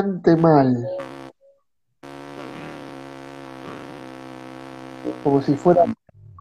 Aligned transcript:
bastante 0.00 0.36
mal. 0.36 0.72
Como 5.22 5.42
si 5.42 5.54
fuera 5.54 5.84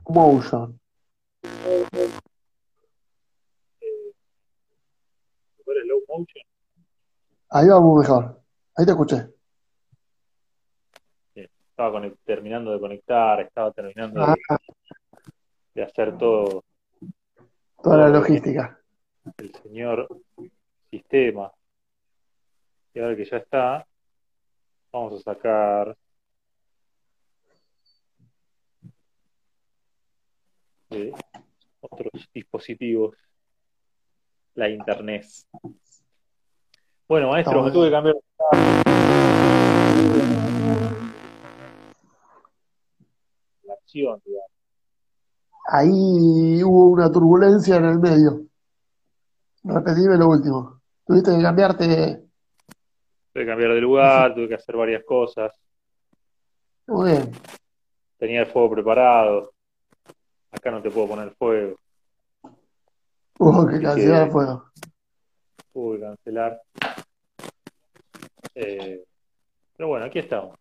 motion. 0.08 0.80
Ahí 7.52 7.68
vamos 7.68 8.00
mejor. 8.00 8.42
Ahí 8.76 8.86
te 8.86 8.92
escuché. 8.92 9.28
Estaba 11.36 12.02
terminando 12.26 12.72
de 12.72 12.80
conectar, 12.80 13.40
estaba 13.42 13.72
terminando 13.72 14.22
Ah, 14.22 14.36
de, 14.36 14.60
de 15.76 15.84
hacer 15.84 16.18
todo 16.18 16.64
toda 17.82 17.98
la 17.98 18.10
logística. 18.10 18.80
el 19.38 19.54
señor 19.56 20.08
sistema. 20.92 21.52
Y 23.00 23.02
ahora 23.02 23.16
que 23.16 23.24
ya 23.24 23.38
está, 23.38 23.88
vamos 24.92 25.22
a 25.22 25.32
sacar 25.32 25.98
de 30.90 31.14
otros 31.80 32.30
dispositivos 32.34 33.16
la 34.56 34.68
internet. 34.68 35.26
Bueno, 37.08 37.30
maestro, 37.30 37.64
me 37.64 37.72
tuve 37.72 37.86
que 37.86 37.92
cambiar 37.92 38.16
la 43.64 43.74
acción, 43.76 44.22
digamos. 44.26 44.52
Ahí 45.68 46.62
hubo 46.66 46.88
una 46.88 47.10
turbulencia 47.10 47.78
en 47.78 47.86
el 47.86 48.00
medio. 48.00 48.42
Repetime 49.64 50.18
lo 50.18 50.28
último. 50.28 50.82
Tuviste 51.06 51.34
que 51.34 51.42
cambiarte. 51.42 52.29
Tuve 53.40 53.46
que 53.46 53.52
cambiar 53.52 53.74
de 53.74 53.80
lugar, 53.80 54.36
tuve 54.36 54.50
que 54.50 54.56
hacer 54.56 54.76
varias 54.76 55.02
cosas. 55.06 55.54
Muy 56.88 57.12
bien. 57.12 57.32
Tenía 58.18 58.42
el 58.42 58.48
fuego 58.48 58.72
preparado. 58.72 59.54
Acá 60.52 60.72
no 60.72 60.82
te 60.82 60.92
puedo 60.92 61.08
poner 61.08 61.34
fuego. 61.36 61.78
Hubo 63.40 63.66
que 63.66 63.82
cancelar 63.82 64.24
el 64.24 64.32
fuego. 64.32 64.66
Tuve 65.72 65.96
que 65.96 66.04
cancelar. 66.04 66.62
Eh, 68.56 69.06
pero 69.78 69.88
bueno, 69.88 70.08
aquí 70.08 70.20
estamos. 70.20 70.58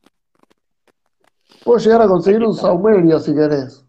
Puedo 1.64 1.78
llegar 1.80 2.02
a 2.02 2.06
conseguir 2.06 2.44
un 2.44 2.54
saumerio 2.54 3.18
si 3.18 3.34
querés. 3.34 3.84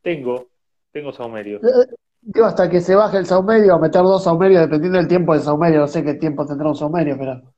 Tengo, 0.00 0.46
tengo 0.92 1.12
saumerio. 1.12 1.58
Eh, 1.58 1.86
Digo, 2.22 2.46
hasta 2.46 2.70
que 2.70 2.80
se 2.80 2.94
baje 2.94 3.16
el 3.16 3.26
saumerio, 3.26 3.80
meter 3.80 4.02
dos 4.02 4.22
saumerios, 4.22 4.60
dependiendo 4.60 4.98
del 4.98 5.08
tiempo 5.08 5.32
del 5.32 5.42
saumerio. 5.42 5.80
No 5.80 5.88
sé 5.88 6.04
qué 6.04 6.14
tiempo 6.14 6.46
tendrá 6.46 6.68
un 6.68 6.76
saumerio, 6.76 7.16
pero. 7.18 7.52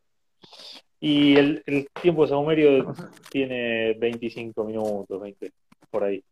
Y 1.05 1.37
el, 1.37 1.65
el 1.67 1.89
tiempo 2.01 2.23
de 2.23 2.29
saumerio 2.29 2.95
tiene 3.29 3.95
25 3.95 4.63
minutos, 4.63 5.21
20, 5.21 5.53
por 5.91 6.05
ahí. 6.05 6.23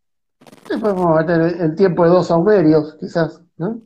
Sí, 0.68 0.76
podemos 0.80 1.16
meter 1.16 1.40
el, 1.60 1.74
tiempo 1.74 2.04
de 2.04 2.10
dos 2.10 2.28
saumerios, 2.28 2.96
quizás, 3.00 3.42
¿no? 3.56 3.80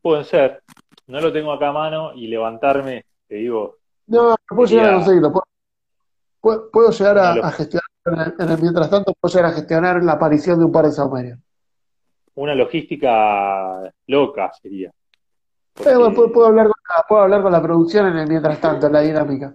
Pueden 0.00 0.24
ser. 0.24 0.62
No 1.08 1.20
lo 1.20 1.30
tengo 1.30 1.52
acá 1.52 1.68
a 1.68 1.72
mano 1.72 2.14
y 2.14 2.28
levantarme, 2.28 3.04
te 3.28 3.34
digo, 3.34 3.76
No, 4.06 4.34
puedo 4.48 4.64
llegar 4.64 4.94
a 4.94 4.94
conseguirlo. 4.94 5.32
Puedo, 6.40 6.70
puedo- 6.70 6.90
llegar 6.92 7.18
a, 7.18 7.50
gestionar, 7.50 7.84
en 8.06 8.18
el, 8.18 8.34
en 8.38 8.50
el 8.52 8.62
mientras 8.62 8.88
tanto, 8.88 9.12
puedo 9.20 9.34
llegar 9.34 9.50
a 9.50 9.54
gestionar 9.54 10.02
la 10.02 10.12
aparición 10.12 10.58
de 10.58 10.64
un 10.64 10.72
par 10.72 10.86
de 10.86 10.92
saumerios. 10.92 11.38
una 12.34 12.54
logística 12.54 13.92
loca 14.06 14.50
sería. 14.62 14.90
Porque- 15.82 16.14
puedo, 16.14 16.32
puedo 16.32 16.46
hablar 16.46 16.66
con 16.66 16.74
la, 16.88 17.04
puedo 17.08 17.22
hablar 17.22 17.42
con 17.42 17.52
la 17.52 17.62
producción 17.62 18.06
en 18.08 18.16
el 18.18 18.28
mientras 18.28 18.60
tanto, 18.60 18.86
en 18.86 18.92
la 18.92 19.00
dinámica. 19.00 19.54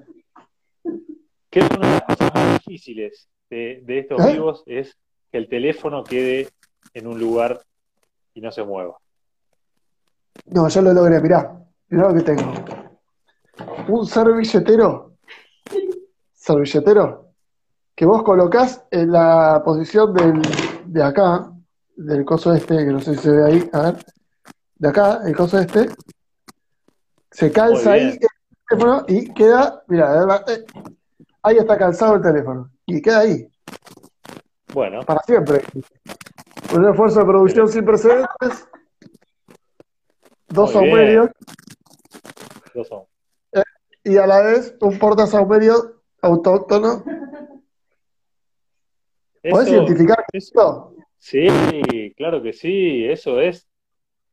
que 1.50 1.60
es 1.60 1.70
una 1.72 1.88
de 1.88 1.94
las 1.94 2.04
cosas 2.04 2.34
más 2.34 2.60
difíciles 2.66 3.30
de, 3.50 3.82
de 3.86 4.00
estos 4.00 4.26
¿Eh? 4.26 4.34
vivos 4.34 4.64
es 4.66 4.98
que 5.32 5.38
el 5.38 5.48
teléfono 5.48 6.04
quede 6.04 6.50
en 6.94 7.08
un 7.08 7.20
lugar 7.20 7.62
y 8.34 8.42
no 8.42 8.52
se 8.52 8.64
mueva. 8.64 8.98
No, 10.48 10.68
ya 10.68 10.82
lo 10.82 10.94
logré, 10.94 11.22
mirá. 11.22 11.58
Mirá 11.90 12.10
lo 12.10 12.14
que 12.16 12.22
tengo. 12.24 12.54
Un 13.88 14.06
servilletero. 14.06 15.14
Servilletero. 16.34 17.30
Que 17.96 18.06
vos 18.06 18.24
colocás 18.24 18.84
en 18.92 19.12
la 19.12 19.62
posición 19.64 20.14
del, 20.14 20.42
de 20.86 21.02
acá, 21.04 21.50
del 21.96 22.26
coso 22.26 22.54
este, 22.54 22.76
que 22.78 22.92
no 22.92 23.00
sé 23.00 23.16
si 23.16 23.22
se 23.24 23.32
ve 23.32 23.46
ahí, 23.46 23.70
a 23.72 23.82
ver. 23.92 24.06
De 24.78 24.90
acá, 24.90 25.22
el 25.26 25.36
coso 25.36 25.58
este. 25.60 25.88
Se 27.36 27.52
calza 27.52 27.92
ahí 27.92 28.12
el 28.12 28.20
teléfono 28.70 29.04
y 29.10 29.34
queda, 29.34 29.84
mirá, 29.88 30.42
eh, 30.48 30.64
ahí 31.44 31.58
está 31.58 31.78
calzado 31.78 32.16
el 32.16 32.22
teléfono. 32.22 32.72
Y 32.86 33.02
queda 33.02 33.20
ahí, 33.20 33.46
Bueno, 34.74 35.02
para 35.02 35.20
siempre. 35.24 35.62
Un 36.74 36.90
esfuerzo 36.90 37.20
de 37.20 37.26
producción 37.26 37.68
sin 37.68 37.84
precedentes. 37.84 38.70
Dos 40.48 40.74
Muy 40.76 40.88
bien. 40.90 41.30
lo 42.74 42.84
son. 42.86 43.04
y 44.06 44.16
a 44.18 44.28
la 44.28 44.42
vez 44.42 44.74
un 44.80 44.98
portasaumerio 44.98 46.02
autóctono. 46.22 47.04
¿Podés 49.44 49.68
Eso- 49.68 49.76
identificar 49.76 50.24
eso- 50.32 50.48
esto? 50.48 50.96
sí, 51.18 52.14
claro 52.16 52.42
que 52.42 52.54
sí, 52.54 53.06
eso 53.06 53.42
es 53.42 53.68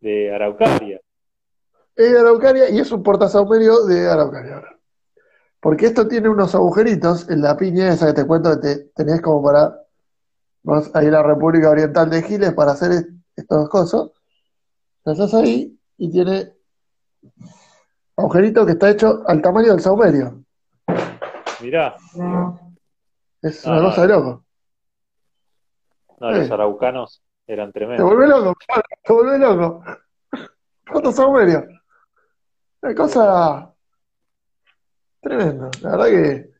de 0.00 0.32
Araucaria. 0.32 1.00
Es 1.96 2.12
de 2.12 2.18
Araucaria 2.18 2.70
y 2.70 2.78
es 2.78 2.90
un 2.92 3.02
portasaumerio 3.02 3.84
de 3.86 4.08
Araucaria. 4.08 4.62
Porque 5.60 5.86
esto 5.86 6.08
tiene 6.08 6.28
unos 6.28 6.54
agujeritos 6.54 7.28
en 7.30 7.42
la 7.42 7.56
piña 7.56 7.92
esa 7.92 8.06
que 8.06 8.14
te 8.14 8.26
cuento 8.26 8.50
que 8.52 8.56
te, 8.56 8.76
tenés 8.94 9.20
como 9.20 9.42
para. 9.42 9.78
Vas 10.64 10.90
a 10.94 11.02
ir 11.02 11.08
a 11.08 11.20
la 11.20 11.22
República 11.24 11.70
Oriental 11.70 12.08
de 12.08 12.22
Giles 12.22 12.52
para 12.54 12.72
hacer 12.72 12.92
est- 12.92 13.10
estos 13.36 13.68
cosas. 13.68 14.10
Haces 15.04 15.34
ahí 15.34 15.76
y 15.98 16.10
tiene 16.10 16.52
agujerito 18.16 18.64
que 18.64 18.72
está 18.72 18.90
hecho 18.90 19.22
al 19.26 19.42
tamaño 19.42 19.72
del 19.72 19.80
saumerio. 19.80 20.42
Mirá, 21.60 21.96
Es 23.42 23.64
una 23.66 23.80
cosa 23.82 24.02
de 24.02 24.08
loco. 24.08 24.44
no, 26.20 26.30
los 26.30 26.50
araucanos 26.50 27.22
eran 27.46 27.68
Te 27.72 27.80
tremendos. 27.80 28.06
vuelve 28.08 28.28
loco, 28.28 28.54
te 29.04 29.12
vuelve 29.12 29.38
loco. 29.38 29.84
Portasaumerio. 30.86 31.64
Una 32.82 32.94
cosa 32.94 33.74
tremenda. 35.20 35.70
La 35.82 35.90
verdad 35.92 36.06
que. 36.06 36.52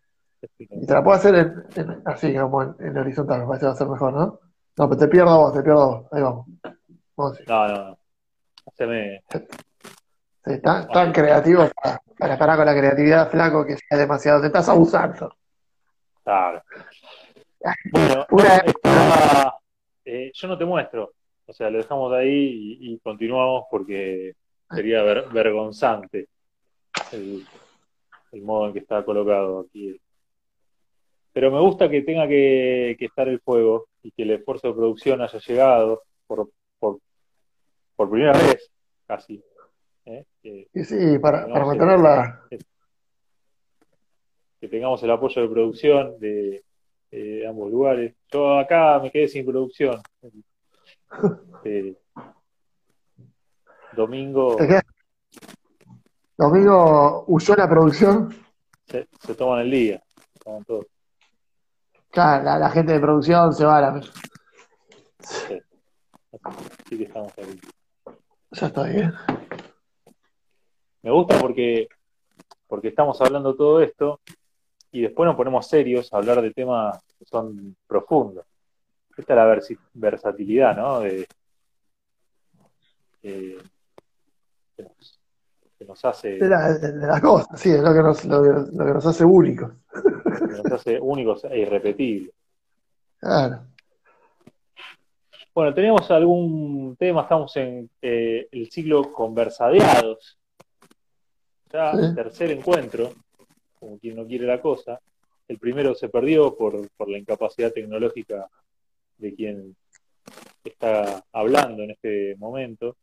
Y 0.58 0.86
te 0.86 0.92
la 0.92 1.02
puedo 1.04 1.16
hacer 1.16 1.34
en, 1.34 1.64
en- 1.76 2.02
así, 2.04 2.34
como 2.34 2.62
en, 2.62 2.74
en 2.80 2.98
horizontal, 2.98 3.40
me 3.40 3.46
parece 3.46 3.60
que 3.62 3.66
va 3.66 3.72
a 3.72 3.76
ser 3.76 3.88
mejor, 3.88 4.12
¿no? 4.12 4.40
No, 4.76 4.88
pero 4.88 4.96
te 4.98 5.08
pierdo 5.08 5.36
vos, 5.38 5.52
te 5.52 5.62
pierdo 5.62 5.86
vos. 6.02 6.12
Ahí 6.12 6.22
vamos. 6.22 6.46
No, 7.46 7.68
no, 7.68 7.88
no. 7.88 7.98
Haceme, 8.66 9.22
Sí, 10.44 10.60
tan, 10.60 10.88
tan 10.88 11.12
creativo 11.12 11.68
para, 11.80 12.00
para 12.18 12.38
parar 12.38 12.56
con 12.56 12.66
la 12.66 12.74
creatividad, 12.76 13.30
flaco, 13.30 13.64
que 13.64 13.74
es 13.74 13.80
demasiado. 13.90 14.40
Te 14.40 14.48
estás 14.48 14.68
abusando. 14.68 15.32
claro. 16.24 16.62
Bueno, 17.92 18.26
Una- 18.30 19.54
eh, 20.04 20.32
yo 20.34 20.48
no 20.48 20.58
te 20.58 20.64
muestro. 20.64 21.12
O 21.46 21.52
sea, 21.52 21.70
lo 21.70 21.78
dejamos 21.78 22.12
ahí 22.12 22.78
y, 22.80 22.94
y 22.94 22.98
continuamos 23.00 23.64
porque 23.70 24.32
sería 24.74 25.02
ver- 25.02 25.28
vergonzante 25.30 26.28
el, 27.12 27.44
el 28.32 28.42
modo 28.42 28.66
en 28.66 28.72
que 28.72 28.78
está 28.80 29.04
colocado 29.04 29.60
aquí. 29.60 29.98
Pero 31.32 31.50
me 31.50 31.60
gusta 31.60 31.88
que 31.88 32.02
tenga 32.02 32.28
que, 32.28 32.96
que 32.98 33.06
estar 33.06 33.28
el 33.28 33.40
fuego 33.40 33.86
y 34.02 34.10
que 34.10 34.22
el 34.24 34.32
esfuerzo 34.32 34.68
de 34.68 34.74
producción 34.74 35.22
haya 35.22 35.38
llegado 35.38 36.02
por, 36.26 36.50
por, 36.78 36.98
por 37.96 38.10
primera 38.10 38.32
vez, 38.32 38.70
casi. 39.06 39.42
¿eh? 40.04 40.24
Que, 40.42 40.68
sí, 40.84 41.18
para, 41.18 41.46
para 41.48 41.64
sí. 41.64 41.68
mantener 41.68 41.98
la. 42.00 42.42
que 44.60 44.68
tengamos 44.68 45.02
el 45.02 45.10
apoyo 45.10 45.42
de 45.42 45.48
producción 45.48 46.18
de, 46.18 46.62
de 47.10 47.46
ambos 47.46 47.70
lugares. 47.70 48.14
Yo 48.30 48.58
acá 48.58 48.98
me 49.00 49.10
quedé 49.10 49.28
sin 49.28 49.44
producción. 49.46 50.00
Eh, 51.64 51.94
domingo. 53.94 54.56
Domingo 56.36 57.24
huyó 57.26 57.54
la 57.56 57.68
producción. 57.68 58.34
se, 58.86 59.08
se 59.20 59.34
toman 59.34 59.60
el 59.60 59.70
día. 59.70 60.02
Toman 60.42 60.64
todo. 60.64 60.86
Claro, 62.10 62.44
la, 62.44 62.58
la 62.58 62.70
gente 62.70 62.92
de 62.92 63.00
producción 63.00 63.52
se 63.52 63.64
va 63.64 63.78
a 63.78 63.80
la. 63.80 64.02
Sí. 65.20 65.62
Así 66.42 66.98
que 66.98 67.04
estamos 67.04 67.32
ahí. 67.38 67.60
Ya 68.50 68.66
está 68.66 68.82
bien. 68.84 69.14
me 71.02 71.10
gusta 71.10 71.38
porque, 71.38 71.88
porque 72.66 72.88
estamos 72.88 73.20
hablando 73.20 73.54
todo 73.54 73.80
esto 73.80 74.20
y 74.90 75.00
después 75.00 75.26
nos 75.26 75.36
ponemos 75.36 75.66
serios 75.66 76.12
a 76.12 76.18
hablar 76.18 76.42
de 76.42 76.52
temas 76.52 77.02
que 77.18 77.24
son 77.24 77.76
profundos. 77.86 78.44
Esta 79.16 79.32
es 79.32 79.36
la 79.36 79.78
versatilidad, 79.94 80.76
¿no? 80.76 81.00
De, 81.00 81.26
que, 85.82 85.88
nos, 85.88 86.04
hace... 86.04 86.38
De, 86.38 86.48
las 86.48 87.20
cosas, 87.20 87.60
sí, 87.60 87.70
es 87.70 87.80
lo 87.80 87.92
que 87.92 88.02
nos, 88.02 88.24
lo, 88.24 88.42
que 88.42 88.92
nos 88.92 89.06
hace 89.06 89.24
únicos. 89.24 89.72
Que 89.92 90.62
nos 90.62 90.72
hace 90.72 91.00
únicos 91.00 91.44
e 91.44 91.58
irrepetibles. 91.58 92.32
Claro. 93.18 93.60
Bueno, 95.54 95.74
tenemos 95.74 96.10
algún 96.10 96.96
tema, 96.98 97.22
estamos 97.22 97.54
en 97.56 97.90
eh, 98.00 98.48
el 98.50 98.70
ciclo 98.70 99.12
conversadeados. 99.12 100.38
Ya 101.70 101.90
el 101.92 102.14
tercer 102.14 102.50
encuentro, 102.50 103.12
como 103.78 103.98
quien 103.98 104.16
no 104.16 104.26
quiere 104.26 104.46
la 104.46 104.60
cosa. 104.60 104.98
El 105.48 105.58
primero 105.58 105.94
se 105.94 106.08
perdió 106.08 106.56
por, 106.56 106.88
por 106.96 107.08
la 107.08 107.18
incapacidad 107.18 107.72
tecnológica 107.72 108.48
de 109.18 109.34
quien 109.34 109.76
está 110.64 111.22
hablando 111.32 111.82
en 111.82 111.90
este 111.90 112.36
momento. 112.36 112.96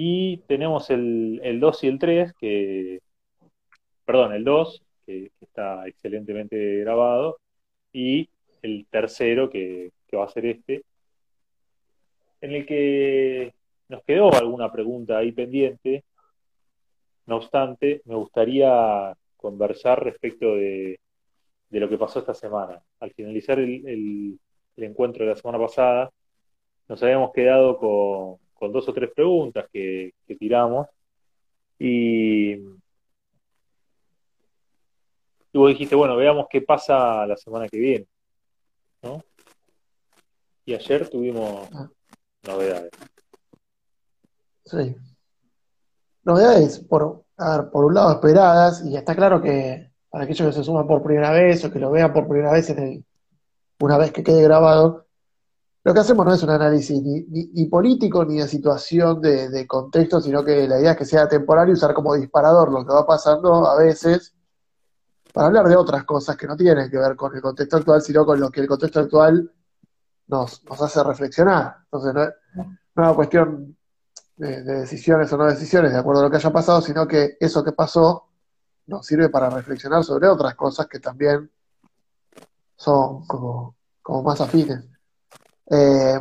Y 0.00 0.36
tenemos 0.46 0.90
el, 0.90 1.40
el 1.42 1.58
2 1.58 1.82
y 1.82 1.88
el 1.88 1.98
3, 1.98 2.32
que, 2.38 3.00
perdón, 4.04 4.32
el 4.32 4.44
2, 4.44 4.80
que, 5.04 5.32
está 5.40 5.88
excelentemente 5.88 6.76
grabado, 6.82 7.38
y 7.92 8.28
el 8.62 8.86
tercero, 8.88 9.50
que, 9.50 9.90
que 10.06 10.16
va 10.16 10.26
a 10.26 10.28
ser 10.28 10.46
este, 10.46 10.84
en 12.40 12.52
el 12.52 12.64
que 12.64 13.52
nos 13.88 14.04
quedó 14.04 14.32
alguna 14.34 14.70
pregunta 14.70 15.18
ahí 15.18 15.32
pendiente. 15.32 16.04
No 17.26 17.38
obstante, 17.38 18.00
me 18.04 18.14
gustaría 18.14 19.12
conversar 19.36 20.04
respecto 20.04 20.54
de, 20.54 21.00
lo 21.70 21.88
que 21.88 21.98
pasó 21.98 22.20
esta 22.20 22.34
semana. 22.34 22.80
Al 23.00 23.12
finalizar 23.14 23.58
el, 23.58 24.38
encuentro 24.76 25.24
de 25.24 25.30
la 25.30 25.36
semana 25.36 25.58
pasada, 25.58 26.08
nos 26.86 27.02
habíamos 27.02 27.32
quedado 27.32 27.78
con, 27.78 28.38
dos 28.66 28.88
o 28.88 28.92
tres 28.92 29.10
preguntas 29.14 29.66
que, 29.72 30.14
tiramos 30.38 30.88
y, 31.78 32.54
y 32.54 32.68
vos 35.52 35.68
dijiste, 35.68 35.94
bueno, 35.94 36.16
veamos 36.16 36.46
qué 36.50 36.60
pasa 36.62 37.26
la 37.26 37.36
semana 37.36 37.68
que 37.68 37.78
viene. 37.78 38.06
¿no? 39.02 39.22
Y 40.64 40.74
ayer 40.74 41.08
tuvimos 41.08 41.68
novedades. 42.42 42.90
Sí. 44.64 44.96
Novedades, 46.24 46.80
por, 46.80 47.24
por 47.72 47.84
un 47.84 47.94
lado, 47.94 48.12
esperadas, 48.12 48.84
y 48.84 48.96
está 48.96 49.14
claro 49.14 49.40
que 49.40 49.90
para 50.10 50.24
aquellos 50.24 50.48
que 50.48 50.52
se 50.52 50.64
suman 50.64 50.86
por 50.86 51.02
primera 51.02 51.30
vez 51.30 51.64
o 51.64 51.72
que 51.72 51.78
lo 51.78 51.90
vean 51.90 52.12
por 52.12 52.28
primera 52.28 52.52
vez 52.52 52.68
en 52.70 53.04
una 53.80 53.98
vez 53.98 54.12
que 54.12 54.22
quede 54.22 54.42
grabado, 54.42 55.06
lo 55.88 55.94
que 55.94 56.00
hacemos 56.00 56.26
no 56.26 56.34
es 56.34 56.42
un 56.42 56.50
análisis 56.50 57.02
ni, 57.02 57.64
político 57.64 58.22
ni 58.22 58.36
de 58.36 58.46
situación 58.46 59.22
de, 59.22 59.66
contexto, 59.66 60.20
sino 60.20 60.44
que 60.44 60.68
la 60.68 60.78
idea 60.78 60.90
es 60.90 60.98
que 60.98 61.06
sea 61.06 61.26
temporal 61.26 61.70
y 61.70 61.72
usar 61.72 61.94
como 61.94 62.14
disparador 62.14 62.70
lo 62.70 62.84
que 62.84 62.92
va 62.92 63.06
pasando 63.06 63.66
a 63.66 63.74
veces 63.78 64.34
para 65.32 65.46
hablar 65.46 65.66
de 65.66 65.76
otras 65.76 66.04
cosas 66.04 66.36
que 66.36 66.46
no 66.46 66.58
tienen 66.58 66.90
que 66.90 66.98
ver 66.98 67.16
con 67.16 67.34
el 67.34 67.40
contexto 67.40 67.78
actual, 67.78 68.02
sino 68.02 68.26
con 68.26 68.38
lo 68.38 68.50
que 68.50 68.60
el 68.60 68.68
contexto 68.68 69.00
actual 69.00 69.50
nos, 70.26 70.62
hace 70.78 71.02
reflexionar. 71.02 71.76
Entonces, 71.84 72.12
no 72.12 72.22
es, 72.22 72.34
una 72.94 73.14
cuestión 73.14 73.74
de, 74.36 74.62
decisiones 74.62 75.32
o 75.32 75.38
no 75.38 75.46
decisiones 75.46 75.92
de 75.92 75.98
acuerdo 75.98 76.20
a 76.20 76.24
lo 76.24 76.30
que 76.30 76.36
haya 76.36 76.52
pasado, 76.52 76.82
sino 76.82 77.08
que 77.08 77.38
eso 77.40 77.64
que 77.64 77.72
pasó 77.72 78.28
nos 78.88 79.06
sirve 79.06 79.30
para 79.30 79.48
reflexionar 79.48 80.04
sobre 80.04 80.28
otras 80.28 80.54
cosas 80.54 80.86
que 80.86 81.00
también 81.00 81.50
son 82.76 83.26
como 83.26 83.74
más 84.22 84.38
afines. 84.42 84.97
Eh, 85.70 86.18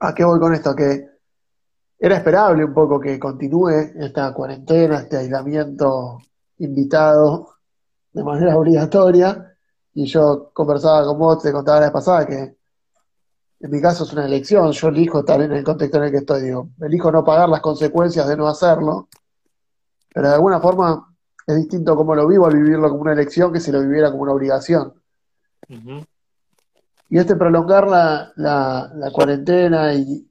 ¿A 0.00 0.14
qué 0.14 0.24
voy 0.24 0.40
con 0.40 0.54
esto? 0.54 0.74
Que 0.74 1.06
era 1.98 2.16
esperable 2.16 2.64
un 2.64 2.74
poco 2.74 2.98
que 2.98 3.18
continúe 3.18 3.70
esta 3.94 4.32
cuarentena, 4.34 4.98
este 4.98 5.18
aislamiento 5.18 6.18
invitado 6.58 7.54
de 8.12 8.24
manera 8.24 8.56
obligatoria, 8.58 9.56
y 9.94 10.06
yo 10.06 10.50
conversaba 10.52 11.04
con 11.04 11.18
vos, 11.18 11.42
te 11.42 11.52
contaba 11.52 11.80
la 11.80 11.86
vez 11.86 11.92
pasada 11.92 12.26
que 12.26 12.56
en 13.60 13.70
mi 13.70 13.80
caso 13.80 14.02
es 14.02 14.12
una 14.12 14.26
elección, 14.26 14.72
yo 14.72 14.88
elijo 14.88 15.20
estar 15.20 15.40
en 15.40 15.52
el 15.52 15.62
contexto 15.62 15.98
en 15.98 16.04
el 16.04 16.10
que 16.10 16.16
estoy, 16.18 16.42
digo, 16.42 16.70
elijo 16.80 17.12
no 17.12 17.24
pagar 17.24 17.48
las 17.48 17.60
consecuencias 17.60 18.26
de 18.26 18.36
no 18.36 18.48
hacerlo, 18.48 19.08
pero 20.12 20.28
de 20.28 20.34
alguna 20.34 20.60
forma 20.60 21.14
es 21.46 21.56
distinto 21.56 21.94
cómo 21.94 22.16
lo 22.16 22.26
vivo 22.26 22.46
al 22.46 22.56
vivirlo 22.56 22.88
como 22.88 23.02
una 23.02 23.12
elección 23.12 23.52
que 23.52 23.60
si 23.60 23.70
lo 23.70 23.80
viviera 23.80 24.10
como 24.10 24.24
una 24.24 24.32
obligación. 24.32 24.94
Y 27.12 27.18
este 27.18 27.36
prolongar 27.36 27.86
la, 27.88 28.32
la, 28.36 29.10
cuarentena 29.12 29.92
y... 29.92 30.26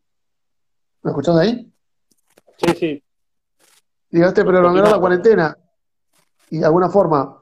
¿Me 1.04 1.12
escuchás 1.12 1.36
ahí? 1.36 1.72
Sí, 2.58 2.74
sí. 2.74 3.04
Digo, 4.10 4.26
este 4.26 4.44
prolongar 4.44 4.90
la 4.90 5.00
cuarentena 5.00 5.56
y 6.50 6.58
de 6.58 6.66
alguna 6.66 6.90
forma 6.90 7.40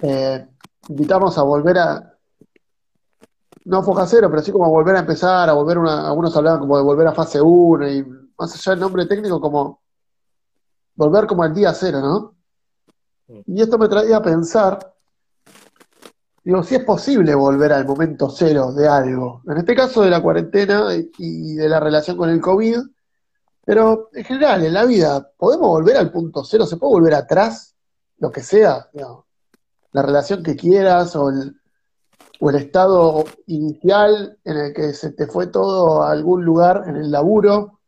eh, 0.00 0.48
invitamos 0.88 1.36
a 1.36 1.42
volver 1.42 1.76
a, 1.76 2.18
no 3.66 3.82
foca 3.82 4.06
cero, 4.06 4.28
pero 4.30 4.40
sí 4.40 4.50
como 4.50 4.64
a 4.64 4.70
volver 4.70 4.96
a 4.96 5.00
empezar, 5.00 5.50
a 5.50 5.52
volver 5.52 5.76
una, 5.76 6.06
algunos 6.06 6.34
hablaban 6.38 6.60
como 6.60 6.78
de 6.78 6.84
volver 6.84 7.08
a 7.08 7.12
fase 7.12 7.38
1 7.38 7.86
y 7.90 8.02
más 8.38 8.54
allá 8.54 8.72
del 8.72 8.80
nombre 8.80 9.04
técnico 9.04 9.38
como 9.42 9.82
volver 10.94 11.26
como 11.26 11.42
al 11.42 11.52
día 11.52 11.74
cero, 11.74 12.00
¿no? 12.00 12.34
Y 13.44 13.60
esto 13.60 13.76
me 13.76 13.88
traía 13.88 14.16
a 14.16 14.22
pensar, 14.22 14.95
digo, 16.46 16.62
si 16.62 16.76
es 16.76 16.84
posible 16.84 17.34
volver 17.34 17.72
al 17.72 17.84
momento 17.84 18.30
cero 18.30 18.72
de 18.72 18.86
algo, 18.86 19.42
en 19.48 19.58
este 19.58 19.74
caso 19.74 20.02
de 20.02 20.10
la 20.10 20.22
cuarentena 20.22 20.90
y 21.18 21.56
de 21.56 21.68
la 21.68 21.80
relación 21.80 22.16
con 22.16 22.30
el 22.30 22.40
COVID, 22.40 22.78
pero 23.64 24.10
en 24.12 24.24
general, 24.24 24.64
en 24.64 24.72
la 24.72 24.84
vida, 24.84 25.28
¿podemos 25.36 25.66
volver 25.66 25.96
al 25.96 26.12
punto 26.12 26.44
cero? 26.44 26.64
¿Se 26.64 26.76
puede 26.76 26.92
volver 26.92 27.14
atrás? 27.14 27.74
Lo 28.18 28.30
que 28.30 28.44
sea, 28.44 28.88
la 29.90 30.02
relación 30.02 30.44
que 30.44 30.54
quieras 30.54 31.16
o 31.16 31.30
el, 31.30 31.60
o 32.38 32.50
el 32.50 32.56
estado 32.56 33.24
inicial 33.46 34.38
en 34.44 34.56
el 34.56 34.72
que 34.72 34.92
se 34.92 35.10
te 35.10 35.26
fue 35.26 35.48
todo 35.48 36.04
a 36.04 36.12
algún 36.12 36.44
lugar 36.44 36.84
en 36.86 36.94
el 36.94 37.10
laburo, 37.10 37.80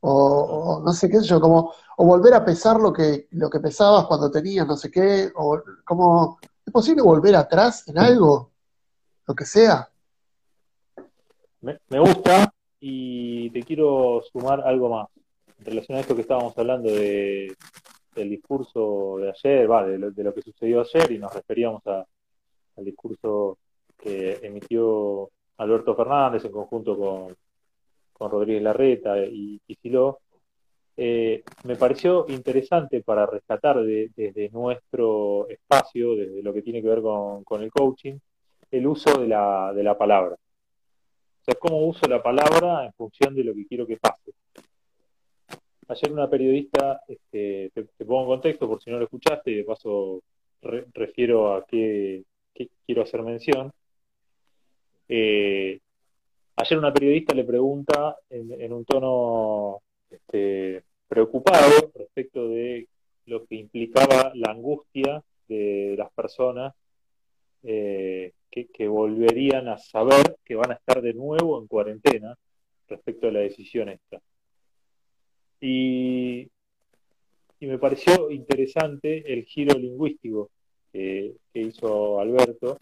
o, 0.00 0.80
no 0.82 0.94
sé 0.94 1.10
qué 1.10 1.20
sé 1.20 1.26
yo, 1.26 1.42
como, 1.42 1.74
o 1.98 2.06
volver 2.06 2.32
a 2.32 2.44
pesar 2.44 2.80
lo 2.80 2.90
que, 2.90 3.28
lo 3.32 3.50
que 3.50 3.60
pesabas 3.60 4.06
cuando 4.06 4.30
tenías 4.30 4.66
no 4.66 4.78
sé 4.78 4.90
qué, 4.90 5.30
o 5.36 5.60
como, 5.84 6.38
¿es 6.64 6.72
posible 6.72 7.02
volver 7.02 7.34
atrás 7.36 7.86
en 7.88 7.98
algo? 7.98 8.50
Lo 9.26 9.34
que 9.34 9.44
sea. 9.44 9.88
Me, 11.60 11.78
gusta 12.00 12.52
y 12.80 13.50
te 13.50 13.62
quiero 13.62 14.20
sumar 14.32 14.60
algo 14.62 14.88
más 14.88 15.08
en 15.58 15.64
relación 15.64 15.96
a 15.96 16.00
esto 16.00 16.16
que 16.16 16.22
estábamos 16.22 16.58
hablando 16.58 16.90
de, 16.90 17.56
del 18.16 18.30
discurso 18.30 19.18
de 19.18 19.30
ayer, 19.30 19.70
va, 19.70 19.86
de 19.86 19.98
lo, 19.98 20.34
que 20.34 20.42
sucedió 20.42 20.80
ayer 20.80 21.12
y 21.12 21.18
nos 21.18 21.32
referíamos 21.32 21.86
al 21.86 22.84
discurso 22.84 23.58
que 23.96 24.40
emitió 24.42 25.30
Alberto 25.58 25.94
Fernández 25.94 26.44
en 26.44 26.50
conjunto 26.50 26.96
con, 26.96 27.36
con 28.12 28.30
Rodríguez 28.30 28.62
Larreta 28.62 29.18
y, 29.18 29.60
y 29.64 29.76
eh, 30.96 31.42
me 31.64 31.76
pareció 31.76 32.26
interesante 32.28 33.02
para 33.02 33.26
rescatar 33.26 33.82
desde 33.82 34.50
nuestro 34.50 35.48
espacio, 35.48 36.14
desde 36.14 36.42
lo 36.42 36.52
que 36.52 36.62
tiene 36.62 36.82
que 36.82 36.88
ver 36.88 37.02
con, 37.02 37.62
el 37.62 37.70
coaching, 37.70 38.18
el 38.70 38.86
uso 38.86 39.20
de 39.20 39.28
la, 39.28 39.72
de 39.74 39.82
la 39.82 39.96
palabra. 39.96 40.34
O 40.34 41.44
sea, 41.44 41.54
cómo 41.54 41.86
uso 41.86 42.06
la 42.06 42.22
palabra 42.22 42.84
en 42.84 42.92
función 42.92 43.34
de 43.34 43.44
lo 43.44 43.54
que 43.54 43.66
quiero 43.66 43.86
que 43.86 43.96
pase. 43.96 44.32
Ayer 45.88 46.12
una 46.12 46.30
periodista, 46.30 47.02
este, 47.08 47.70
te, 47.74 48.04
pongo 48.04 48.22
en 48.22 48.26
contexto 48.28 48.68
por 48.68 48.80
si 48.80 48.90
no 48.90 48.98
lo 48.98 49.04
escuchaste 49.04 49.50
de 49.50 49.64
paso 49.64 50.22
refiero 50.62 51.54
a 51.54 51.64
qué, 51.66 52.22
quiero 52.86 53.02
hacer 53.02 53.22
mención. 53.22 53.72
Eh, 55.08 55.80
ayer 56.56 56.78
una 56.78 56.92
periodista 56.92 57.34
le 57.34 57.44
pregunta 57.44 58.16
en, 58.30 58.72
un 58.72 58.84
tono 58.84 59.80
este, 60.12 60.84
preocupado 61.08 61.90
respecto 61.94 62.48
de 62.48 62.88
lo 63.26 63.44
que 63.46 63.56
implicaba 63.56 64.32
la 64.34 64.52
angustia 64.52 65.22
de 65.48 65.94
las 65.96 66.10
personas 66.12 66.74
eh, 67.62 68.32
que, 68.50 68.66
que, 68.66 68.88
volverían 68.88 69.68
a 69.68 69.78
saber 69.78 70.36
que 70.44 70.56
van 70.56 70.72
a 70.72 70.74
estar 70.74 71.00
de 71.00 71.14
nuevo 71.14 71.60
en 71.60 71.66
cuarentena 71.66 72.36
respecto 72.88 73.28
a 73.28 73.32
la 73.32 73.40
decisión 73.40 73.88
esta. 73.88 74.20
Y, 75.60 76.48
me 77.60 77.78
pareció 77.78 78.28
interesante 78.32 79.32
el 79.32 79.44
giro 79.44 79.78
lingüístico 79.78 80.50
que, 80.92 81.36
hizo 81.54 82.18
Alberto, 82.18 82.76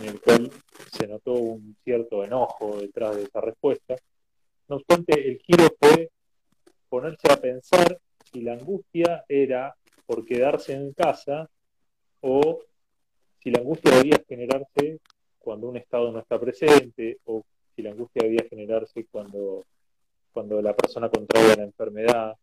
en 0.00 0.08
el 0.08 0.20
cual 0.20 0.50
se 0.90 1.06
notó 1.06 1.34
un 1.34 1.76
cierto 1.84 2.24
enojo 2.24 2.78
detrás 2.80 3.14
de 3.16 3.24
esa 3.24 3.42
respuesta. 3.42 3.94
No 4.68 4.76
obstante, 4.76 5.28
el 5.28 5.38
giro 5.40 5.68
fue 5.78 6.08
ponerse 6.92 7.32
a 7.32 7.40
pensar 7.40 7.98
si 8.30 8.42
la 8.42 8.52
angustia 8.52 9.24
era 9.26 9.74
por 10.04 10.26
quedarse 10.26 10.74
en 10.74 10.92
casa 10.92 11.48
o 12.20 12.60
si 13.42 13.50
la 13.50 13.60
angustia 13.60 13.96
debía 13.96 14.22
generarse 14.28 15.00
cuando 15.38 15.68
un 15.70 15.78
Estado 15.78 16.12
no 16.12 16.18
está 16.18 16.38
presente 16.38 17.16
o 17.24 17.46
si 17.74 17.80
la 17.80 17.92
angustia 17.92 18.24
debía 18.24 18.44
generarse 18.46 19.06
cuando, 19.10 19.64
cuando 20.34 20.60
la 20.60 20.76
persona 20.76 21.08
contrae 21.08 21.56
la 21.56 21.62
enfermedad. 21.62 22.36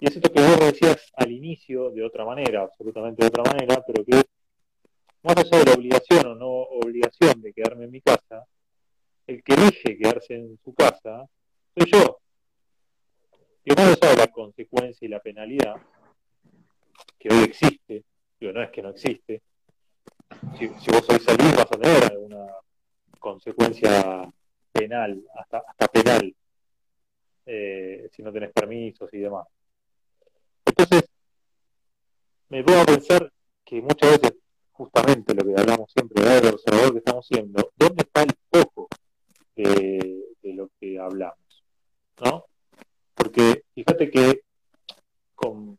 Y 0.00 0.08
es 0.08 0.16
esto 0.16 0.32
que 0.32 0.42
vos 0.42 0.58
decías 0.58 1.12
al 1.14 1.30
inicio 1.30 1.90
de 1.90 2.02
otra 2.02 2.24
manera, 2.24 2.62
absolutamente 2.62 3.22
de 3.22 3.28
otra 3.28 3.44
manera, 3.44 3.84
pero 3.86 4.04
que 4.04 4.20
más 5.22 5.36
allá 5.36 5.58
de 5.60 5.64
la 5.66 5.74
obligación 5.74 6.26
o 6.26 6.34
no 6.34 6.50
obligación 6.50 7.40
de 7.40 7.52
quedarme 7.52 7.84
en 7.84 7.92
mi 7.92 8.00
casa, 8.00 8.44
el 9.28 9.44
que 9.44 9.54
elige 9.54 9.96
quedarse 9.96 10.34
en 10.34 10.58
su 10.64 10.74
casa 10.74 11.24
soy 11.76 11.88
yo. 11.92 12.23
Y 13.64 13.70
más 13.70 13.96
allá 14.00 14.10
de 14.10 14.16
la 14.16 14.26
consecuencia 14.28 15.06
y 15.06 15.08
la 15.08 15.20
penalidad, 15.20 15.76
que 17.18 17.28
hoy 17.28 17.44
existe, 17.44 18.04
digo, 18.38 18.52
no 18.52 18.62
es 18.62 18.70
que 18.70 18.82
no 18.82 18.90
existe, 18.90 19.42
si, 20.58 20.66
vos 20.66 21.08
hoy 21.08 21.18
salís 21.20 21.56
vas 21.56 21.70
a 21.70 21.78
tener 21.78 22.04
alguna 22.04 22.46
consecuencia 23.18 24.30
penal, 24.72 25.22
hasta, 25.34 25.58
hasta 25.66 25.88
penal, 25.88 26.34
eh, 27.46 28.08
si 28.12 28.22
no 28.22 28.32
tenés 28.32 28.52
permisos 28.52 29.08
y 29.12 29.18
demás. 29.18 29.46
Entonces, 30.64 31.04
me 32.48 32.62
pongo 32.62 32.80
a 32.80 32.86
pensar 32.86 33.32
que 33.64 33.80
muchas 33.80 34.20
veces, 34.20 34.38
justamente 34.72 35.34
lo 35.34 35.44
que 35.44 35.60
hablamos 35.60 35.90
siempre, 35.92 36.22
del 36.22 36.54
observador 36.54 36.92
que 36.92 36.98
estamos 36.98 37.26
siendo, 37.26 37.72
¿dónde 37.76 38.02
está 38.02 38.22
el 38.22 38.32
foco 38.50 38.88
de, 39.56 40.24
lo 40.42 40.70
que 40.78 40.98
hablamos? 40.98 41.64
¿No? 42.24 42.44
Fíjate 43.74 44.10
que 44.10 44.40
con, 45.34 45.76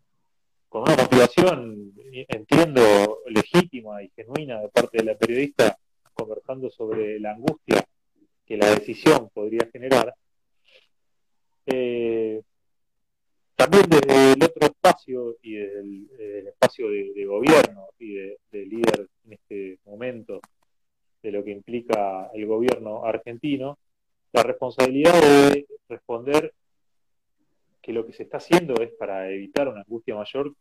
con 0.68 0.82
una 0.82 0.96
motivación, 0.96 1.94
entiendo, 2.12 3.20
legítima 3.28 4.04
y 4.04 4.10
genuina 4.16 4.60
de 4.60 4.70
parte 4.70 4.98
de 4.98 5.04
la 5.06 5.18
periodista, 5.18 5.78
conversando 6.14 6.70
sobre 6.70 7.20
la 7.20 7.32
angustia 7.32 7.86
que 8.46 8.58
la 8.58 8.70
decisión 8.70 9.30
podría 9.34 9.68
generar, 9.72 10.14
eh, 11.68 12.42
también 13.56 13.84
desde 13.90 14.34
el 14.34 14.44
otro 14.44 14.68
espacio 14.68 15.38
y 15.42 15.56
desde 15.56 15.80
el, 16.40 16.48
espacio 16.48 16.90
de, 16.90 17.26
gobierno 17.26 17.88
y 17.98 18.14
de, 18.16 18.38
líder 18.52 19.08
en 19.26 19.34
este 19.34 19.80
momento 19.86 20.42
de 21.24 21.32
lo 21.32 21.44
que 21.44 21.52
implica 21.52 22.30
el 22.34 22.46
gobierno 22.46 23.06
argentino, 23.06 23.80
la 24.34 24.44
responsabilidad 24.44 25.20
de 25.22 25.66
responder 25.88 26.54
que 27.86 27.94
lo 27.94 28.04
que 28.04 28.14
se 28.14 28.24
está 28.24 28.38
haciendo 28.38 28.74
es 28.82 28.92
para 28.94 29.30
evitar 29.30 29.68
una 29.68 29.82
angustia 29.82 30.16
mayor, 30.16 30.56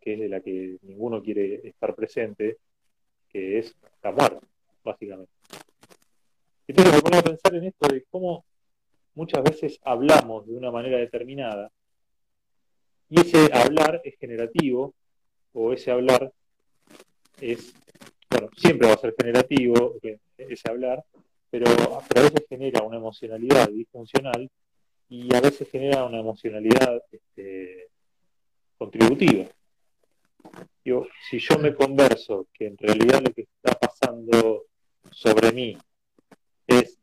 que 0.00 0.14
es 0.14 0.20
de 0.20 0.28
la 0.28 0.40
que 0.40 0.78
ninguno 0.82 1.20
quiere 1.20 1.66
estar 1.66 1.92
presente, 1.96 2.58
que 3.28 3.58
es 3.58 3.74
la 4.00 4.12
muerte, 4.12 4.46
básicamente. 4.84 5.32
Entonces 6.68 6.94
me 6.94 7.02
pongo 7.02 7.18
a 7.18 7.22
pensar 7.22 7.52
en 7.56 7.64
esto 7.64 7.88
de 7.88 8.04
cómo 8.08 8.44
muchas 9.16 9.42
veces 9.42 9.80
hablamos 9.82 10.46
de 10.46 10.54
una 10.54 10.70
manera 10.70 10.98
determinada 10.98 11.68
y 13.08 13.18
ese 13.22 13.52
hablar 13.52 14.00
es 14.04 14.16
generativo, 14.16 14.94
o 15.52 15.72
ese 15.72 15.90
hablar 15.90 16.32
es, 17.40 17.74
bueno, 18.30 18.50
siempre 18.56 18.86
va 18.86 18.94
a 18.94 18.98
ser 18.98 19.16
generativo 19.18 19.96
ese 20.38 20.70
hablar, 20.70 21.02
pero, 21.50 21.66
a 21.66 22.20
veces 22.22 22.46
genera 22.48 22.84
una 22.84 22.98
emocionalidad 22.98 23.68
disfuncional 23.68 24.48
y 25.10 25.34
a 25.34 25.40
veces 25.40 25.68
genera 25.68 26.04
una 26.04 26.20
emocionalidad 26.20 27.02
este, 27.10 27.88
contributiva. 28.78 29.44
si 31.28 31.38
yo 31.38 31.58
me 31.58 31.74
converso 31.74 32.46
que 32.54 32.68
en 32.68 32.78
realidad 32.78 33.20
lo 33.20 33.32
que 33.32 33.42
está 33.42 33.76
pasando 33.78 34.66
sobre 35.10 35.52
mí 35.52 35.76
es 36.66 36.96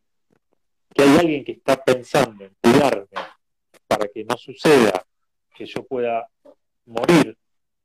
que 0.96 1.04
hay 1.04 1.18
alguien 1.18 1.44
que 1.44 1.52
está 1.52 1.84
pensando 1.84 2.46
en 2.46 2.56
cuidarme 2.62 3.08
para 3.88 4.08
que 4.08 4.24
no 4.24 4.38
suceda 4.38 5.06
que 5.54 5.66
yo 5.66 5.84
pueda 5.84 6.30
morir 6.86 7.38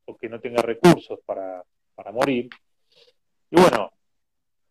o 0.05 0.17
que 0.17 0.29
no 0.29 0.39
tenga 0.39 0.61
recursos 0.61 1.19
para, 1.25 1.63
morir. 2.13 2.49
Y 3.49 3.55
bueno, 3.59 3.91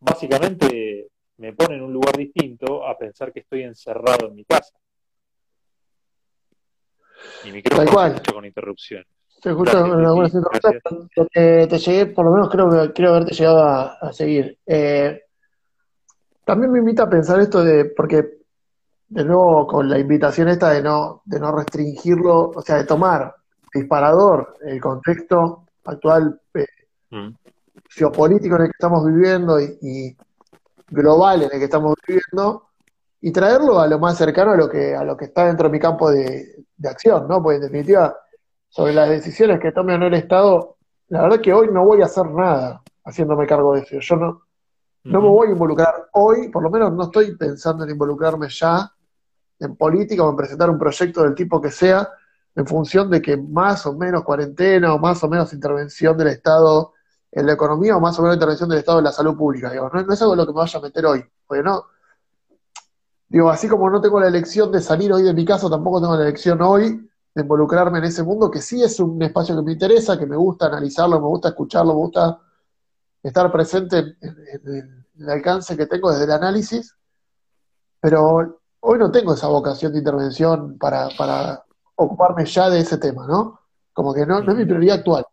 básicamente 0.01 1.09
me 1.37 1.53
pone 1.53 1.77
en 1.77 1.83
un 1.83 1.93
lugar 1.93 2.17
distinto 2.17 2.87
a 2.87 2.97
pensar 2.97 3.33
que 3.33 3.41
estoy 3.41 3.63
encerrado 3.63 4.29
en 4.29 4.35
mi 4.35 4.45
casa. 4.45 4.79
Y 7.45 7.53
micrófono 7.53 8.07
escucha 8.07 8.33
con 8.33 8.45
interrupciones. 8.45 9.07
Te 9.43 9.53
con 9.55 9.69
algunas 9.69 10.33
interrupciones. 10.33 10.83
Te, 11.33 11.67
te, 11.67 11.79
llegué, 11.79 12.07
por 12.07 12.25
lo 12.25 12.33
menos 12.33 12.49
creo 12.49 12.71
que 12.71 12.93
creo 12.93 13.11
haberte 13.11 13.35
llegado 13.35 13.63
a, 13.65 14.13
seguir. 14.13 14.59
Eh, 14.67 15.23
también 16.45 16.71
me 16.71 16.79
invita 16.79 17.05
a 17.05 17.11
pensar 17.11 17.41
esto 17.41 17.65
de, 17.65 17.87
porque 17.87 18.43
de 19.09 19.25
nuevo 19.25 19.67
con 19.67 19.89
la 19.89 19.99
invitación 19.99 20.49
esta 20.49 20.71
de 20.71 20.83
no, 20.83 21.23
de 21.25 21.39
no 21.39 21.53
restringirlo, 21.53 22.51
o 22.55 22.63
sea, 22.63 22.77
de 22.77 22.85
tomar 22.85 23.35
disparador 23.75 24.55
el 24.63 24.81
contexto 24.81 25.67
actual 25.85 26.41
eh, 26.55 26.67
mm. 27.11 27.29
geopolítico 27.91 28.57
en 28.57 28.63
el 28.63 28.69
que 28.69 28.77
estamos 28.77 29.07
viviendo 29.07 29.61
y, 29.61 30.17
global 30.89 31.43
en 31.43 31.51
el 31.53 31.59
que 31.59 31.65
estamos 31.65 31.95
viviendo 32.07 32.69
y 33.21 33.33
traerlo 33.33 33.81
a 33.81 33.87
lo 33.87 33.99
más 33.99 34.19
cercano 34.19 34.53
a 34.53 34.57
lo 34.57 34.69
que 34.69 34.95
a 34.95 35.03
lo 35.05 35.17
que 35.17 35.25
está 35.25 35.47
dentro 35.47 35.69
de 35.69 35.73
mi 35.73 35.81
campo 35.81 36.11
de, 36.11 36.65
acción, 36.89 37.27
¿no? 37.29 37.43
Porque 37.43 37.57
en 37.57 37.63
definitiva, 37.63 38.17
sobre 38.69 38.93
las 38.93 39.09
decisiones 39.09 39.61
que 39.61 39.73
tome 39.73 39.95
o 39.95 39.99
no 39.99 40.07
el 40.07 40.15
Estado, 40.15 40.77
la 41.09 41.23
verdad 41.23 41.41
que 41.41 41.53
hoy 41.53 41.69
no 41.71 41.85
voy 41.85 42.03
a 42.03 42.07
hacer 42.07 42.27
nada 42.27 42.83
haciéndome 43.05 43.47
cargo 43.47 43.75
de 43.75 43.81
eso. 43.81 43.99
Yo 44.01 44.17
no, 44.17 44.43
no 45.05 45.21
me 45.21 45.29
voy 45.29 45.49
a 45.49 45.53
involucrar 45.53 46.09
hoy, 46.13 46.49
por 46.49 46.63
lo 46.63 46.71
menos 46.71 46.93
no 46.93 47.05
estoy 47.05 47.37
pensando 47.37 47.85
en 47.85 47.91
involucrarme 47.91 48.49
ya 48.49 48.91
en 49.59 49.77
política 49.77 50.25
o 50.25 50.31
en 50.31 50.37
presentar 50.37 50.71
un 50.71 50.79
proyecto 50.79 51.23
del 51.23 51.35
tipo 51.35 51.61
que 51.61 51.71
sea, 51.71 52.09
en 52.55 52.67
función 52.67 53.11
de 53.11 53.23
que 53.23 53.37
más 53.37 53.87
o 53.87 53.95
menos 53.95 54.25
cuarentena 54.25 54.93
o 54.95 54.99
más 54.99 55.23
o 55.23 55.29
menos 55.29 55.53
intervención 55.53 56.17
del 56.17 56.29
Estado 56.29 56.93
en 57.31 57.47
la 57.47 57.53
economía 57.55 57.97
o 57.97 58.01
más 58.01 58.19
o 58.19 58.23
menos 58.23 58.37
intervención 58.37 58.69
del 58.69 58.81
Estado 58.81 58.99
en 58.99 59.05
la 59.05 59.13
salud 59.13 59.37
pública. 59.37 59.73
No, 59.75 60.13
es 60.13 60.21
algo 60.21 60.35
en 60.35 60.39
lo 60.39 60.47
que 60.47 60.53
me 60.53 60.59
vaya 60.59 60.79
a 60.79 60.83
meter 60.83 61.07
hoy. 61.07 61.25
Porque 61.47 61.63
no, 61.63 61.87
digo, 63.33 63.49
así 63.49 63.67
como 63.67 63.89
no 63.89 63.99
tengo 64.03 64.21
la 64.21 64.29
elección 64.29 64.71
de 64.71 64.83
salir 64.83 65.11
hoy 65.11 65.23
de 65.23 65.33
mi 65.33 65.47
casa, 65.47 65.71
tampoco 65.71 66.03
tengo 66.03 66.17
la 66.17 66.25
elección 66.25 66.61
hoy 66.61 67.09
de 67.35 67.43
involucrarme 67.43 67.99
en 67.99 68.05
ese 68.05 68.23
mundo, 68.23 68.51
que 68.51 68.61
sí 68.61 68.83
es 68.83 69.01
un 69.01 69.21
espacio 69.23 69.57
que 69.57 69.63
me 69.63 69.73
interesa, 69.73 70.19
que 70.19 70.27
me 70.27 70.37
gusta 70.37 70.67
analizarlo, 70.67 71.19
me 71.19 71.29
gusta 71.29 71.49
escucharlo, 71.49 71.95
me 71.95 72.01
gusta 72.01 72.39
estar 73.23 73.51
presente 73.51 74.17
en 74.21 75.07
el 75.19 75.31
alcance 75.31 75.75
que 75.79 75.87
tengo 75.87 76.11
desde 76.11 76.25
el 76.25 76.33
análisis, 76.33 76.95
pero 78.01 78.61
hoy 78.81 78.99
no 78.99 79.11
tengo 79.11 79.33
esa 79.33 79.47
vocación 79.47 79.93
de 79.93 80.01
intervención 80.01 80.77
para, 80.77 81.65
ocuparme 81.95 82.45
ya 82.45 82.69
de 82.69 82.81
ese 82.81 82.99
tema, 82.99 83.27
¿no? 83.27 83.61
Como 83.95 84.13
que 84.13 84.27
no, 84.27 84.43
no 84.43 84.53
es 84.53 84.59
mi 84.59 84.67
prioridad 84.67 84.99
actual. 84.99 85.25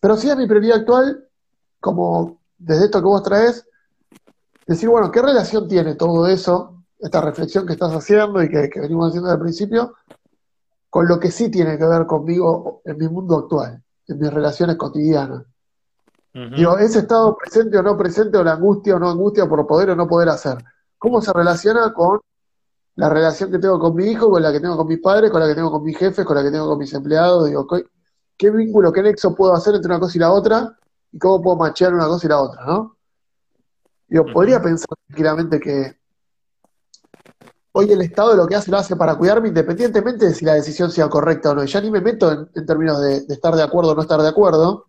Pero 0.00 0.16
sí 0.16 0.30
es 0.30 0.36
mi 0.38 0.46
prioridad 0.46 0.78
actual, 0.78 1.28
como 1.80 2.40
desde 2.56 2.86
esto 2.86 3.00
que 3.00 3.06
vos 3.06 3.22
traes, 3.22 3.66
decir, 4.66 4.88
bueno, 4.88 5.10
¿qué 5.10 5.20
relación 5.20 5.66
tiene 5.66 5.94
todo 5.96 6.26
eso, 6.28 6.77
esta 6.98 7.20
reflexión 7.20 7.66
que 7.66 7.74
estás 7.74 7.92
haciendo 7.92 8.42
y 8.42 8.48
que, 8.48 8.70
venimos 8.80 9.08
haciendo 9.08 9.30
al 9.30 9.40
principio, 9.40 9.94
con 10.90 11.06
lo 11.06 11.18
que 11.20 11.30
sí 11.30 11.50
tiene 11.50 11.78
que 11.78 11.86
ver 11.86 12.06
conmigo 12.06 12.82
en 12.84 12.96
mi 12.98 13.08
mundo 13.08 13.38
actual, 13.38 13.82
en 14.06 14.18
mis 14.18 14.32
relaciones 14.32 14.76
cotidianas? 14.76 15.44
Digo, 16.56 16.78
ese 16.78 17.00
estado 17.00 17.36
presente 17.36 17.78
o 17.78 17.82
no 17.82 17.96
presente, 17.96 18.38
o 18.38 18.44
la 18.44 18.52
angustia 18.52 18.94
o 18.94 18.98
no 18.98 19.10
angustia 19.10 19.48
por 19.48 19.66
poder 19.66 19.90
o 19.90 19.96
no 19.96 20.06
poder 20.06 20.28
hacer, 20.28 20.58
¿cómo 20.96 21.20
se 21.20 21.32
relaciona 21.32 21.92
con 21.92 22.20
la 22.98 23.08
relación 23.08 23.52
que 23.52 23.60
tengo 23.60 23.78
con 23.78 23.94
mi 23.94 24.06
hijo, 24.06 24.28
con 24.28 24.42
la 24.42 24.50
que 24.50 24.58
tengo 24.58 24.76
con 24.76 24.88
mis 24.88 24.98
padres, 24.98 25.30
con 25.30 25.40
la 25.40 25.46
que 25.46 25.54
tengo 25.54 25.70
con 25.70 25.84
mis 25.84 25.96
jefes, 25.96 26.24
con 26.24 26.36
la 26.36 26.42
que 26.42 26.50
tengo 26.50 26.66
con 26.66 26.78
mis 26.78 26.92
empleados. 26.92 27.46
Digo, 27.46 27.64
¿qué, 28.36 28.50
vínculo, 28.50 28.92
qué 28.92 29.04
nexo 29.04 29.36
puedo 29.36 29.54
hacer 29.54 29.76
entre 29.76 29.88
una 29.88 30.00
cosa 30.00 30.18
y 30.18 30.20
la 30.20 30.32
otra? 30.32 30.76
Y 31.12 31.18
cómo 31.20 31.40
puedo 31.40 31.56
machear 31.58 31.94
una 31.94 32.08
cosa 32.08 32.26
y 32.26 32.30
la 32.30 32.40
otra, 32.40 32.66
¿no? 32.66 32.96
Digo, 34.08 34.26
podría 34.32 34.60
pensar 34.60 34.88
tranquilamente 35.06 35.60
que 35.60 35.96
hoy 37.78 37.92
el 37.92 38.02
Estado 38.02 38.34
lo 38.34 38.48
que 38.48 38.56
hace 38.56 38.72
lo 38.72 38.76
hace 38.76 38.96
para 38.96 39.14
cuidarme 39.14 39.48
independientemente 39.48 40.26
de 40.26 40.34
si 40.34 40.44
la 40.44 40.54
decisión 40.54 40.90
sea 40.90 41.08
correcta 41.08 41.50
o 41.50 41.54
no. 41.54 41.62
Y 41.62 41.68
ya 41.68 41.80
ni 41.80 41.92
me 41.92 42.00
meto 42.00 42.48
en, 42.52 42.66
términos 42.66 43.00
de, 43.00 43.18
estar 43.28 43.54
de 43.54 43.62
acuerdo 43.62 43.92
o 43.92 43.94
no 43.94 44.02
estar 44.02 44.20
de 44.20 44.28
acuerdo, 44.28 44.86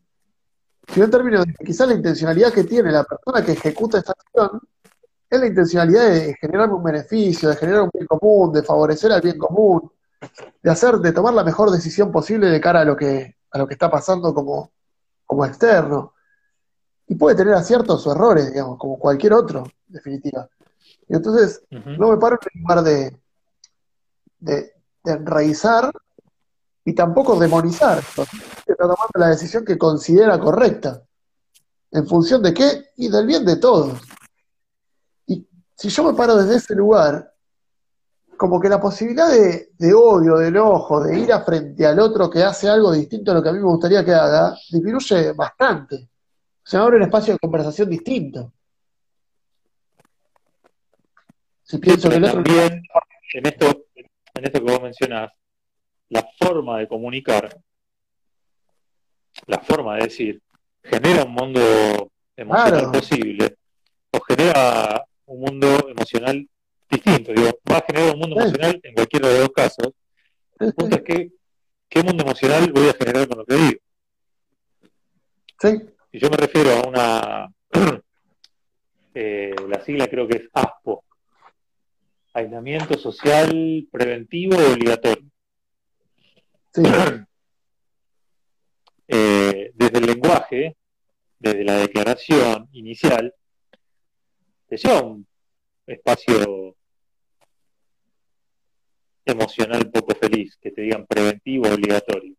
sino 0.92 1.06
en 1.06 1.12
términos 1.12 1.46
de 1.46 1.54
quizás 1.64 1.88
la 1.88 1.94
intencionalidad 1.94 2.52
que 2.52 2.64
tiene 2.64 2.92
la 2.92 3.04
persona 3.04 3.46
que 3.46 3.52
ejecuta 3.52 4.00
esta 4.00 4.14
acción 4.14 4.60
es 5.30 5.40
la 5.40 5.46
intencionalidad 5.46 6.10
de 6.10 6.36
generar 6.42 6.72
un 6.72 6.84
beneficio, 6.84 7.50
de 7.50 7.56
generar 7.58 7.84
un 7.84 7.92
bien 7.94 8.08
común, 8.08 8.52
de 8.52 8.64
favorecer 8.64 9.12
al 9.12 9.22
bien 9.22 9.38
común, 9.38 9.92
de 10.64 10.72
hacer, 10.72 10.98
de 10.98 11.12
tomar 11.12 11.36
la 11.36 11.44
mejor 11.44 11.70
decisión 11.70 12.12
posible 12.12 12.48
de 12.48 12.60
cara 12.60 12.82
a 12.82 12.86
lo 12.86 12.98
que, 12.98 13.36
a 13.52 13.58
lo 13.60 13.68
que 13.68 13.76
está 13.76 13.92
pasando 13.92 14.34
como, 14.34 14.72
como 15.28 15.46
externo. 15.46 16.16
Y 17.06 17.14
puede 17.14 17.36
tener 17.36 17.54
aciertos 17.54 18.08
o 18.08 18.12
errores, 18.12 18.52
digamos, 18.52 18.80
como 18.80 18.98
cualquier 18.98 19.34
otro, 19.34 19.60
en 19.60 19.94
definitiva. 19.94 20.50
Y 21.10 21.16
entonces, 21.16 21.64
no 21.70 22.12
me 22.12 22.18
paro 22.18 22.38
en 22.54 22.62
lugar 22.62 22.84
de, 22.84 23.18
de, 24.40 24.74
de 25.04 25.12
enraizar 25.12 25.92
y 26.86 26.94
tampoco 26.94 27.40
demonizar. 27.40 27.98
Está 27.98 28.84
tomando 28.84 29.10
la 29.16 29.30
decisión 29.30 29.66
que 29.66 29.78
considera 29.78 30.40
correcta. 30.40 31.02
¿En 31.92 32.08
función 32.08 32.44
de 32.44 32.54
qué? 32.54 32.92
Y 32.98 33.10
del 33.10 33.26
bien 33.26 33.44
de 33.44 33.56
todos. 33.56 34.00
Y 35.26 35.48
si 35.76 35.90
yo 35.90 36.04
me 36.04 36.14
paro 36.14 36.36
desde 36.36 36.58
ese 36.58 36.76
lugar, 36.76 37.34
como 38.38 38.60
que 38.60 38.70
la 38.70 38.80
posibilidad 38.80 39.30
de, 39.30 39.72
de, 39.78 39.94
odio, 39.94 40.38
de 40.38 40.48
enojo, 40.50 41.04
de 41.04 41.20
ir 41.20 41.34
a 41.34 41.42
frente 41.42 41.86
al 41.86 42.00
otro 42.00 42.30
que 42.30 42.44
hace 42.44 42.70
algo 42.70 42.92
distinto 42.92 43.32
a 43.32 43.34
lo 43.34 43.44
que 43.44 43.50
a 43.50 43.54
mí 43.54 43.60
me 43.60 43.66
gustaría 43.66 44.06
que 44.06 44.14
haga, 44.14 44.56
disminuye 44.72 45.34
bastante. 45.34 46.10
Se 46.64 46.78
abre 46.78 46.98
un 46.98 47.04
espacio 47.04 47.34
de 47.34 47.40
conversación 47.40 47.90
distinto. 47.90 48.54
Si 51.70 51.78
pienso 51.78 52.12
el 52.12 52.24
otro... 52.24 52.42
También, 52.42 52.82
en 53.34 53.46
esto, 53.46 53.86
en 53.96 54.44
esto 54.44 54.66
que 54.66 54.72
vos 54.72 54.82
mencionás, 54.82 55.32
la 56.10 56.28
forma 56.40 56.80
de 56.80 56.88
comunicar, 56.88 57.62
la 59.46 59.60
forma 59.60 59.98
de 59.98 60.06
decir, 60.06 60.42
genera 60.84 61.26
un 61.26 61.34
mundo 61.34 62.12
emocional 62.36 62.92
posible 62.92 63.56
o 64.12 64.20
genera 64.22 65.06
un 65.28 65.42
mundo 65.42 65.68
emocional 65.90 66.50
distinto. 66.90 67.34
Digo, 67.34 67.52
va 67.72 67.78
a 67.78 67.86
generar 67.86 68.16
un 68.16 68.20
mundo 68.20 68.42
emocional 68.42 68.80
en 68.82 68.94
cualquiera 68.96 69.28
de 69.28 69.34
los 69.36 69.44
dos 69.44 69.54
casos. 69.56 69.94
El 70.58 70.74
punto 70.74 70.96
es 70.96 71.04
que, 71.04 71.32
¿qué 71.88 72.02
mundo 72.02 72.24
emocional 72.24 72.72
voy 72.72 72.90
a 72.90 72.94
generar 72.94 73.28
con 73.28 73.38
lo 73.38 73.46
que 73.46 73.56
digo? 73.56 73.80
Sí. 75.62 75.70
Y 76.14 76.20
yo 76.20 76.32
me 76.32 76.38
refiero 76.38 76.72
a 76.72 76.88
una, 76.88 77.48
eh, 79.14 79.54
la 79.68 79.80
sigla 79.82 80.08
creo 80.08 80.28
que 80.28 80.38
es 80.38 80.50
ASPO, 80.52 81.04
aislamiento 82.40 82.98
social 82.98 83.88
preventivo 83.92 84.56
obligatorio. 84.58 85.30
Sí. 86.74 86.84
Eh, 89.12 89.72
desde 89.74 89.98
el 89.98 90.06
lenguaje, 90.06 90.78
desde 91.40 91.64
la 91.64 91.78
declaración 91.78 92.70
inicial, 92.74 93.34
te 94.68 94.78
lleva 94.78 95.02
un 95.02 95.28
espacio 95.88 96.76
emocional 99.26 99.90
poco 99.90 100.14
feliz, 100.14 100.58
que 100.62 100.70
te 100.70 100.82
digan 100.82 101.08
preventivo 101.08 101.70
obligatorio. 101.70 102.36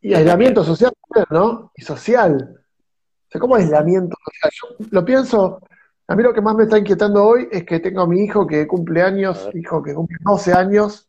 Y, 0.00 0.14
aislamiento 0.14 0.64
social, 0.64 0.92
¿no? 1.30 1.72
Y 1.74 1.82
social. 1.82 2.64
O 3.34 3.38
¿cómo 3.38 3.56
aislamiento 3.56 4.16
social? 4.24 4.52
Yo 4.52 4.86
lo 4.90 5.04
pienso, 5.04 5.60
a 6.08 6.16
mí 6.16 6.22
lo 6.22 6.34
que 6.34 6.40
más 6.40 6.54
me 6.54 6.64
está 6.64 6.78
inquietando 6.78 7.24
hoy 7.24 7.48
es 7.50 7.64
que 7.64 7.80
tengo 7.80 8.02
a 8.02 8.06
mi 8.06 8.20
hijo 8.20 8.46
que 8.46 8.66
cumple 8.66 9.02
años, 9.02 9.48
hijo 9.54 9.82
que 9.82 9.94
cumple 9.94 10.18
12 10.20 10.52
años, 10.52 11.08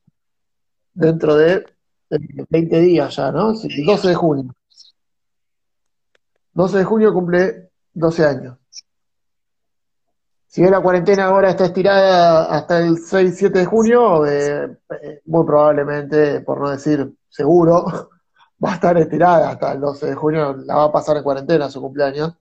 dentro 0.94 1.36
de 1.36 1.66
20 2.10 2.80
días 2.80 3.16
ya, 3.16 3.32
¿no? 3.32 3.54
12 3.54 4.08
de 4.08 4.16
junio. 4.16 4.56
12 6.54 6.78
de 6.78 6.84
junio 6.84 7.14
cumple 7.14 7.70
12 7.94 8.26
años. 8.26 8.58
Si 10.48 10.62
la 10.62 10.82
cuarentena 10.82 11.26
ahora 11.26 11.50
está 11.50 11.66
estirada 11.66 12.46
hasta 12.46 12.78
el 12.78 12.98
6-7 12.98 13.50
de 13.50 13.66
junio, 13.66 14.26
eh, 14.28 14.78
eh, 15.02 15.22
muy 15.26 15.44
probablemente, 15.46 16.42
por 16.42 16.62
no 16.62 16.70
decir 16.70 17.12
seguro, 17.28 17.86
va 18.64 18.74
a 18.74 18.76
estar 18.76 18.96
estirada 19.00 19.50
hasta 19.50 19.74
el 19.74 19.80
12 19.80 20.06
de 20.06 20.16
junio, 20.16 20.54
la 20.54 20.76
va 20.76 20.84
a 20.86 20.92
pasar 20.92 21.18
en 21.18 21.24
cuarentena 21.24 21.72
su 21.72 21.82
cumpleaños. 21.82 22.36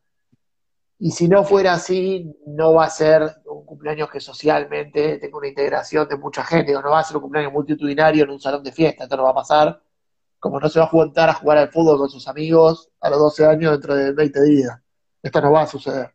Y 1.04 1.10
si 1.10 1.26
no 1.26 1.42
fuera 1.42 1.72
así, 1.72 2.32
no 2.46 2.74
va 2.74 2.84
a 2.84 2.90
ser 2.90 3.28
un 3.46 3.66
cumpleaños 3.66 4.08
que 4.08 4.20
socialmente 4.20 5.18
tenga 5.18 5.36
una 5.36 5.48
integración 5.48 6.06
de 6.06 6.16
mucha 6.16 6.44
gente, 6.44 6.76
o 6.76 6.80
no 6.80 6.90
va 6.90 7.00
a 7.00 7.02
ser 7.02 7.16
un 7.16 7.22
cumpleaños 7.22 7.52
multitudinario 7.52 8.22
en 8.22 8.30
un 8.30 8.38
salón 8.38 8.62
de 8.62 8.70
fiesta, 8.70 9.02
esto 9.02 9.16
no 9.16 9.24
va 9.24 9.30
a 9.30 9.34
pasar. 9.34 9.82
Como 10.38 10.60
no 10.60 10.68
se 10.68 10.78
va 10.78 10.84
a 10.84 10.88
juntar 10.88 11.28
a 11.28 11.34
jugar 11.34 11.58
al 11.58 11.72
fútbol 11.72 11.98
con 11.98 12.08
sus 12.08 12.28
amigos 12.28 12.88
a 13.00 13.10
los 13.10 13.18
12 13.18 13.46
años 13.46 13.72
dentro 13.72 13.96
de 13.96 14.12
20 14.12 14.42
días. 14.44 14.80
Esto 15.20 15.40
no 15.40 15.50
va 15.50 15.62
a 15.62 15.66
suceder. 15.66 16.14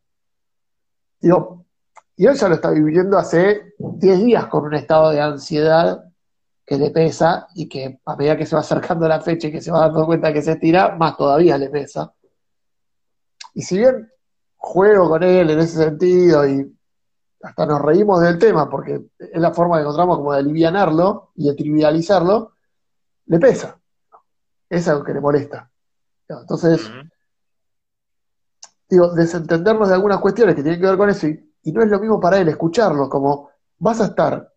Y 1.20 2.26
él 2.26 2.36
ya 2.36 2.48
lo 2.48 2.56
está 2.56 2.72
viviendo 2.72 3.18
hace 3.18 3.74
10 3.78 4.24
días 4.24 4.46
con 4.46 4.64
un 4.64 4.74
estado 4.74 5.10
de 5.12 5.20
ansiedad 5.20 6.02
que 6.66 6.78
le 6.78 6.92
pesa 6.92 7.50
y 7.56 7.68
que 7.68 8.00
a 8.06 8.16
medida 8.16 8.38
que 8.38 8.46
se 8.46 8.56
va 8.56 8.62
acercando 8.62 9.06
la 9.06 9.20
fecha 9.20 9.50
y 9.50 9.52
que 9.52 9.60
se 9.60 9.70
va 9.70 9.82
dando 9.82 10.06
cuenta 10.06 10.32
que 10.32 10.42
se 10.42 10.54
estira, 10.54 10.96
más 10.96 11.18
todavía 11.18 11.58
le 11.58 11.70
pesa. 11.70 12.14
Y 13.54 13.64
si 13.64 13.80
bien 13.80 14.10
juego 14.68 15.10
con 15.10 15.24
él 15.24 15.50
en 15.50 15.60
ese 15.60 15.78
sentido 15.78 16.46
y 16.48 16.78
hasta 17.42 17.66
nos 17.66 17.82
reímos 17.82 18.22
del 18.22 18.38
tema 18.38 18.70
porque 18.70 19.02
es 19.18 19.40
la 19.40 19.54
forma 19.54 19.78
que 19.78 19.84
encontramos 19.84 20.18
como 20.18 20.34
de 20.34 20.40
alivianarlo 20.40 21.32
y 21.36 21.48
de 21.48 21.56
trivializarlo, 21.56 22.54
le 23.28 23.40
pesa. 23.40 23.80
Es 24.70 24.88
algo 24.88 25.04
que 25.04 25.14
le 25.14 25.22
molesta. 25.22 25.72
Entonces, 26.28 26.92
digo, 28.90 29.14
desentendernos 29.14 29.88
de 29.88 29.94
algunas 29.96 30.20
cuestiones 30.20 30.56
que 30.56 30.64
tienen 30.64 30.82
que 30.82 30.88
ver 30.88 30.98
con 30.98 31.10
eso 31.10 31.28
y, 31.28 31.72
no 31.72 31.82
es 31.82 31.90
lo 31.90 32.00
mismo 32.00 32.20
para 32.20 32.38
él 32.38 32.48
escucharlo, 32.48 33.10
como 33.10 33.50
vas 33.78 34.02
a 34.02 34.06
estar 34.06 34.54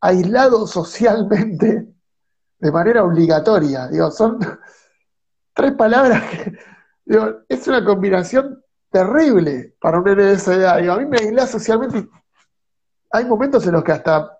aislado 0.00 0.66
socialmente 0.66 1.86
de 2.58 2.72
manera 2.72 3.04
obligatoria. 3.04 3.88
Digo, 3.88 4.10
son 4.10 4.38
tres 5.54 5.72
palabras 5.72 6.22
que, 6.30 6.58
digo, 7.04 7.40
es 7.48 7.68
una 7.68 7.84
combinación 7.84 8.62
terrible 8.90 9.76
para 9.80 9.98
un 9.98 10.04
nene 10.04 10.24
de 10.24 10.32
esa 10.34 10.54
edad. 10.54 10.90
a 10.90 10.98
mí 10.98 11.06
me 11.06 11.18
aísla 11.18 11.46
socialmente. 11.46 12.08
Hay 13.12 13.24
momentos 13.24 13.66
en 13.66 13.72
los 13.72 13.84
que 13.84 13.92
hasta 13.92 14.38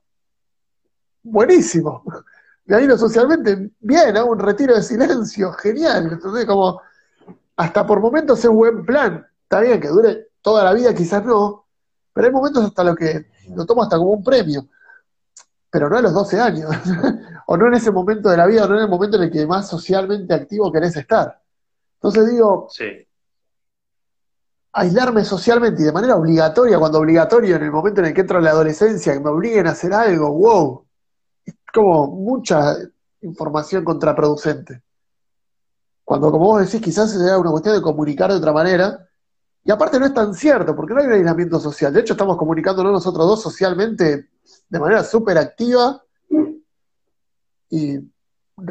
buenísimo. 1.23 2.03
Me 2.67 2.77
aíslo 2.77 2.99
socialmente 2.99 3.71
bien, 3.81 4.17
hago 4.17 4.31
un 4.31 4.39
retiro 4.39 4.75
de 4.75 4.83
silencio, 4.83 5.53
genial. 5.53 6.09
Entonces, 6.13 6.45
como 6.47 6.81
hasta 7.57 7.87
por 7.87 8.01
momentos 8.01 8.45
es 8.45 8.51
buen 8.51 8.85
plan. 8.85 9.27
Está 9.43 9.61
bien 9.61 9.81
que 9.81 9.89
dure 9.89 10.29
toda 10.41 10.65
la 10.65 10.73
vida, 10.73 10.95
quizás 10.95 11.25
no, 11.25 11.67
pero 12.13 12.27
hay 12.27 12.33
momentos 12.33 12.65
hasta 12.65 12.85
lo 12.85 12.95
que 12.95 13.27
lo 13.55 13.67
tomo 13.67 13.83
hasta 13.83 13.97
como 13.97 14.11
un 14.11 14.25
premio. 14.25 14.69
Pero 15.71 15.89
no 15.89 15.97
a 15.97 16.03
los 16.03 16.13
12 16.13 16.41
años, 16.41 16.71
o 17.47 17.57
no 17.57 17.67
en 17.69 17.75
ese 17.75 17.91
momento 17.93 18.29
de 18.29 18.37
la 18.37 18.47
vida, 18.47 18.65
o 18.65 18.69
no 18.69 18.77
en 18.77 18.83
el 18.83 18.89
momento 18.89 19.17
en 19.17 19.25
el 19.25 19.31
que 19.31 19.47
más 19.47 19.69
socialmente 19.69 20.35
activo 20.35 20.73
querés 20.73 20.97
estar. 20.97 21.41
Entonces 21.95 22.31
digo, 22.31 22.69
sí 22.71 23.07
aislarme 24.73 25.25
socialmente 25.25 25.83
y 25.83 25.85
de 25.85 25.93
manera 25.93 26.17
obligatoria, 26.17 26.79
cuando 26.79 26.99
obligatorio 26.99 27.57
en 27.57 27.63
el 27.63 27.73
momento 27.73 28.01
en 28.01 28.09
el 28.09 28.15
que 28.15 28.21
entro 28.21 28.39
en 28.39 28.45
la 28.45 28.51
adolescencia, 28.51 29.13
que 29.13 29.21
me 29.21 29.31
obliguen 29.31 29.67
a 29.67 29.71
hacer 29.71 29.93
algo, 29.93 30.33
wow, 30.33 30.87
es 31.45 31.55
como 31.73 32.07
mucha 32.09 32.77
información 33.23 33.85
contraproducente. 33.85 34.83
Cuando, 36.05 36.31
como 36.31 36.47
vos 36.47 36.65
decís, 36.65 36.81
quizás 36.81 37.13
sea 37.13 37.39
una 37.39 37.51
cuestión 37.51 37.77
de 37.77 37.83
comunicar 37.83 38.31
de 38.31 38.39
otra 38.39 38.53
manera, 38.53 39.07
y 39.63 39.71
aparte 39.71 40.01
no 40.01 40.07
es 40.07 40.15
tan 40.15 40.35
cierto, 40.35 40.75
porque 40.75 40.95
no 40.95 41.01
hay 41.01 41.07
un 41.07 41.13
aislamiento 41.13 41.61
social. 41.61 41.93
De 41.93 42.01
hecho, 42.01 42.15
estamos 42.15 42.37
comunicándonos 42.37 42.93
nosotros 42.93 43.27
dos 43.27 43.43
socialmente 43.43 44.31
de 44.69 44.81
manera 44.81 45.05
súper 45.05 45.37
activa 45.39 46.03
y 47.69 47.99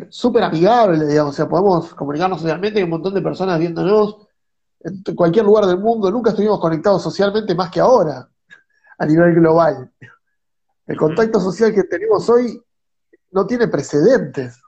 súper 0.09 0.43
amigable, 0.43 1.05
digamos. 1.05 1.33
O 1.33 1.35
sea, 1.35 1.47
podemos 1.47 1.93
comunicarnos 1.93 2.39
socialmente, 2.39 2.79
hay 2.79 2.85
un 2.85 2.89
montón 2.89 3.13
de 3.13 3.21
personas 3.21 3.59
viéndonos, 3.59 4.28
en 4.81 5.15
cualquier 5.15 5.45
lugar 5.45 5.65
del 5.65 5.79
mundo, 5.79 6.09
nunca 6.09 6.29
estuvimos 6.29 6.59
conectados 6.59 7.03
socialmente 7.03 7.53
más 7.55 7.69
que 7.69 7.79
ahora, 7.79 8.29
a 8.97 9.05
nivel 9.05 9.35
global. 9.35 9.91
El 10.85 10.97
contacto 10.97 11.39
social 11.39 11.73
que 11.73 11.83
tenemos 11.83 12.29
hoy 12.29 12.61
no 13.31 13.45
tiene 13.45 13.67
precedentes. 13.67 14.61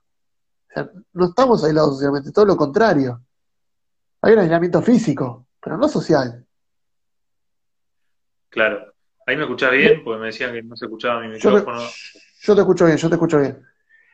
no 1.14 1.26
estamos 1.26 1.64
aislados 1.64 1.96
socialmente, 1.96 2.32
todo 2.32 2.46
lo 2.46 2.58
contrario. 2.58 3.22
Hay 4.22 4.34
un 4.34 4.40
aislamiento 4.40 4.82
físico, 4.82 5.48
pero 5.62 5.78
no 5.78 5.88
social. 5.88 6.46
Claro. 8.50 8.94
Ahí 9.26 9.38
me 9.38 9.44
escuchás 9.44 9.72
bien, 9.72 10.04
porque 10.04 10.20
me 10.20 10.26
decían 10.28 10.52
que 10.52 10.62
no 10.62 10.76
se 10.76 10.86
escuchaba 10.86 11.22
mi 11.22 11.30
micrófono. 11.30 11.82
Yo 12.42 12.56
te, 12.56 12.62
escucho 12.62 12.86
bien, 12.86 12.98
yo 12.98 13.08
te 13.08 13.16
escucho 13.16 13.40
bien. 13.40 13.66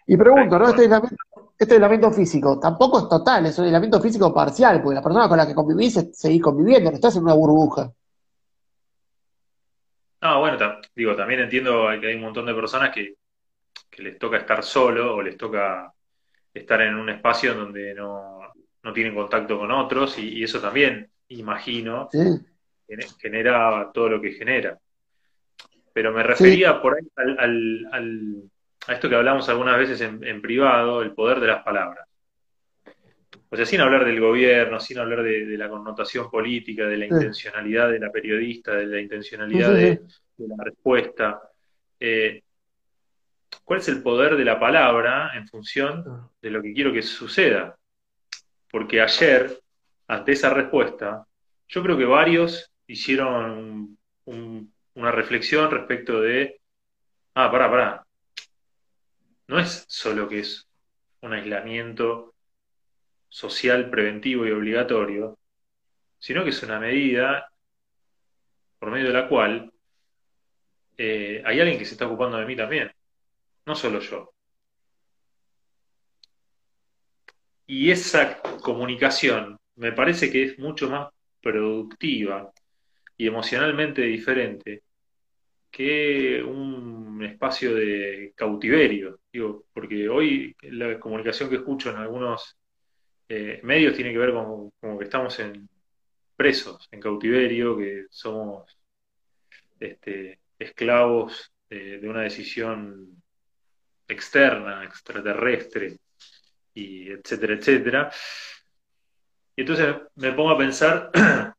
Y 0.06 0.16
pregunto, 0.16 0.60
¿no? 0.60 0.70
Este 0.70 0.84
aislamiento 0.84 1.16
este 1.58 1.74
aislamiento 1.74 2.12
físico 2.12 2.60
tampoco 2.60 3.00
es 3.00 3.10
total, 3.10 3.48
es 3.48 3.58
un 3.58 3.66
aislamiento 3.66 4.00
físico 4.00 4.34
parcial, 4.34 4.82
porque 4.82 4.96
la 4.96 5.02
persona 5.02 5.28
con 5.28 5.38
la 5.38 5.48
que 5.48 5.56
convivís 5.56 5.94
seguís 6.14 6.42
conviviendo, 6.42 6.92
no 6.92 6.96
estás 6.96 7.16
en 7.16 7.24
una 7.24 7.34
burbuja. 7.34 7.92
No, 10.22 10.40
bueno, 10.40 10.58
digo, 10.96 11.16
también 11.16 11.42
entiendo 11.42 11.88
que 12.00 12.08
hay 12.08 12.16
un 12.16 12.22
montón 12.22 12.46
de 12.46 12.54
personas 12.54 12.92
que, 12.94 13.16
les 13.98 14.20
toca 14.20 14.38
estar 14.38 14.64
solo 14.64 15.16
o 15.16 15.22
les 15.24 15.36
toca 15.36 15.92
estar 16.54 16.80
en 16.82 16.94
un 16.94 17.10
espacio 17.10 17.56
donde 17.56 17.96
no, 17.96 18.54
tienen 18.94 19.16
contacto 19.16 19.58
con 19.58 19.72
otros 19.72 20.20
y, 20.20 20.44
eso 20.44 20.62
también, 20.62 21.10
imagino, 21.30 22.08
genera 23.20 23.90
todo 23.92 24.10
lo 24.10 24.22
que 24.22 24.34
genera. 24.34 24.78
Pero 25.92 26.12
me 26.12 26.22
refería 26.22 26.80
por 26.80 26.96
ahí 26.96 27.08
al 27.16 28.52
a 28.88 28.94
esto 28.94 29.10
que 29.10 29.16
hablamos 29.16 29.48
algunas 29.50 29.78
veces 29.78 30.00
en, 30.02 30.42
privado, 30.42 31.02
el 31.02 31.14
poder 31.14 31.42
de 31.42 31.48
las 31.48 31.64
palabras. 31.64 32.08
O 33.50 33.56
sea, 33.56 33.66
sin 33.66 33.82
hablar 33.82 34.06
del 34.06 34.20
gobierno, 34.20 34.80
sin 34.80 34.98
hablar 34.98 35.24
de, 35.24 35.58
la 35.58 35.70
connotación 35.70 36.30
política, 36.30 36.86
de 36.86 36.98
la 36.98 37.06
intencionalidad 37.06 37.92
de 37.92 38.00
la 38.00 38.12
periodista, 38.12 38.74
de 38.74 38.86
la 38.88 39.00
intencionalidad 39.00 39.74
de, 39.74 40.02
la 40.38 40.64
respuesta. 40.64 41.42
Eh, 42.00 42.44
cuál 43.64 43.80
es 43.80 43.88
el 43.90 44.02
poder 44.02 44.38
de 44.38 44.46
la 44.46 44.60
palabra 44.60 45.32
en 45.36 45.48
función 45.48 46.30
de 46.42 46.50
lo 46.50 46.62
que 46.62 46.74
quiero 46.74 46.94
que 46.94 47.02
suceda. 47.02 47.78
Porque 48.72 49.02
ayer, 49.02 49.60
ante 50.08 50.32
esa 50.32 50.54
respuesta, 50.54 51.26
yo 51.68 51.84
creo 51.84 51.98
que 51.98 52.06
varios 52.06 52.72
hicieron 52.88 53.98
una 54.26 55.12
reflexión 55.12 55.72
respecto 55.72 56.22
de, 56.22 56.60
ah, 57.36 57.52
pará, 57.52 57.70
pará, 57.70 58.07
no 59.48 59.60
es 59.60 59.86
solo 59.88 60.28
que 60.28 60.40
es 60.40 60.68
un 61.22 61.34
aislamiento 61.34 62.36
social 63.30 63.90
preventivo 63.90 64.46
y 64.46 64.52
obligatorio, 64.52 65.38
sino 66.20 66.44
que 66.44 66.50
es 66.52 66.64
una 66.64 66.80
medida 66.80 67.50
por 68.80 68.92
medio 68.92 69.08
de 69.08 69.14
la 69.14 69.28
cual 69.28 69.72
eh, 70.98 71.42
hay 71.46 71.60
alguien 71.60 71.78
que 71.80 71.86
se 71.86 71.94
está 71.94 72.08
ocupando 72.08 72.38
de 72.38 72.46
mí 72.46 72.56
también, 72.56 72.92
no 73.66 73.76
solo 73.76 74.00
yo. 74.00 74.34
Y 77.66 77.92
esa 77.92 78.42
comunicación 78.62 79.60
me 79.76 79.92
parece 79.92 80.32
que 80.32 80.44
es 80.44 80.60
mucho 80.60 80.90
más 80.90 81.10
productiva 81.42 82.52
y 83.18 83.28
emocionalmente 83.28 84.02
diferente 84.04 84.84
que 85.70 86.42
un 86.44 87.24
espacio 87.24 87.76
de 87.76 88.34
cautiverio. 88.36 89.20
Digo, 89.32 89.66
porque 89.74 90.10
hoy 90.10 90.56
la 90.64 91.00
comunicación 91.00 91.50
que 91.50 91.58
escucho 91.58 91.90
en 91.90 91.98
algunos 91.98 92.58
eh, 93.30 93.60
medios 93.64 93.96
tiene 93.96 94.12
que 94.12 94.18
ver 94.18 94.34
con 94.34 94.72
como 94.80 94.98
que 94.98 95.06
estamos 95.06 95.38
en 95.40 95.68
presos, 96.36 96.88
en 96.92 97.00
cautiverio, 97.02 97.78
que 97.78 98.06
somos 98.10 98.78
este, 99.80 100.40
esclavos 100.58 101.52
de, 101.70 102.00
una 102.08 102.22
decisión 102.22 103.22
externa, 104.08 104.84
extraterrestre, 104.84 105.98
y 106.74 107.10
etcétera, 107.12 107.54
etcétera. 107.56 108.12
Y 109.56 109.62
entonces 109.62 109.96
me 110.16 110.32
pongo 110.34 110.52
a 110.52 110.58
pensar 110.58 111.12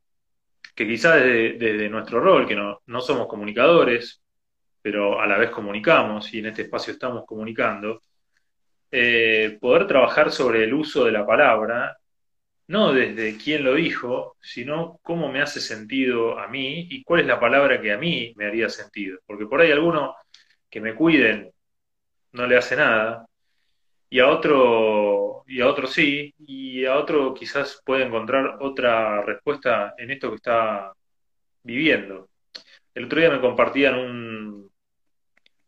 que 0.78 0.86
quizás 0.86 1.20
desde, 1.24 1.88
nuestro 1.88 2.20
rol, 2.20 2.46
que 2.46 2.54
no, 2.54 2.82
no, 2.86 3.00
somos 3.00 3.26
comunicadores, 3.26 4.22
pero 4.80 5.20
a 5.20 5.26
la 5.26 5.36
vez 5.36 5.50
comunicamos 5.50 6.32
y 6.32 6.38
en 6.38 6.46
este 6.46 6.62
espacio 6.62 6.92
estamos 6.92 7.24
comunicando, 7.26 8.00
eh, 8.88 9.58
poder 9.60 9.88
trabajar 9.88 10.30
sobre 10.30 10.62
el 10.62 10.72
uso 10.72 11.04
de 11.04 11.10
la 11.10 11.26
palabra, 11.26 11.98
no 12.68 12.92
desde 12.92 13.36
quién 13.36 13.64
lo 13.64 13.74
dijo, 13.74 14.36
sino 14.40 15.00
cómo 15.02 15.32
me 15.32 15.42
hace 15.42 15.60
sentido 15.60 16.38
a 16.38 16.46
mí 16.46 16.86
y 16.88 17.02
cuál 17.02 17.22
es 17.22 17.26
la 17.26 17.40
palabra 17.40 17.80
que 17.80 17.90
a 17.90 17.98
mí 17.98 18.32
me 18.36 18.46
haría 18.46 18.68
sentido. 18.68 19.18
Porque 19.26 19.46
por 19.46 19.60
ahí 19.60 19.72
alguno 19.72 20.14
que 20.70 20.80
me 20.80 20.94
cuiden 20.94 21.50
no 22.30 22.46
le 22.46 22.56
hace 22.56 22.76
nada, 22.76 23.26
y 24.10 24.20
a 24.20 24.28
otro, 24.28 25.17
y 25.48 25.62
a 25.62 25.66
otro 25.66 25.86
sí, 25.86 26.34
y 26.38 26.84
a 26.84 26.96
otro 26.98 27.32
quizás 27.34 27.82
puede 27.84 28.04
encontrar 28.04 28.58
otra 28.60 29.22
respuesta 29.22 29.94
en 29.98 30.10
esto 30.10 30.30
que 30.30 30.36
está 30.36 30.92
viviendo. 31.62 32.28
El 32.94 33.06
otro 33.06 33.20
día 33.20 33.30
me 33.30 33.40
compartían 33.40 33.94
un, 33.98 34.70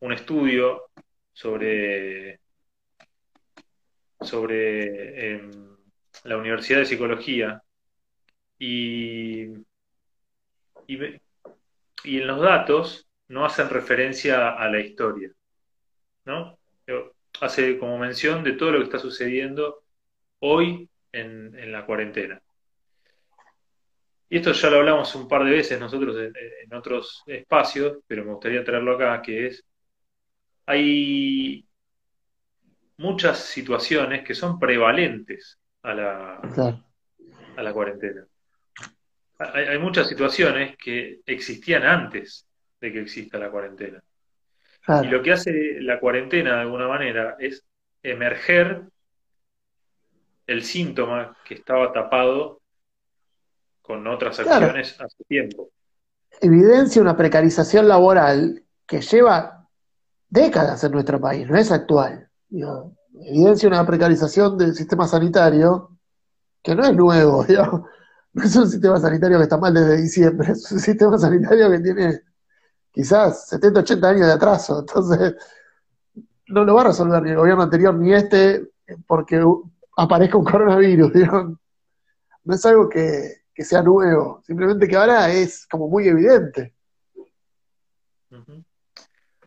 un 0.00 0.12
estudio 0.12 0.90
sobre 1.32 2.40
sobre 4.20 5.32
em, 5.34 5.50
la 6.24 6.36
Universidad 6.36 6.80
de 6.80 6.86
Psicología 6.86 7.62
y, 8.58 9.46
y, 10.86 11.20
en 12.04 12.26
los 12.26 12.40
datos 12.42 13.08
no 13.28 13.46
hacen 13.46 13.70
referencia 13.70 14.50
a 14.50 14.68
la 14.68 14.80
historia, 14.80 15.30
¿no? 16.26 16.58
Hace 17.40 17.78
como 17.78 17.98
mención 17.98 18.44
de 18.44 18.52
todo 18.52 18.72
lo 18.72 18.78
que 18.78 18.84
está 18.84 18.98
sucediendo 18.98 19.82
hoy 20.40 20.88
en, 21.12 21.72
la 21.72 21.86
cuarentena. 21.86 22.40
Y 24.28 24.36
esto 24.36 24.52
ya 24.52 24.70
lo 24.70 24.78
hablamos 24.78 25.14
un 25.14 25.26
par 25.26 25.44
de 25.44 25.50
veces 25.50 25.80
nosotros 25.80 26.16
en, 26.16 26.32
en, 26.64 26.74
otros 26.74 27.22
espacios, 27.26 27.98
pero 28.06 28.24
me 28.24 28.32
gustaría 28.32 28.62
traerlo 28.62 28.94
acá, 28.94 29.20
que 29.22 29.46
es, 29.46 29.64
hay 30.66 31.66
muchas 33.00 33.38
situaciones 33.38 34.22
que 34.22 34.34
son 34.34 34.58
prevalentes 34.58 35.58
a 35.82 35.94
la, 35.94 36.34
a 37.56 37.62
la 37.62 37.72
cuarentena. 37.72 38.26
Hay, 39.38 39.78
muchas 39.78 40.06
situaciones 40.06 40.76
que 40.76 41.20
existían 41.24 41.84
antes 41.84 42.46
de 42.78 42.92
que 42.92 43.00
exista 43.00 43.38
la 43.38 43.50
cuarentena. 43.50 44.02
Y 45.02 45.06
lo 45.06 45.22
que 45.22 45.32
hace 45.32 45.76
la 45.80 46.00
cuarentena 46.00 46.54
de 46.54 46.60
alguna 46.62 46.88
manera 46.88 47.36
es 47.38 47.64
emerger 48.02 48.82
el 50.46 50.62
síntoma 50.62 51.36
que 51.44 51.54
estaba 51.54 51.92
tapado 51.92 52.60
con 53.82 54.06
otras 54.06 54.40
acciones 54.40 55.00
hace 55.00 55.24
tiempo. 55.24 55.70
Evidencia 56.40 57.02
una 57.02 57.16
precarización 57.16 57.86
laboral 57.86 58.62
que 58.86 59.00
lleva 59.00 59.68
décadas 60.28 60.82
en 60.82 60.92
nuestro 60.92 61.20
país, 61.20 61.46
no 61.46 61.56
es 61.56 61.70
actual. 61.70 62.28
Evidencia 62.50 63.68
una 63.68 63.86
precarización 63.86 64.56
del 64.56 64.74
sistema 64.74 65.06
sanitario 65.06 65.98
que 66.62 66.74
no 66.74 66.84
es 66.84 66.94
nuevo, 66.94 67.44
no 68.32 68.42
es 68.42 68.56
un 68.56 68.68
sistema 68.68 68.98
sanitario 68.98 69.38
que 69.38 69.44
está 69.44 69.56
mal 69.56 69.74
desde 69.74 70.00
diciembre, 70.00 70.52
es 70.52 70.70
un 70.72 70.80
sistema 70.80 71.18
sanitario 71.18 71.70
que 71.70 71.78
tiene 71.80 72.20
quizás 72.92 73.48
70, 73.48 73.80
80 73.80 74.08
años 74.08 74.26
de 74.26 74.32
atraso, 74.32 74.80
entonces 74.80 75.34
no 76.46 76.64
lo 76.64 76.74
va 76.74 76.82
a 76.82 76.86
resolver 76.88 77.22
ni 77.22 77.30
el 77.30 77.36
gobierno 77.36 77.62
anterior 77.62 77.94
ni 77.94 78.12
este 78.12 78.70
porque 79.06 79.42
aparezca 79.96 80.36
un 80.36 80.44
coronavirus, 80.44 81.12
no 82.44 82.54
es 82.54 82.66
algo 82.66 82.88
que, 82.88 83.40
sea 83.54 83.82
nuevo, 83.82 84.42
simplemente 84.46 84.88
que 84.88 84.96
ahora 84.96 85.30
es 85.30 85.66
como 85.66 85.86
muy 85.86 86.08
evidente. 86.08 86.72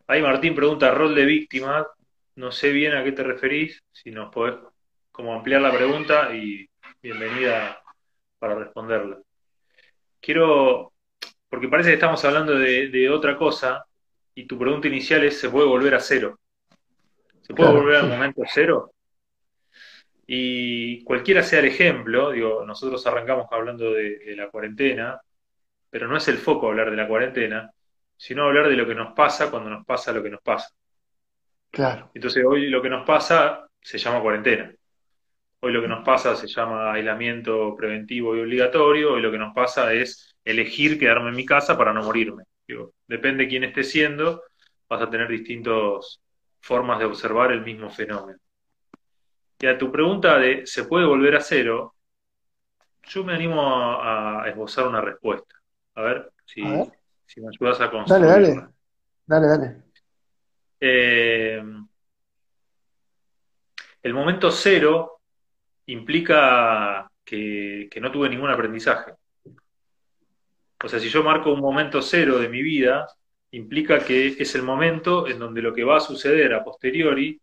Ahí 0.06 0.22
Martín 0.22 0.54
pregunta, 0.54 0.92
rol 0.92 1.16
de 1.16 1.26
víctima, 1.26 1.88
no 2.36 2.52
sé 2.52 2.72
bien 2.72 2.94
a 2.94 3.04
qué 3.04 3.12
te 3.12 3.24
referís, 3.24 3.82
si 3.92 4.12
nos 4.12 4.32
podés 4.32 4.56
como 5.12 5.34
ampliar 5.34 5.62
la 5.62 5.72
pregunta 5.72 6.36
y 6.36 6.70
bienvenida 7.02 7.82
para 8.38 8.56
responderla. 8.56 9.20
Quiero, 10.20 10.93
porque 11.54 11.68
parece 11.68 11.90
que 11.90 11.94
estamos 11.94 12.26
hablando 12.26 12.58
de, 12.58 13.10
otra 13.12 13.38
cosa 13.38 13.86
y 14.34 14.48
tu 14.48 14.58
pregunta 14.58 14.88
inicial 14.88 15.24
es, 15.24 15.40
¿se 15.40 15.52
puede 15.52 15.68
volver 15.68 15.94
a 15.94 16.00
cero? 16.00 16.40
¿Se 17.42 17.54
puede 17.54 17.72
volver 17.72 17.98
al 17.98 18.10
momento 18.10 18.42
cero? 18.52 18.92
Y 20.26 21.04
cualquiera 21.04 21.44
sea 21.44 21.60
el 21.60 21.66
ejemplo, 21.66 22.32
digo, 22.32 22.66
nosotros 22.66 23.06
arrancamos 23.06 23.46
hablando 23.52 23.94
de 23.94 24.34
la 24.36 24.50
cuarentena, 24.50 25.22
pero 25.92 26.08
no 26.08 26.18
es 26.18 26.28
el 26.28 26.40
foco 26.40 26.70
hablar 26.70 26.90
de 26.90 26.98
la 26.98 27.08
cuarentena, 27.08 27.70
sino 28.18 28.46
hablar 28.46 28.68
de 28.68 28.76
lo 28.76 28.88
que 28.88 28.96
nos 28.96 29.14
pasa 29.14 29.52
cuando 29.52 29.70
nos 29.70 29.86
pasa 29.86 30.12
lo 30.12 30.24
que 30.24 30.32
nos 30.32 30.42
pasa. 30.42 30.74
Claro. 31.70 32.10
Entonces 32.16 32.44
hoy 32.44 32.68
lo 32.68 32.82
que 32.82 32.90
nos 32.90 33.06
pasa 33.06 33.68
se 33.80 34.00
llama 34.00 34.24
cuarentena. 34.24 34.74
Hoy 35.60 35.72
lo 35.72 35.84
que 35.84 35.88
nos 35.88 36.04
pasa 36.04 36.36
se 36.36 36.48
llama 36.48 36.94
aislamiento 36.94 37.76
preventivo 37.76 38.36
y 38.36 38.40
obligatorio. 38.40 39.14
Hoy 39.14 39.22
lo 39.22 39.32
que 39.32 39.38
nos 39.38 39.54
pasa 39.54 39.94
es 39.94 40.33
elegir 40.46 41.00
quedarme 41.00 41.30
en 41.30 41.36
mi 41.36 41.46
casa 41.46 41.78
para 41.78 41.94
no 41.94 42.04
morirme. 42.04 42.44
depende 43.08 43.44
de 43.44 43.50
quién 43.50 43.64
esté 43.64 43.84
siendo, 43.84 44.44
vas 44.90 45.02
a 45.02 45.10
tener 45.10 45.28
distintas 45.28 46.22
formas 46.62 47.00
de 47.00 47.06
observar 47.06 47.52
el 47.52 47.62
mismo 47.62 47.90
fenómeno. 47.90 48.40
Y 49.60 49.68
a 49.68 49.78
tu 49.78 49.92
pregunta 49.92 50.38
de 50.40 50.66
¿se 50.66 50.86
puede 50.86 51.06
volver 51.06 51.36
a 51.36 51.42
cero? 51.42 51.96
Yo 53.04 53.24
me 53.24 53.34
animo 53.34 53.62
a, 54.02 54.44
esbozar 54.48 54.88
una 54.88 55.02
respuesta. 55.02 55.56
A 55.96 56.02
ver 56.02 56.32
si, 56.46 56.62
me 56.62 57.50
ayudas 57.50 57.82
a 57.82 57.92
construir. 57.92 58.26
Dale, 58.26 58.48
dale. 58.48 58.68
Dale, 59.26 59.48
dale. 59.48 59.84
Eh, 60.80 61.64
el 64.04 64.14
momento 64.14 64.52
cero 64.52 65.22
implica 65.86 67.10
que, 67.24 67.90
no 68.02 68.12
tuve 68.12 68.30
ningún 68.30 68.50
aprendizaje. 68.50 69.14
O 70.84 70.90
sea, 70.90 71.00
si 71.00 71.08
yo 71.08 71.24
marco 71.24 71.54
un 71.54 71.62
momento 71.62 72.02
cero 72.02 72.40
de 72.40 72.50
mi 72.50 72.62
vida, 72.62 73.08
implica 73.52 74.04
que 74.04 74.28
es 74.28 74.54
el 74.56 74.64
momento 74.64 75.28
en 75.28 75.40
donde 75.40 75.62
lo 75.62 75.74
que 75.74 75.86
va 75.86 75.98
a 75.98 76.02
suceder 76.02 76.54
a 76.54 76.64
posteriori 76.64 77.40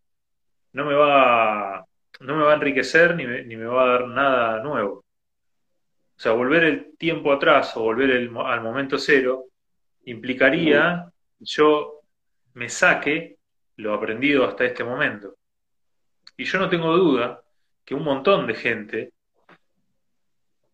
no 0.73 0.85
me 0.85 0.95
va, 0.95 1.83
no 2.21 2.37
me 2.37 2.45
va 2.45 2.53
a 2.53 2.55
enriquecer 2.57 3.17
ni 3.17 3.27
me, 3.27 3.43
ni 3.45 3.57
me 3.57 3.65
va 3.65 3.83
a 3.83 3.89
dar 3.93 4.09
nada 4.09 4.63
nuevo. 4.63 4.93
O 4.93 6.23
sea, 6.23 6.33
volver 6.33 6.65
el 6.65 6.97
tiempo 6.99 7.33
atrás 7.33 7.75
o 7.79 7.81
volver 7.81 8.11
al 8.13 8.61
momento 8.61 8.99
cero 8.99 9.47
implicaría 10.05 11.11
yo 11.39 12.03
me 12.55 12.69
saque 12.69 13.39
lo 13.77 13.95
aprendido 13.95 14.45
hasta 14.45 14.67
este 14.67 14.85
momento. 14.85 15.37
Y 16.37 16.45
yo 16.45 16.59
no 16.59 16.69
tengo 16.69 16.95
duda 16.95 17.43
que 17.87 17.95
un 17.95 18.05
montón 18.05 18.47
de 18.47 18.55
gente, 18.55 19.13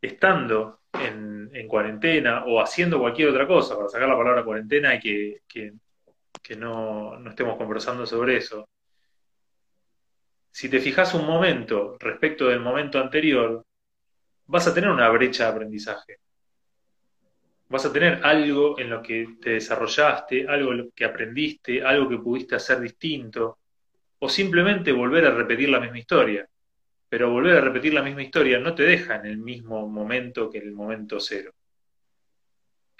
estando 0.03 0.81
en, 1.03 1.69
cuarentena 1.69 2.45
o 2.45 2.61
haciendo 2.61 2.99
cualquier 2.99 3.29
otra 3.31 3.47
cosa, 3.47 3.77
para 3.77 3.89
sacar 3.89 4.09
la 4.09 4.17
palabra 4.17 4.45
cuarentena 4.45 4.91
hay 4.91 5.01
que, 5.01 5.41
que 6.47 6.57
no, 6.57 7.19
no 7.19 7.31
estemos 7.31 7.57
conversando 7.57 8.07
sobre 8.07 8.37
eso. 8.37 8.69
Si 10.51 10.69
te 10.69 10.81
fijas 10.81 11.13
un 11.15 11.27
momento 11.27 11.97
respecto 11.99 12.47
del 12.47 12.61
momento 12.61 12.99
anterior, 12.99 13.65
vas 14.47 14.67
a 14.67 14.73
tener 14.73 14.89
una 14.89 15.09
brecha 15.11 15.45
de 15.45 15.51
aprendizaje. 15.51 16.19
Vas 17.69 17.85
a 17.85 17.93
tener 17.93 18.25
algo 18.25 18.79
en 18.79 18.91
lo 18.91 19.03
que 19.03 19.37
te 19.41 19.51
desarrollaste, 19.51 20.47
algo 20.49 20.91
que 20.95 21.05
aprendiste, 21.05 21.83
algo 21.83 22.09
que 22.09 22.19
pudiste 22.19 22.55
hacer 22.55 22.81
distinto, 22.81 23.59
o 24.21 24.29
simplemente 24.29 24.93
volver 24.93 25.27
a 25.27 25.33
repetir 25.33 25.69
la 25.69 25.81
misma 25.81 25.99
historia. 25.99 26.49
Pero 27.17 27.31
volver 27.31 27.57
a 27.57 27.61
repetir 27.63 27.95
la 27.95 28.03
misma 28.03 28.23
historia 28.23 28.59
no 28.59 28.75
te 28.75 28.83
deja 28.83 29.17
en 29.17 29.25
el 29.25 29.39
mismo 29.39 29.89
momento 29.89 30.51
que 30.51 30.59
en 30.59 30.65
el 30.65 30.75
momento 30.75 31.19
cero. 31.19 31.51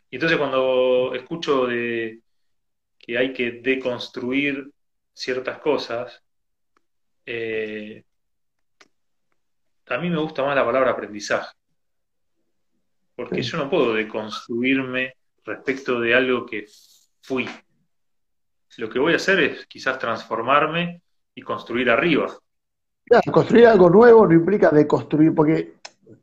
Y 0.09 0.17
entonces 0.17 0.39
cuando 0.39 1.13
escucho 1.15 1.67
de 1.67 2.23
que 2.99 3.19
hay 3.19 3.35
que 3.35 3.61
deconstruir 3.61 4.71
ciertas 5.13 5.59
cosas, 5.59 6.25
eh, 7.27 8.05
a 9.89 9.99
mí 9.99 10.09
me 10.09 10.17
gusta 10.17 10.43
más 10.43 10.57
la 10.57 10.65
palabra 10.65 10.93
aprendizaje. 10.93 11.55
Porque 13.15 13.43
yo 13.43 13.59
no 13.59 13.69
puedo 13.69 13.93
deconstruirme 13.93 15.13
respecto 15.45 16.01
de 16.01 16.15
algo 16.15 16.47
que 16.47 16.65
fui. 17.21 17.47
Lo 18.79 18.89
que 18.89 18.99
voy 18.99 19.13
a 19.13 19.17
hacer 19.17 19.41
es 19.41 19.67
quizás 19.67 19.99
transformarme 19.99 21.03
y 21.35 21.43
construir 21.43 21.91
arriba. 21.91 22.35
Construir 23.33 23.67
algo 23.67 23.89
nuevo 23.89 24.27
no 24.27 24.35
implica 24.35 24.71
deconstruir, 24.71 25.35
porque 25.35 25.79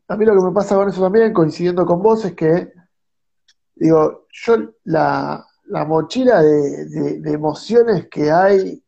a 0.07 0.15
mí 0.15 0.25
lo 0.25 0.35
que 0.35 0.41
me 0.41 0.51
pasa 0.51 0.75
con 0.75 0.89
eso 0.89 1.01
también, 1.01 1.33
coincidiendo 1.33 1.85
con 1.85 2.01
vos, 2.01 2.25
es 2.25 2.33
que, 2.33 2.73
digo, 3.75 4.27
yo 4.31 4.55
la, 4.85 5.45
mochila 5.87 6.41
de, 6.41 7.21
emociones 7.31 8.07
que 8.09 8.31
hay 8.31 8.83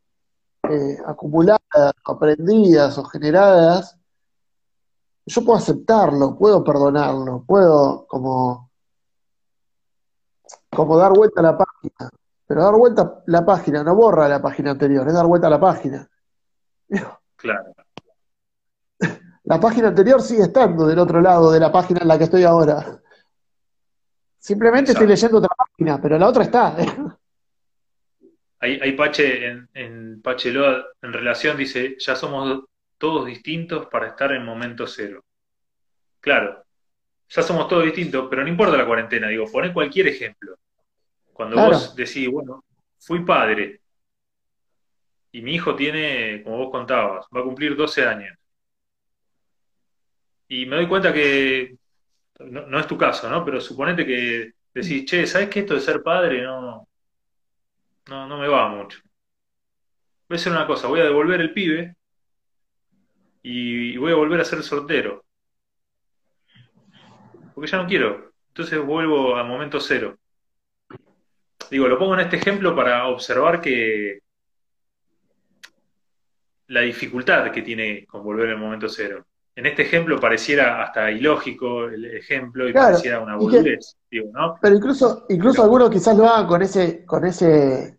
eh, 0.68 0.98
acumuladas, 1.06 1.60
aprendidas 2.04 2.98
o 2.98 3.04
generadas, 3.04 3.98
yo 5.24 5.44
puedo 5.44 5.58
aceptarlo, 5.58 6.36
puedo 6.38 6.62
perdonarlo, 6.62 7.44
puedo 7.44 8.06
como, 8.06 8.70
como 10.70 10.96
dar 10.96 11.12
vuelta 11.12 11.40
a 11.40 11.44
la 11.44 11.58
página. 11.58 12.10
Pero 12.46 12.62
dar 12.62 12.74
vuelta 12.76 13.22
la 13.26 13.44
página 13.44 13.82
no 13.82 13.96
borra 13.96 14.28
la 14.28 14.40
página 14.40 14.70
anterior, 14.70 15.08
es 15.08 15.14
dar 15.14 15.26
vuelta 15.26 15.48
a 15.48 15.50
la 15.50 15.60
página. 15.60 16.08
Claro. 17.36 17.74
La 19.46 19.60
página 19.60 19.88
anterior 19.88 20.20
sigue 20.20 20.42
estando 20.42 20.86
del 20.86 20.98
otro 20.98 21.20
lado 21.20 21.52
de 21.52 21.60
la 21.60 21.70
página 21.70 22.00
en 22.02 22.08
la 22.08 22.18
que 22.18 22.24
estoy 22.24 22.42
ahora. 22.42 23.00
Simplemente 24.38 24.90
estoy 24.90 25.06
leyendo 25.06 25.38
otra 25.38 25.54
página, 25.56 26.00
pero 26.00 26.18
la 26.18 26.28
otra 26.28 26.42
está. 26.42 26.76
Hay, 28.58 28.80
hay 28.80 28.92
Pache 28.92 29.46
en, 29.46 29.68
en 29.74 30.22
en 30.24 31.12
relación, 31.12 31.56
dice, 31.56 31.94
ya 31.98 32.16
somos 32.16 32.64
todos 32.98 33.26
distintos 33.26 33.86
para 33.86 34.08
estar 34.08 34.32
en 34.32 34.44
momento 34.44 34.86
cero. 34.86 35.22
Claro, 36.20 36.64
ya 37.28 37.42
somos 37.42 37.68
todos 37.68 37.84
distintos, 37.84 38.26
pero 38.28 38.42
no 38.42 38.48
importa 38.48 38.76
la 38.76 38.86
cuarentena, 38.86 39.28
digo, 39.28 39.44
pone 39.52 39.72
cualquier 39.72 40.08
ejemplo. 40.08 40.56
Cuando 41.32 41.56
vos 41.56 41.94
decís, 41.94 42.28
bueno, 42.28 42.64
fui 42.98 43.24
padre 43.24 43.80
y 45.30 45.42
mi 45.42 45.54
hijo 45.54 45.76
tiene, 45.76 46.42
como 46.42 46.56
vos 46.56 46.70
contabas, 46.70 47.26
va 47.34 47.40
a 47.40 47.44
cumplir 47.44 47.76
12 47.76 48.06
años. 48.06 48.36
Y 50.48 50.66
me 50.66 50.76
doy 50.76 50.88
cuenta 50.88 51.12
que, 51.12 51.76
no, 52.40 52.78
es 52.78 52.86
tu 52.86 52.96
caso, 52.96 53.28
¿no? 53.28 53.44
Pero 53.44 53.60
suponete 53.60 54.06
que 54.06 54.52
decís, 54.72 55.04
che, 55.04 55.26
¿sabes 55.26 55.48
que 55.48 55.60
esto 55.60 55.74
de 55.74 55.80
ser 55.80 56.02
padre 56.02 56.42
no, 56.42 56.88
no, 58.08 58.26
no 58.26 58.38
me 58.38 58.48
va 58.48 58.68
mucho? 58.68 59.00
Voy 60.28 60.36
a 60.36 60.40
hacer 60.40 60.52
una 60.52 60.66
cosa, 60.66 60.88
voy 60.88 61.00
a 61.00 61.04
devolver 61.04 61.40
el 61.40 61.52
pibe 61.52 61.96
y 63.42 63.96
voy 63.96 64.12
a 64.12 64.16
volver 64.16 64.40
a 64.40 64.44
ser 64.44 64.62
soltero. 64.62 65.24
Porque 67.54 67.70
ya 67.70 67.78
no 67.78 67.88
quiero. 67.88 68.32
Entonces 68.48 68.80
vuelvo 68.84 69.36
al 69.36 69.46
momento 69.46 69.80
cero. 69.80 70.18
Digo, 71.70 71.88
lo 71.88 71.98
pongo 71.98 72.14
en 72.14 72.20
este 72.20 72.36
ejemplo 72.36 72.74
para 72.74 73.06
observar 73.06 73.60
que 73.60 74.20
la 76.68 76.80
dificultad 76.80 77.50
que 77.52 77.62
tiene 77.62 78.04
con 78.06 78.22
volver 78.24 78.50
al 78.50 78.58
momento 78.58 78.88
cero. 78.88 79.24
En 79.56 79.64
este 79.64 79.82
ejemplo 79.82 80.20
pareciera 80.20 80.82
hasta 80.82 81.10
ilógico 81.10 81.84
el 81.84 82.04
ejemplo 82.04 82.68
y 82.68 82.74
pareciera 82.74 83.20
una 83.20 83.36
boludez, 83.36 83.96
digo, 84.10 84.28
¿no? 84.30 84.58
Pero 84.60 84.76
incluso, 84.76 85.24
incluso 85.30 85.62
algunos 85.62 85.88
quizás 85.88 86.14
lo 86.14 86.28
hagan 86.28 86.46
con 86.46 86.60
ese, 86.60 87.06
con 87.06 87.24
ese, 87.24 87.98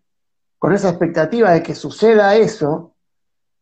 con 0.56 0.72
esa 0.72 0.90
expectativa 0.90 1.50
de 1.50 1.62
que 1.64 1.74
suceda 1.74 2.36
eso, 2.36 2.94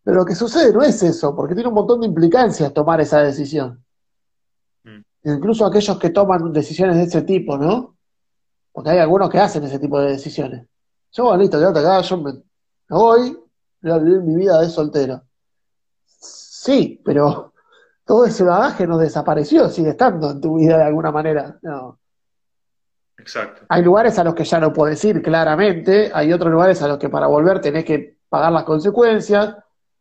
pero 0.05 0.19
lo 0.19 0.27
que 0.27 0.35
sucede 0.35 0.75
no 0.75 0.83
es 0.83 1.03
eso, 1.03 1.35
porque 1.35 1.55
tiene 1.55 1.71
un 1.71 1.75
montón 1.75 2.03
de 2.03 2.07
implicancias 2.07 2.75
tomar 2.75 3.01
esa 3.01 3.23
decisión. 3.23 3.83
Mm. 4.85 5.01
Incluso 5.25 5.65
aquellos 5.65 5.99
que 5.99 6.11
toman 6.11 6.53
decisiones 6.53 6.97
de 6.97 7.05
ese 7.05 7.23
tipo, 7.23 7.57
¿no? 7.57 7.97
Porque 8.73 8.91
hay 8.91 8.99
algunos 8.99 9.31
que 9.31 9.39
hacen 9.39 9.65
ese 9.65 9.79
tipo 9.79 9.99
de 10.03 10.11
decisiones. 10.11 10.67
Yo, 11.13 11.25
bueno, 11.25 11.41
listo, 11.41 11.59
quédate 11.59 11.79
acá, 11.79 12.03
yo 12.03 12.19
me, 12.19 12.33
voy, 12.91 13.39
voy 13.81 13.91
a 13.91 13.97
vivir 13.97 14.21
mi 14.21 14.37
vida 14.37 14.61
de 14.61 14.69
soltero. 14.69 15.23
Sí, 16.05 17.01
pero 17.03 17.55
todo 18.07 18.25
ese 18.25 18.45
bagaje 18.45 18.87
no 18.87 18.99
desapareció, 18.99 19.69
sigue 19.69 19.91
estando 19.91 20.31
en 20.31 20.41
tu 20.41 20.59
vida 20.59 20.79
de 20.79 20.85
alguna 20.85 21.11
manera. 21.11 21.59
No. 21.63 21.99
Exacto. 23.19 23.63
Hay 23.69 23.83
lugares 23.83 24.17
a 24.19 24.25
los 24.25 24.35
que 24.35 24.45
ya 24.45 24.61
no 24.61 24.73
puedes 24.73 25.05
ir, 25.05 25.21
claramente, 25.21 26.13
hay 26.15 26.33
otros 26.33 26.53
lugares 26.53 26.81
a 26.83 26.89
los 26.89 26.99
que 26.99 27.09
para 27.09 27.27
volver 27.27 27.61
tenés 27.61 27.85
que 27.85 28.19
pagar 28.29 28.53
las 28.53 28.63
consecuencias, 28.63 29.57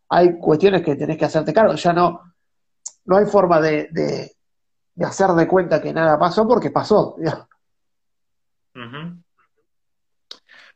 hay 0.09 0.37
cuestiones 0.37 0.83
que 0.83 0.95
tenés 0.95 1.17
que 1.17 1.25
hacerte 1.25 1.51
cargo, 1.51 1.73
ya 1.73 1.93
no, 1.93 2.21
no 3.05 3.17
hay 3.17 3.25
forma 3.25 3.59
de, 3.59 3.89
de, 3.91 4.31
hacer 5.03 5.29
de 5.31 5.47
cuenta 5.47 5.81
que 5.81 5.91
nada 5.91 6.19
pasó 6.19 6.47
porque 6.47 6.69
pasó. 6.69 7.15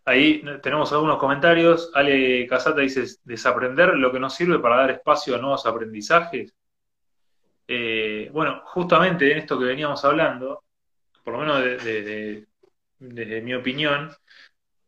Ahí 0.06 0.44
tenemos 0.64 0.92
algunos 0.92 1.20
comentarios. 1.20 1.92
Ale 1.94 2.48
Casata 2.48 2.82
dice, 2.82 3.06
desaprender 3.24 3.90
lo 3.90 4.12
que 4.12 4.20
nos 4.20 4.34
sirve 4.34 4.58
para 4.58 4.78
dar 4.78 4.92
espacio 4.92 5.36
a 5.36 5.38
nuevos 5.38 5.68
aprendizajes. 5.68 6.56
Eh, 7.72 8.30
bueno, 8.34 8.62
justamente 8.66 9.32
en 9.32 9.38
esto 9.38 9.60
que 9.60 9.66
veníamos 9.66 10.04
hablando, 10.04 10.64
por 11.24 11.34
lo 11.34 11.40
menos 11.40 11.64
desde 13.00 13.42
mi 13.42 13.54
opinión, 13.54 14.12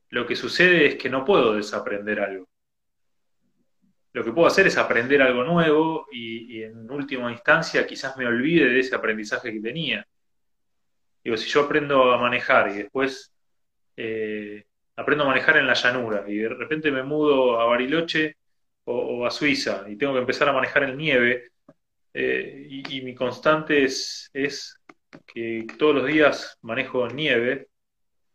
lo 0.10 0.26
que 0.26 0.36
sucede 0.36 0.88
es 0.88 0.96
que 0.96 1.10
no 1.10 1.24
puedo 1.24 1.54
desaprender 1.54 2.20
algo 2.20 2.52
lo 4.14 4.24
que 4.24 4.32
puedo 4.32 4.48
hacer 4.48 4.68
es 4.68 4.78
aprender 4.78 5.22
algo 5.22 5.44
nuevo 5.44 6.08
y, 6.12 6.64
en 6.64 6.90
última 6.92 7.32
instancia 7.32 7.88
quizás 7.88 8.18
me 8.18 8.28
olvide 8.28 8.70
de 8.70 8.80
ese 8.80 8.96
aprendizaje 8.96 9.52
que 9.54 9.62
tenía. 9.62 10.06
Digo, 11.24 11.38
si 11.38 11.50
yo 11.50 11.62
aprendo 11.62 12.12
a 12.12 12.18
manejar 12.18 12.70
y 12.72 12.78
después 12.80 13.34
eh, 13.96 14.66
aprendo 14.96 15.24
a 15.24 15.28
manejar 15.28 15.58
en 15.58 15.68
la 15.68 15.74
llanura 15.74 16.26
y 16.28 16.38
de 16.38 16.50
repente 16.50 16.92
me 16.92 17.04
mudo 17.04 17.60
a 17.60 17.66
Bariloche 17.66 18.38
o, 18.86 19.26
a 19.26 19.32
Suiza 19.32 19.86
y 19.88 19.96
tengo 19.96 20.14
que 20.14 20.20
empezar 20.20 20.50
a 20.50 20.54
manejar 20.54 20.84
en 20.84 20.98
nieve 20.98 21.51
eh, 22.14 22.68
y, 22.70 23.02
mi 23.02 23.16
constante 23.16 23.84
es, 23.84 24.30
es 24.34 24.78
que 25.26 25.66
todos 25.78 25.96
los 25.96 26.08
días 26.08 26.58
manejo 26.62 27.08
nieve, 27.08 27.68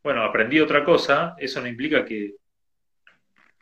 bueno, 0.03 0.23
aprendí 0.23 0.61
otra 0.61 0.85
cosa, 0.85 1.35
eso 1.39 1.61
no 1.61 1.67
implica 1.67 2.05
que 2.05 2.35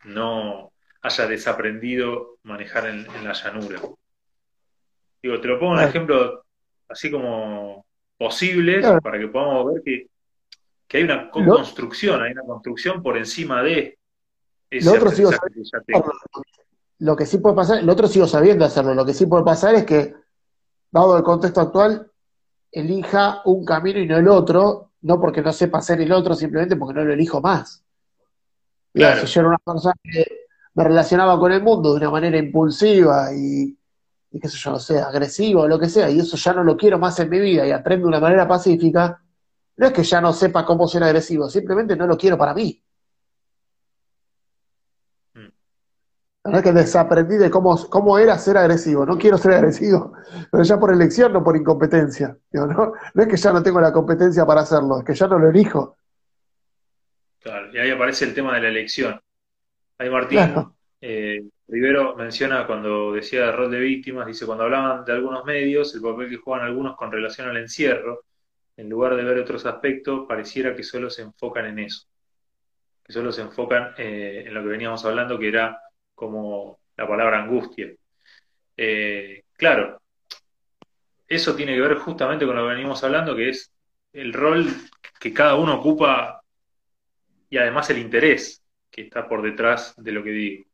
no, 0.05 0.73
haya 1.05 1.27
desaprendido 1.27 2.39
manejar 2.45 2.87
en, 2.87 3.07
la 3.25 3.35
llanura. 3.35 3.79
Digo, 5.23 5.41
te 5.41 5.49
lo 5.49 5.59
pongo 5.59 5.73
un 5.73 5.81
ejemplo 5.81 6.45
así 6.89 7.11
como 7.11 7.85
posible 8.17 8.81
para 9.03 9.19
que 9.19 9.29
podamos 9.29 9.75
ver 9.75 9.83
que, 9.83 10.09
hay 10.97 11.03
una 11.03 11.29
construcción, 11.29 12.23
hay 12.23 12.33
una 12.33 12.43
construcción 12.43 13.03
por 13.03 13.19
encima 13.19 13.63
de 13.63 13.99
ese 14.71 14.87
lo 14.87 14.95
otro 14.95 15.11
sigo 15.11 15.31
que 15.31 15.37
Lo 16.99 17.17
que 17.17 17.27
sí 17.27 17.39
puede 17.39 17.57
pasar, 17.57 17.83
lo 17.83 17.93
otro 17.93 18.07
sigo 18.07 18.27
sabiendo 18.27 18.65
hacerlo, 18.65 18.95
lo 18.95 19.05
que 19.05 19.15
sí 19.15 19.27
puede 19.27 19.45
pasar 19.45 19.75
es 19.75 19.85
que, 19.85 20.15
dado 20.91 21.17
el 21.17 21.23
contexto 21.23 21.61
actual, 21.61 22.11
elija 22.71 23.43
un 23.45 23.65
camino 23.65 23.99
y 23.99 24.07
no 24.07 24.17
el 24.17 24.29
otro, 24.29 24.93
no 25.03 25.21
porque 25.21 25.43
no 25.43 25.53
sepa 25.53 25.79
hacer 25.79 26.01
el 26.01 26.13
otro, 26.13 26.35
simplemente 26.35 26.77
porque 26.77 26.95
no 26.95 27.05
lo 27.05 27.13
elijo 27.13 27.41
más. 27.41 27.85
Claro. 28.93 29.27
si 29.27 29.35
yo 29.35 29.41
era 29.41 29.49
una 29.49 29.59
persona 29.59 29.95
que 30.03 30.25
me 30.75 30.85
relacionaba 30.85 31.39
con 31.39 31.51
el 31.51 31.63
mundo 31.63 31.93
de 31.93 32.01
una 32.01 32.11
manera 32.11 32.39
impulsiva 32.39 33.35
y, 33.35 33.77
qué 34.41 34.49
sé 34.49 34.57
yo, 34.57 34.71
no 34.71 34.79
sé, 34.79 34.99
agresiva 34.99 35.63
o 35.63 35.69
lo 35.69 35.79
que 35.79 35.89
sea, 35.89 36.11
y 36.11 36.21
eso 36.21 36.37
ya 36.37 36.53
no 36.53 36.63
lo 36.63 36.77
quiero 36.77 36.99
más 36.99 37.19
en 37.19 37.29
mi 37.29 37.41
vida 37.41 37.67
y 37.67 37.73
aprendo 37.73 38.07
de 38.07 38.09
una 38.11 38.21
manera 38.21 38.47
pacífica, 38.47 39.21
no 39.77 39.87
es 39.87 39.93
que 39.93 40.05
ya 40.05 40.21
no 40.21 40.33
sepa 40.33 40.65
cómo 40.65 40.87
ser 40.87 41.03
agresivo, 41.03 41.49
simplemente 41.49 41.97
no 41.97 42.07
lo 42.07 42.17
quiero 42.17 42.39
para 42.39 42.55
mí. 42.55 42.84
No 46.45 46.59
es 46.59 46.63
que 46.63 46.73
desaprendí 46.73 47.37
de 47.37 47.51
cómo, 47.51 47.89
cómo 47.89 48.19
era 48.19 48.37
ser 48.39 48.59
agresivo, 48.59 49.07
no 49.07 49.17
quiero 49.17 49.39
ser 49.39 49.53
agresivo, 49.53 50.13
pero 50.51 50.63
ya 50.63 50.79
por 50.79 50.93
elección, 50.93 51.33
no 51.33 51.43
por 51.43 51.57
incompetencia. 51.57 52.37
no, 52.53 52.67
no 52.67 53.23
es 53.23 53.29
que 53.29 53.37
ya 53.37 53.51
no 53.51 53.63
tengo 53.63 53.81
la 53.81 53.93
competencia 53.93 54.45
para 54.45 54.61
hacerlo, 54.61 54.99
es 54.99 55.05
que 55.05 55.15
ya 55.15 55.27
no 55.27 55.39
lo 55.39 55.49
elijo. 55.49 55.97
Claro, 57.41 57.73
y 57.73 57.79
ahí 57.79 57.91
aparece 57.91 58.27
el 58.27 58.35
tema 58.35 58.55
de 58.55 58.61
la 58.61 58.69
elección. 58.69 59.19
Ahí 59.99 60.11
Martín 60.11 60.41
eh, 61.01 61.45
Rivero 61.69 62.15
menciona 62.17 62.67
cuando 62.67 63.13
decía 63.13 63.47
de 63.47 63.53
rol 63.53 63.71
de 63.71 63.81
víctimas, 63.81 64.27
dice, 64.27 64.45
cuando 64.45 64.65
hablaban 64.65 65.05
de 65.05 65.13
algunos 65.13 65.45
medios, 65.47 65.95
el 65.95 66.03
papel 66.03 66.29
que 66.29 66.37
juegan 66.37 66.67
algunos 66.67 66.97
con 66.97 67.11
relación 67.11 67.49
al 67.49 67.57
encierro, 67.57 68.25
en 68.77 68.89
lugar 68.89 69.17
de 69.17 69.25
ver 69.25 69.39
otros 69.39 69.65
aspectos, 69.67 70.27
pareciera 70.29 70.75
que 70.75 70.83
solo 70.83 71.09
se 71.09 71.23
enfocan 71.23 71.67
en 71.67 71.79
eso, 71.81 72.07
que 73.03 73.13
solo 73.13 73.33
se 73.33 73.43
enfocan 73.43 73.95
eh, 73.97 74.45
en 74.47 74.53
lo 74.55 74.63
que 74.63 74.69
veníamos 74.69 75.05
hablando, 75.05 75.39
que 75.39 75.49
era 75.49 75.79
como 76.15 76.79
la 76.97 77.09
palabra 77.09 77.43
angustia. 77.43 77.93
Eh, 78.77 79.45
claro, 79.57 80.01
eso 81.29 81.55
tiene 81.55 81.75
que 81.75 81.81
ver 81.81 81.97
justamente 81.97 82.47
con 82.47 82.57
lo 82.57 82.63
que 82.63 82.75
venimos 82.75 83.03
hablando, 83.03 83.35
que 83.35 83.51
es 83.51 83.73
el 84.13 84.33
rol 84.33 84.67
que 85.19 85.33
cada 85.33 85.57
uno 85.57 85.77
ocupa 85.77 86.43
y 87.51 87.59
además 87.59 87.91
el 87.91 87.99
interés 87.99 88.63
que 88.91 89.03
está 89.03 89.29
por 89.29 89.43
detrás 89.43 89.95
de 89.97 90.13
lo 90.13 90.23
que 90.23 90.31
digo. 90.31 90.65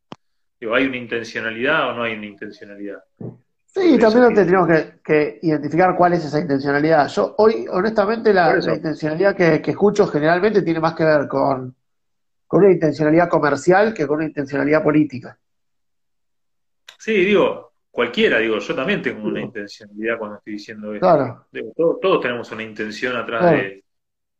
digo 0.60 0.74
¿Hay 0.74 0.86
una 0.86 0.96
intencionalidad 0.96 1.90
o 1.90 1.94
no 1.94 2.02
hay 2.02 2.14
una 2.14 2.26
intencionalidad? 2.26 3.02
Sí, 3.72 3.98
también 3.98 4.34
tenemos 4.34 4.68
que, 5.04 5.38
identificar 5.42 5.94
cuál 5.96 6.14
es 6.14 6.24
esa 6.24 6.40
intencionalidad. 6.40 7.08
Yo 7.08 7.34
hoy, 7.38 7.66
honestamente, 7.70 8.32
la, 8.34 8.58
intencionalidad 8.58 9.36
que, 9.36 9.70
escucho 9.70 10.08
generalmente 10.08 10.62
tiene 10.62 10.80
más 10.80 10.94
que 10.94 11.04
ver 11.04 11.28
con, 11.28 11.74
con 12.50 12.64
una 12.64 12.72
intencionalidad 12.72 13.28
comercial 13.28 13.94
que 13.94 14.08
con 14.08 14.16
una 14.16 14.26
intencionalidad 14.26 14.82
política. 14.82 15.38
Sí, 16.98 17.24
digo, 17.24 17.74
cualquiera, 17.92 18.38
digo, 18.38 18.58
yo 18.58 18.74
también 18.74 19.00
tengo 19.00 19.28
una 19.28 19.40
intencionalidad 19.40 20.18
cuando 20.18 20.38
estoy 20.38 20.54
diciendo 20.54 20.92
esto. 20.92 21.06
Claro. 21.06 21.46
todos, 22.00 22.20
tenemos 22.20 22.50
una 22.50 22.64
intención 22.64 23.14
atrás 23.14 23.52
de, 23.52 23.84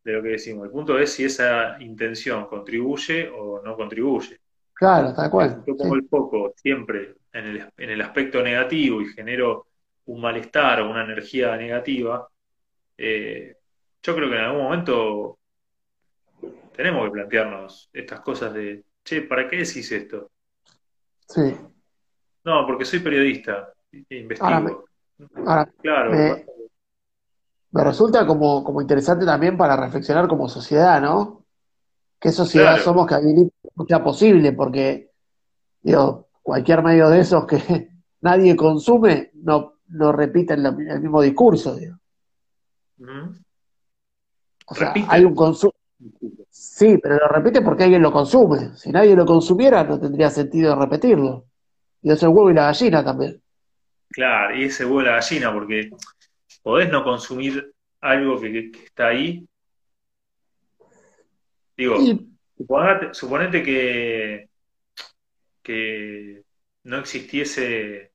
de 0.03 0.11
lo 0.11 0.21
que 0.21 0.27
decimos. 0.27 0.65
El 0.65 0.71
punto 0.71 0.99
es 0.99 1.13
si 1.13 1.23
esa 1.23 1.81
intención 1.81 2.47
contribuye 2.47 3.29
o 3.33 3.61
no 3.63 3.77
contribuye. 3.77 4.41
Claro, 4.73 5.13
tal 5.13 5.31
cual. 5.31 5.63
Yo 5.65 5.77
pongo 5.77 5.95
el 5.95 6.05
foco 6.09 6.53
siempre 6.57 7.15
en 7.31 7.45
el, 7.45 7.65
en 7.77 7.89
el 7.91 8.01
aspecto 8.01 8.43
negativo 8.43 9.01
y 9.01 9.07
genero 9.07 9.67
un 10.07 10.19
malestar 10.19 10.81
o 10.81 10.91
una 10.91 11.05
energía 11.05 11.55
negativa, 11.55 12.27
eh, 12.97 13.55
yo 14.03 14.15
creo 14.15 14.29
que 14.29 14.35
en 14.35 14.43
algún 14.43 14.63
momento 14.63 15.37
tenemos 16.81 17.05
que 17.05 17.11
plantearnos 17.11 17.89
estas 17.93 18.21
cosas 18.21 18.53
de, 18.55 18.83
che, 19.03 19.21
¿para 19.21 19.47
qué 19.47 19.57
decís 19.57 19.91
esto? 19.91 20.31
Sí. 21.27 21.55
No, 22.43 22.65
porque 22.65 22.85
soy 22.85 22.99
periodista 22.99 23.71
e 23.91 24.17
investigo. 24.17 24.85
claro 25.81 26.11
me 27.73 27.83
resulta 27.83 28.25
como, 28.25 28.63
como 28.63 28.81
interesante 28.81 29.25
también 29.25 29.55
para 29.55 29.77
reflexionar 29.77 30.27
como 30.27 30.49
sociedad, 30.49 30.99
¿no? 30.99 31.45
¿Qué 32.19 32.31
sociedad 32.31 32.77
somos 32.79 33.07
que 33.07 33.15
no 33.75 33.85
sea 33.85 34.03
posible? 34.03 34.51
Porque, 34.51 35.11
digo, 35.81 36.29
cualquier 36.41 36.83
medio 36.83 37.09
de 37.09 37.21
esos 37.21 37.45
que 37.45 37.89
nadie 38.21 38.55
consume 38.55 39.31
no, 39.35 39.75
no 39.89 40.11
repite 40.11 40.55
el, 40.55 40.73
mismo 40.99 41.21
discurso, 41.21 41.75
digo. 41.75 41.95
O 44.65 44.75
sea, 44.75 44.93
hay 45.07 45.23
un 45.23 45.35
consumo. 45.35 45.73
Sí, 46.49 46.97
pero 47.01 47.17
lo 47.17 47.27
repite 47.27 47.61
porque 47.61 47.83
alguien 47.83 48.01
lo 48.01 48.11
consume. 48.11 48.75
Si 48.75 48.91
nadie 48.91 49.15
lo 49.15 49.25
consumiera, 49.25 49.83
no 49.83 49.99
tendría 49.99 50.29
sentido 50.29 50.75
repetirlo. 50.75 51.45
Y 52.01 52.11
es 52.11 52.21
el 52.23 52.29
huevo 52.29 52.49
y 52.49 52.53
la 52.53 52.65
gallina 52.65 53.03
también. 53.03 53.41
Claro, 54.09 54.55
y 54.55 54.65
ese 54.65 54.85
huevo 54.85 55.01
y 55.01 55.05
la 55.05 55.11
gallina, 55.13 55.53
porque 55.53 55.89
podés 56.63 56.91
no 56.91 57.03
consumir 57.03 57.73
algo 58.01 58.39
que, 58.39 58.71
está 58.83 59.07
ahí. 59.07 59.47
Digo, 61.77 61.97
suponete, 63.11 63.63
que, 63.63 64.49
que 65.63 66.43
no 66.83 66.97
existiese 66.97 68.11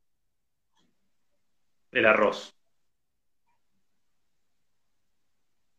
el 1.92 2.06
arroz. 2.06 2.55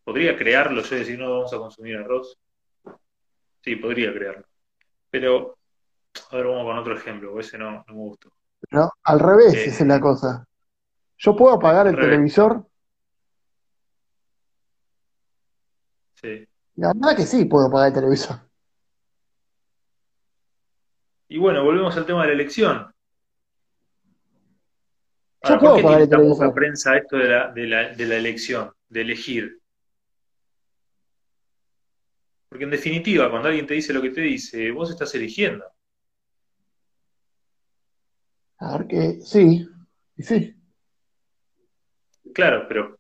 ¿Podría 0.08 0.38
crearlo 0.38 0.82
yo 0.84 0.96
decir 0.96 1.20
no 1.20 1.30
vamos 1.30 1.52
a 1.52 1.58
consumir 1.58 1.98
arroz? 1.98 2.40
Sí, 3.62 3.76
podría 3.76 4.14
crearlo. 4.14 4.46
Pero, 5.10 5.58
a 6.32 6.36
ver, 6.38 6.46
vamos 6.46 6.64
con 6.64 6.78
otro 6.78 6.98
ejemplo, 6.98 7.38
ese 7.38 7.58
no, 7.58 7.84
no 7.86 7.94
me 7.94 8.00
gustó. 8.00 8.32
No, 8.72 8.90
al 9.04 9.20
revés, 9.20 9.54
eh, 9.54 9.66
esa 9.66 9.84
es 9.84 9.88
la 9.90 10.00
cosa. 10.00 10.48
¿Yo 11.18 11.36
puedo 11.36 11.56
apagar 11.56 11.88
el 11.88 11.96
televisor? 11.98 12.66
Sí. 16.14 16.48
La 16.78 16.94
verdad 16.94 17.18
que 17.18 17.24
sí 17.24 17.44
puedo 17.44 17.68
apagar 17.68 17.90
el 17.90 17.94
televisor. 17.94 18.38
Y 21.28 21.38
bueno, 21.38 21.66
volvemos 21.66 21.98
al 21.98 22.06
tema 22.06 22.22
de 22.22 22.28
la 22.30 22.34
elección. 22.34 22.96
Yo 25.44 25.60
puedo 25.60 25.82
¿por 25.82 25.98
qué 25.98 26.04
el 26.04 26.10
televisor? 26.10 26.38
poca 26.38 26.54
prensa 26.54 26.96
esto 26.96 27.18
de 27.18 27.28
la, 27.28 27.52
de, 27.52 27.68
la, 27.68 27.90
de 27.90 28.06
la 28.06 28.16
elección, 28.16 28.72
de 28.88 29.02
elegir? 29.02 29.60
Porque 32.50 32.64
en 32.64 32.72
definitiva, 32.72 33.30
cuando 33.30 33.50
alguien 33.50 33.68
te 33.68 33.74
dice 33.74 33.94
lo 33.94 34.02
que 34.02 34.12
te 34.12 34.22
dice, 34.22 34.72
vos 34.72 34.90
estás 34.90 35.14
eligiendo. 35.16 35.66
A 38.60 38.78
ver 38.78 38.88
que 38.88 39.22
sí, 39.22 39.68
sí. 40.18 40.56
Claro, 42.34 42.66
pero 42.68 43.00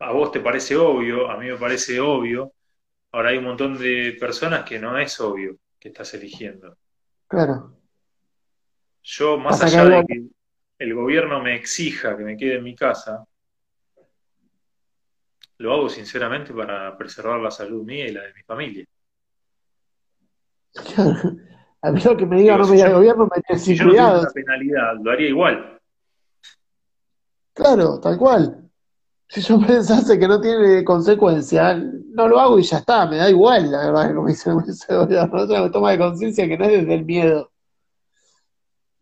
a 0.00 0.12
vos 0.12 0.30
te 0.30 0.40
parece 0.40 0.76
obvio, 0.76 1.30
a 1.30 1.38
mí 1.38 1.46
me 1.46 1.56
parece 1.56 1.98
obvio. 2.00 2.52
Ahora 3.12 3.30
hay 3.30 3.38
un 3.38 3.44
montón 3.44 3.78
de 3.78 4.16
personas 4.18 4.64
que 4.64 4.78
no 4.78 4.98
es 4.98 5.18
obvio 5.20 5.56
que 5.78 5.88
estás 5.88 6.14
eligiendo. 6.14 6.76
Claro. 7.28 7.76
Yo, 9.02 9.38
más 9.38 9.62
allá 9.62 9.84
de 9.84 10.04
que 10.06 10.22
el 10.78 10.94
gobierno 10.94 11.42
me 11.42 11.54
exija 11.54 12.16
que 12.16 12.24
me 12.24 12.36
quede 12.36 12.56
en 12.56 12.64
mi 12.64 12.74
casa, 12.74 13.24
lo 15.58 15.72
hago 15.72 15.88
sinceramente 15.88 16.52
para 16.52 16.96
preservar 16.96 17.40
la 17.40 17.50
salud 17.50 17.84
mía 17.84 18.08
y 18.08 18.12
la 18.12 18.22
de 18.22 18.34
mi 18.34 18.42
familia. 18.42 18.84
Claro. 20.72 21.36
A 21.84 21.90
mí 21.90 22.00
lo 22.00 22.16
que 22.16 22.24
me 22.24 22.40
diga 22.40 22.56
no 22.56 22.66
me 22.66 22.76
diga 22.76 22.86
el 22.86 22.94
gobierno 22.94 23.28
me 23.34 23.42
tiene 23.42 23.60
si 23.60 23.76
yo 23.76 23.84
no 23.84 23.92
una 23.92 24.30
penalidad, 24.30 24.94
lo 25.02 25.10
haría 25.10 25.28
igual. 25.28 25.78
Claro, 27.52 28.00
tal 28.00 28.16
cual. 28.16 28.70
Si 29.28 29.42
yo 29.42 29.60
pensase 29.66 30.18
que 30.18 30.26
no 30.26 30.40
tiene 30.40 30.82
consecuencia, 30.82 31.74
no 31.74 32.26
lo 32.26 32.40
hago 32.40 32.58
y 32.58 32.62
ya 32.62 32.78
está, 32.78 33.04
me 33.06 33.18
da 33.18 33.28
igual, 33.28 33.70
la 33.70 33.90
verdad, 33.90 34.14
como 34.14 34.28
dice 34.28 34.48
el 34.48 34.96
gobierno. 34.96 35.46
me 35.62 35.70
toma 35.70 35.90
de 35.90 35.98
conciencia 35.98 36.48
que 36.48 36.56
no 36.56 36.64
es 36.64 36.72
desde 36.72 36.94
el 36.94 37.04
miedo. 37.04 37.50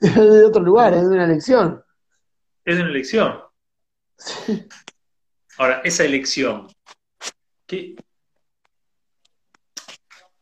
Es 0.01 0.17
de 0.17 0.45
otro 0.45 0.61
lugar, 0.61 0.93
es 0.95 1.09
de 1.09 1.15
una 1.15 1.27
elección. 1.27 1.85
Es 2.65 2.75
de 2.75 2.83
una 2.83 2.91
elección. 2.91 3.41
Ahora, 5.62 5.81
esa 5.85 6.05
elección, 6.05 6.66
¿qué? 7.66 7.94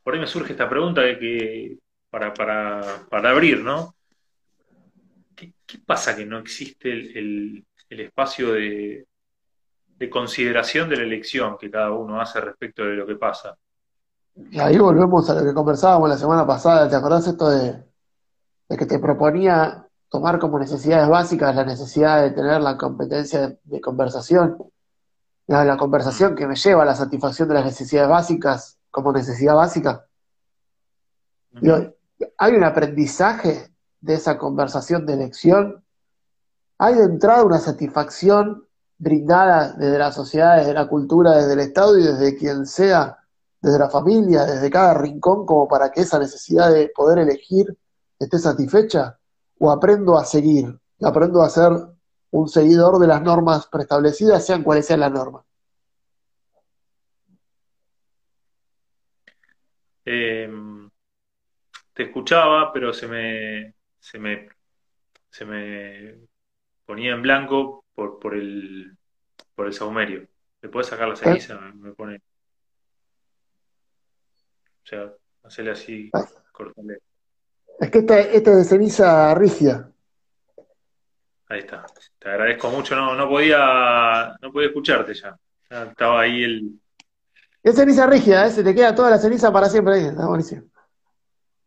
Por 0.03 0.15
ahí 0.15 0.21
me 0.21 0.27
surge 0.27 0.53
esta 0.53 0.69
pregunta 0.69 1.03
de 1.03 1.19
que, 1.19 1.79
para, 2.09 2.33
para, 2.33 3.07
para 3.11 3.31
abrir, 3.31 3.61
¿no? 3.61 3.95
¿Qué, 5.37 5.53
pasa 5.85 6.17
que 6.17 6.27
no 6.27 6.39
existe 6.39 6.91
el 6.93 7.65
espacio 7.89 8.53
de, 8.53 9.07
de 10.01 10.09
consideración 10.09 10.89
de 10.89 10.97
la 10.97 11.03
elección 11.03 11.59
que 11.59 11.71
cada 11.71 11.93
uno 11.93 12.21
hace 12.21 12.41
respecto 12.41 12.83
de 12.83 12.95
lo 12.95 13.07
que 13.07 13.17
pasa. 13.17 13.55
Y 14.51 14.59
ahí 14.59 14.79
volvemos 14.79 15.29
a 15.29 15.35
lo 15.35 15.45
que 15.45 15.53
conversábamos 15.53 16.09
la 16.09 16.17
semana 16.17 16.47
pasada, 16.47 16.89
¿te 16.89 16.97
acordás 16.97 17.27
esto 17.27 17.51
de, 17.51 17.85
que 18.79 18.87
te 18.87 18.99
proponía 18.99 19.87
tomar 20.09 20.39
como 20.39 20.59
necesidades 20.59 21.07
básicas 21.07 21.55
la 21.55 21.67
necesidad 21.67 22.23
de 22.23 22.31
tener 22.31 22.63
la 22.63 22.79
competencia 22.79 23.59
de, 23.63 23.81
conversación? 23.83 24.57
La, 25.51 25.77
conversación 25.77 26.37
que 26.37 26.47
me 26.47 26.55
lleva 26.55 26.85
a 26.85 26.87
la 26.87 26.95
satisfacción 26.95 27.49
de 27.49 27.55
las 27.55 27.65
necesidades 27.65 28.09
básicas 28.09 28.79
como 28.89 29.13
necesidad 29.13 29.57
básica. 29.57 30.07
hay 32.39 32.55
un 32.55 32.63
aprendizaje 32.63 33.75
de 34.01 34.15
esa 34.15 34.39
conversación 34.39 35.05
de 35.07 35.15
elección. 35.15 35.85
Hay 36.79 36.95
de 36.95 37.03
entrada 37.03 37.43
una 37.43 37.59
satisfacción 37.59 38.65
brindada 38.97 39.73
desde 39.73 39.99
la 39.99 40.13
sociedad, 40.13 40.59
desde 40.59 40.73
la 40.73 40.87
cultura, 40.87 41.33
desde 41.33 41.55
el 41.55 41.61
Estado 41.61 41.99
y 41.99 42.05
desde 42.05 42.37
quien 42.37 42.65
sea, 42.65 43.19
desde 43.61 43.81
la 43.81 43.91
familia, 43.91 44.45
desde 44.45 44.71
cada 44.71 44.95
rincón, 44.95 45.45
como 45.47 45.67
para 45.67 45.91
que 45.91 46.03
esa 46.03 46.21
necesidad 46.21 46.73
de 46.73 46.93
poder 46.95 47.19
elegir 47.19 47.77
esté 48.21 48.39
satisfecha? 48.39 49.19
¿O 49.59 49.69
aprendo 49.73 50.17
a 50.17 50.25
seguir? 50.25 50.79
¿Aprendo 51.03 51.43
a 51.43 51.51
ser 51.51 51.73
un 52.33 52.49
seguidor 52.49 52.99
de 52.99 53.07
las 53.09 53.23
normas 53.23 53.67
preestablecidas, 53.67 54.45
sean 54.47 54.63
cuales 54.63 54.87
sean 54.87 55.01
las 55.01 55.13
normas? 55.13 55.45
Em, 60.05 60.91
te 61.93 62.05
escuchaba, 62.05 62.73
pero 62.73 62.93
se 62.93 63.07
me, 63.07 63.75
se 63.99 64.19
me, 64.19 64.49
se 65.31 65.45
me 65.45 66.15
ponía 66.87 67.13
en 67.13 67.23
blanco 67.23 67.85
por, 67.95 68.19
por 68.19 68.35
el 68.35 68.97
por 69.55 69.67
el 69.67 69.73
saumerio. 69.75 70.27
¿Le 70.63 70.69
puedes 70.69 70.89
sacar 70.89 71.09
la 71.09 71.17
ceniza? 71.17 71.59
Me 71.75 71.93
pone. 71.93 72.17
O 74.83 74.87
sea, 74.87 75.13
hacerle 75.45 75.73
así, 75.73 76.11
Ah. 76.15 76.25
cortale. 76.53 76.99
Es 77.79 77.91
que 77.91 77.99
esta, 77.99 78.19
esta 78.21 78.51
es 78.53 78.57
de 78.57 78.65
ceniza 78.65 79.35
rígida. 79.35 79.93
Ahí 81.51 81.59
está. 81.59 81.85
Te 82.19 82.29
agradezco 82.31 82.71
mucho. 82.71 82.95
No, 82.97 83.15
no 83.15 83.29
podía, 83.29 84.35
no 84.41 84.53
podía 84.53 84.69
escucharte 84.69 85.13
ya. 85.15 85.37
Ya 85.69 85.83
estaba 85.85 86.21
ahí 86.23 86.43
el. 86.45 86.81
Es 87.63 87.75
ceniza 87.77 88.07
rígida, 88.07 88.47
¿eh? 88.47 88.51
Se 88.51 88.65
te 88.65 88.75
queda 88.75 88.95
toda 88.95 89.11
la 89.11 89.19
ceniza 89.19 89.53
para 89.53 89.69
siempre 89.69 89.95
ahí. 89.95 90.05
Está 90.07 90.27
buenísimo. 90.27 90.63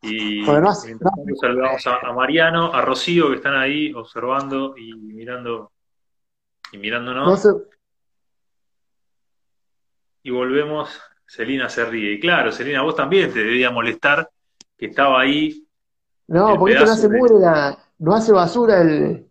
Y 0.02 0.44
Porque 0.46 0.62
no 0.62 0.70
hace- 0.70 0.92
tanto 0.98 1.36
saludamos 1.40 1.86
a, 1.88 1.98
a 2.00 2.14
Mariano, 2.14 2.74
a 2.74 2.82
Rocío, 2.82 3.30
que 3.30 3.36
están 3.36 3.56
ahí 3.56 3.94
observando 3.94 4.76
y 4.78 4.94
mirando 4.96 5.72
y 6.72 6.78
mirándonos. 6.78 7.46
No 7.46 7.62
Y 10.24 10.32
volvemos. 10.32 10.90
Celina 11.26 11.68
se 11.70 11.86
ríe. 11.86 12.14
Y 12.14 12.20
claro, 12.20 12.52
Celina, 12.52 12.82
vos 12.84 12.96
también 12.96 13.32
te 13.34 13.40
debía 13.40 13.72
molestar 13.72 14.30
que 14.78 14.88
estaba 14.88 15.20
ahí. 15.22 15.66
no, 16.28 16.58
porque 16.58 16.74
esto 16.76 16.86
no 16.86 16.92
hace 16.92 17.10
de- 17.10 17.18
mugre, 17.18 17.34
la- 17.40 17.78
no 18.00 18.14
hace 18.14 18.32
basura 18.32 18.82
el, 18.82 19.28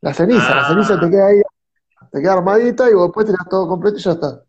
la 0.00 0.14
ceniza. 0.14 0.54
La 0.54 0.62
Ah. 0.62 0.68
ceniza 0.68 0.98
te 1.00 1.10
queda 1.10 1.26
ahí, 1.26 1.42
te 2.10 2.20
queda 2.20 2.32
armadita 2.34 2.88
y 2.90 2.94
vos 2.94 3.08
después 3.08 3.26
tirás 3.26 3.48
todo 3.48 3.68
completo 3.68 3.98
y 3.98 4.00
ya 4.00 4.12
está. 4.12 4.42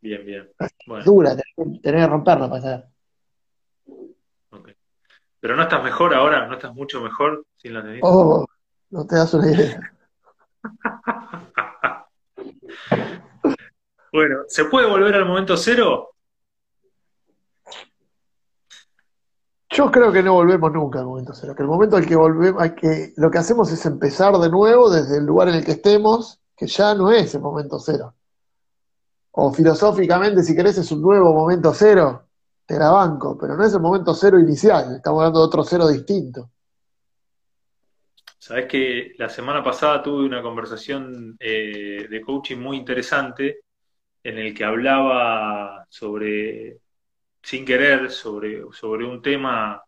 Bien, 0.00 0.24
bien. 0.24 0.50
Bueno, 0.86 1.04
Dura, 1.04 1.30
tenés, 1.30 1.82
tenés 1.82 2.04
que 2.04 2.10
romperla 2.10 2.48
para 2.48 2.58
hacer. 2.58 2.84
ok. 4.50 4.68
Pero 5.40 5.56
no 5.56 5.62
estás 5.62 5.82
mejor 5.82 6.14
ahora, 6.14 6.46
no 6.46 6.54
estás 6.54 6.72
mucho 6.74 7.00
mejor 7.00 7.44
sin 7.56 7.74
la 7.74 7.82
ceniza. 7.82 8.06
Oh, 8.06 8.46
no 8.90 9.06
te 9.06 9.16
das 9.16 9.34
una 9.34 9.50
idea. 9.50 9.92
Bueno, 14.12 14.44
¿se 14.48 14.64
puede 14.66 14.86
volver 14.88 15.14
al 15.14 15.26
momento 15.26 15.56
cero? 15.58 16.15
Yo 19.76 19.90
creo 19.90 20.10
que 20.10 20.22
no 20.22 20.32
volvemos 20.32 20.72
nunca 20.72 21.00
al 21.00 21.04
momento 21.04 21.34
cero, 21.34 21.54
que 21.54 21.60
el 21.62 21.68
momento 21.68 21.96
al 21.96 22.06
que 22.06 22.16
volvemos, 22.16 22.62
lo 23.16 23.30
que 23.30 23.38
hacemos 23.38 23.70
es 23.70 23.84
empezar 23.84 24.34
de 24.38 24.48
nuevo 24.48 24.88
desde 24.88 25.18
el 25.18 25.26
lugar 25.26 25.50
en 25.50 25.56
el 25.56 25.66
que 25.66 25.72
estemos, 25.72 26.40
que 26.56 26.66
ya 26.66 26.94
no 26.94 27.12
es 27.12 27.34
el 27.34 27.42
momento 27.42 27.78
cero. 27.78 28.14
O 29.32 29.52
filosóficamente, 29.52 30.42
si 30.42 30.56
querés, 30.56 30.78
es 30.78 30.90
un 30.92 31.02
nuevo 31.02 31.34
momento 31.34 31.74
cero, 31.74 32.26
te 32.64 32.78
la 32.78 32.90
banco, 32.90 33.36
pero 33.38 33.54
no 33.54 33.64
es 33.64 33.74
el 33.74 33.80
momento 33.80 34.14
cero 34.14 34.40
inicial, 34.40 34.96
estamos 34.96 35.20
hablando 35.20 35.40
de 35.40 35.44
otro 35.44 35.62
cero 35.62 35.88
distinto. 35.88 36.48
Sabes 38.38 38.64
que 38.64 39.12
la 39.18 39.28
semana 39.28 39.62
pasada 39.62 40.02
tuve 40.02 40.24
una 40.24 40.40
conversación 40.40 41.36
eh, 41.38 42.06
de 42.08 42.20
coaching 42.22 42.56
muy 42.56 42.78
interesante 42.78 43.60
en 44.22 44.38
el 44.38 44.54
que 44.54 44.64
hablaba 44.64 45.84
sobre, 45.90 46.78
sin 47.48 47.64
querer, 47.64 48.10
sobre, 48.10 48.62
sobre 48.72 49.04
un 49.06 49.22
tema 49.22 49.82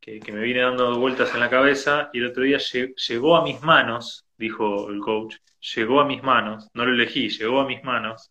que, 0.00 0.20
que 0.20 0.32
me 0.32 0.42
viene 0.42 0.62
dando 0.62 0.98
vueltas 1.00 1.34
en 1.34 1.40
la 1.40 1.50
cabeza 1.50 2.10
y 2.12 2.18
el 2.20 2.26
otro 2.28 2.42
día 2.44 2.58
lle- 2.58 2.94
llegó 3.08 3.36
a 3.36 3.44
mis 3.44 3.60
manos, 3.62 4.26
dijo 4.38 4.90
el 4.90 5.00
coach, 5.00 5.36
llegó 5.76 6.00
a 6.00 6.06
mis 6.06 6.22
manos, 6.22 6.68
no 6.74 6.84
lo 6.86 6.92
elegí, 6.94 7.28
llegó 7.30 7.60
a 7.60 7.66
mis 7.68 7.82
manos, 7.84 8.30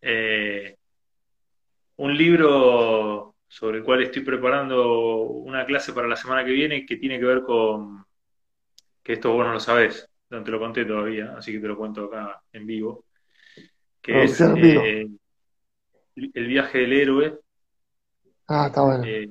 eh, 0.00 0.76
un 1.96 2.16
libro 2.16 3.34
sobre 3.48 3.78
el 3.78 3.84
cual 3.84 4.02
estoy 4.02 4.22
preparando 4.22 5.20
una 5.22 5.64
clase 5.66 5.92
para 5.92 6.08
la 6.08 6.16
semana 6.16 6.44
que 6.44 6.52
viene 6.52 6.84
que 6.86 6.96
tiene 6.96 7.18
que 7.18 7.24
ver 7.26 7.42
con 7.42 8.04
que 9.02 9.14
esto 9.14 9.32
vos 9.32 9.46
no 9.46 9.52
lo 9.54 9.60
sabés, 9.60 10.08
no 10.30 10.42
te 10.44 10.50
lo 10.50 10.58
conté 10.58 10.84
todavía, 10.84 11.34
así 11.36 11.52
que 11.52 11.60
te 11.60 11.68
lo 11.68 11.76
cuento 11.76 12.06
acá 12.06 12.42
en 12.52 12.66
vivo, 12.66 13.04
que 14.02 14.24
es 14.24 14.52
vivo. 14.52 15.00
El 16.16 16.46
viaje 16.46 16.78
del 16.78 16.92
héroe, 16.94 17.38
Ah, 18.48 18.66
está 18.68 18.82
bueno. 18.82 19.04
eh, 19.04 19.28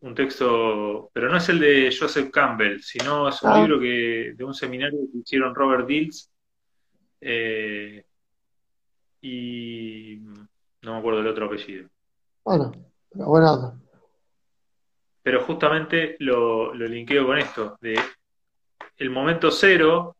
un 0.00 0.14
texto, 0.14 1.10
pero 1.14 1.30
no 1.30 1.36
es 1.38 1.48
el 1.48 1.58
de 1.58 1.94
Joseph 1.98 2.30
Campbell, 2.30 2.80
sino 2.82 3.28
es 3.28 3.42
un 3.42 3.50
Ah. 3.50 3.56
libro 3.58 3.80
que 3.80 4.34
de 4.36 4.44
un 4.44 4.52
seminario 4.52 4.98
que 5.10 5.18
hicieron 5.18 5.54
Robert 5.54 5.86
Dills 5.86 6.30
eh, 7.22 8.04
y 9.22 10.16
no 10.82 10.92
me 10.94 10.98
acuerdo 10.98 11.20
el 11.20 11.28
otro 11.28 11.46
apellido. 11.46 11.88
Bueno, 12.44 12.72
pero 13.10 13.26
buena 13.26 13.52
onda. 13.52 13.80
Pero 15.22 15.42
justamente 15.44 16.16
lo, 16.20 16.74
lo 16.74 16.86
linkeo 16.86 17.26
con 17.26 17.38
esto, 17.38 17.76
de 17.80 17.98
el 18.96 19.10
momento 19.10 19.50
cero 19.50 20.16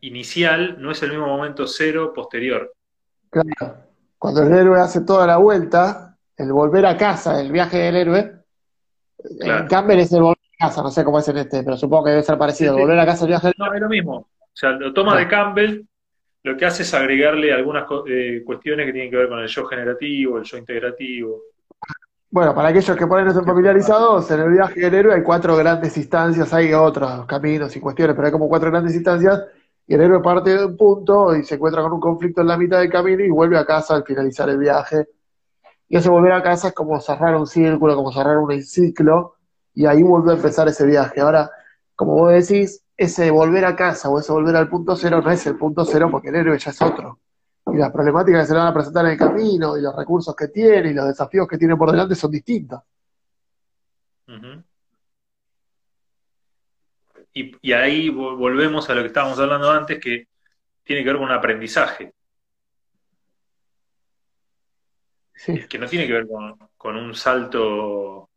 inicial 0.00 0.80
no 0.80 0.90
es 0.90 1.02
el 1.02 1.10
mismo 1.10 1.26
momento 1.26 1.66
cero 1.66 2.12
posterior. 2.14 2.72
Claro, 3.42 3.76
cuando 4.18 4.42
el 4.42 4.52
héroe 4.52 4.80
hace 4.80 5.00
toda 5.02 5.26
la 5.26 5.36
vuelta, 5.38 6.16
el 6.36 6.52
volver 6.52 6.86
a 6.86 6.96
casa, 6.96 7.40
el 7.40 7.50
viaje 7.52 7.78
del 7.78 7.96
héroe, 7.96 8.32
Claro. 9.40 9.62
en 9.62 9.68
Campbell 9.68 10.00
es 10.00 10.12
el 10.12 10.22
volver 10.22 10.38
a 10.60 10.66
casa, 10.66 10.82
no 10.82 10.90
sé 10.90 11.02
cómo 11.04 11.18
es 11.18 11.28
en 11.28 11.38
este, 11.38 11.62
pero 11.62 11.76
supongo 11.76 12.04
que 12.04 12.10
debe 12.10 12.22
ser 12.22 12.36
parecido. 12.38 12.74
Sí, 12.74 12.80
El 12.80 12.86
volver 12.86 12.98
a 13.00 13.06
casa, 13.06 13.24
el 13.24 13.28
viaje 13.28 13.46
del 13.48 13.54
No, 13.58 13.72
es 13.74 13.80
lo 13.80 13.88
mismo. 13.88 14.16
O 14.16 14.56
sea, 14.56 14.70
lo 14.70 14.92
toma 14.92 15.16
de 15.16 15.26
Campbell, 15.28 15.82
lo 16.44 16.56
que 16.56 16.66
hace 16.66 16.82
es 16.82 16.92
agregarle 16.94 17.52
algunas 17.52 17.86
eh, 18.06 18.42
cuestiones 18.44 18.86
que 18.86 18.92
tienen 18.92 19.10
que 19.10 19.16
ver 19.16 19.28
con 19.28 19.38
el 19.40 19.48
yo 19.48 19.64
generativo, 19.66 20.38
el 20.38 20.44
yo 20.44 20.56
integrativo. 20.58 21.40
Bueno, 22.30 22.54
para 22.54 22.68
aquellos 22.68 22.96
que 22.96 23.06
por 23.06 23.18
ahí 23.18 23.24
no 23.24 23.30
estén 23.30 23.46
familiarizados, 23.46 24.30
en 24.30 24.40
el 24.40 24.50
viaje 24.50 24.80
del 24.80 24.94
héroe 24.94 25.14
hay 25.14 25.22
cuatro 25.22 25.56
grandes 25.56 25.96
instancias, 25.96 26.52
hay 26.52 26.72
otros 26.74 27.24
caminos 27.26 27.74
y 27.76 27.80
cuestiones, 27.80 28.14
pero 28.16 28.26
hay 28.26 28.32
como 28.32 28.48
cuatro 28.48 28.70
grandes 28.70 28.94
instancias, 28.94 29.44
y 29.86 29.94
el 29.94 30.00
héroe 30.00 30.22
parte 30.22 30.56
de 30.56 30.64
un 30.64 30.76
punto 30.76 31.34
y 31.36 31.44
se 31.44 31.56
encuentra 31.56 31.82
con 31.82 31.92
un 31.92 32.00
conflicto 32.00 32.40
en 32.40 32.48
la 32.48 32.56
mitad 32.56 32.78
del 32.78 32.90
camino 32.90 33.22
y 33.22 33.30
vuelve 33.30 33.58
a 33.58 33.66
casa 33.66 33.94
al 33.94 34.04
finalizar 34.04 34.48
el 34.48 34.58
viaje. 34.58 35.08
Y 35.88 35.96
ese 35.96 36.08
volver 36.08 36.32
a 36.32 36.42
casa 36.42 36.68
es 36.68 36.74
como 36.74 36.98
cerrar 37.00 37.36
un 37.36 37.46
círculo, 37.46 37.94
como 37.94 38.10
cerrar 38.10 38.38
un 38.38 38.62
ciclo, 38.62 39.36
y 39.74 39.86
ahí 39.86 40.02
vuelve 40.02 40.32
a 40.32 40.36
empezar 40.36 40.66
ese 40.68 40.86
viaje. 40.86 41.20
Ahora, 41.20 41.50
como 41.94 42.14
vos 42.14 42.32
decís, 42.32 42.82
ese 42.96 43.30
volver 43.30 43.64
a 43.64 43.76
casa 43.76 44.08
o 44.08 44.18
ese 44.18 44.32
volver 44.32 44.56
al 44.56 44.68
punto 44.68 44.96
cero 44.96 45.20
no 45.22 45.30
es 45.30 45.46
el 45.46 45.56
punto 45.56 45.84
cero 45.84 46.08
porque 46.10 46.28
el 46.28 46.36
héroe 46.36 46.58
ya 46.58 46.70
es 46.70 46.80
otro. 46.80 47.18
Y 47.66 47.76
las 47.76 47.90
problemáticas 47.90 48.42
que 48.42 48.46
se 48.46 48.52
le 48.54 48.58
van 48.60 48.68
a 48.68 48.74
presentar 48.74 49.04
en 49.06 49.12
el 49.12 49.18
camino, 49.18 49.76
y 49.76 49.82
los 49.82 49.94
recursos 49.94 50.34
que 50.34 50.48
tiene, 50.48 50.90
y 50.90 50.94
los 50.94 51.06
desafíos 51.06 51.46
que 51.46 51.58
tiene 51.58 51.76
por 51.76 51.90
delante 51.90 52.14
son 52.14 52.30
distintos. 52.30 52.80
Y, 57.34 57.52
y 57.60 57.72
ahí 57.72 58.08
vo- 58.10 58.36
volvemos 58.36 58.88
a 58.88 58.94
lo 58.94 59.00
que 59.02 59.08
estábamos 59.08 59.38
hablando 59.38 59.70
antes, 59.70 59.98
que 60.00 60.28
tiene 60.84 61.02
que 61.02 61.08
ver 61.08 61.16
con 61.16 61.26
un 61.26 61.32
aprendizaje, 61.32 62.12
Sí, 65.34 65.66
que 65.68 65.78
no 65.78 65.86
tiene 65.86 66.06
que 66.06 66.12
ver 66.12 66.26
con, 66.28 66.56
con 66.76 66.96
un 66.96 67.14
salto 67.14 68.30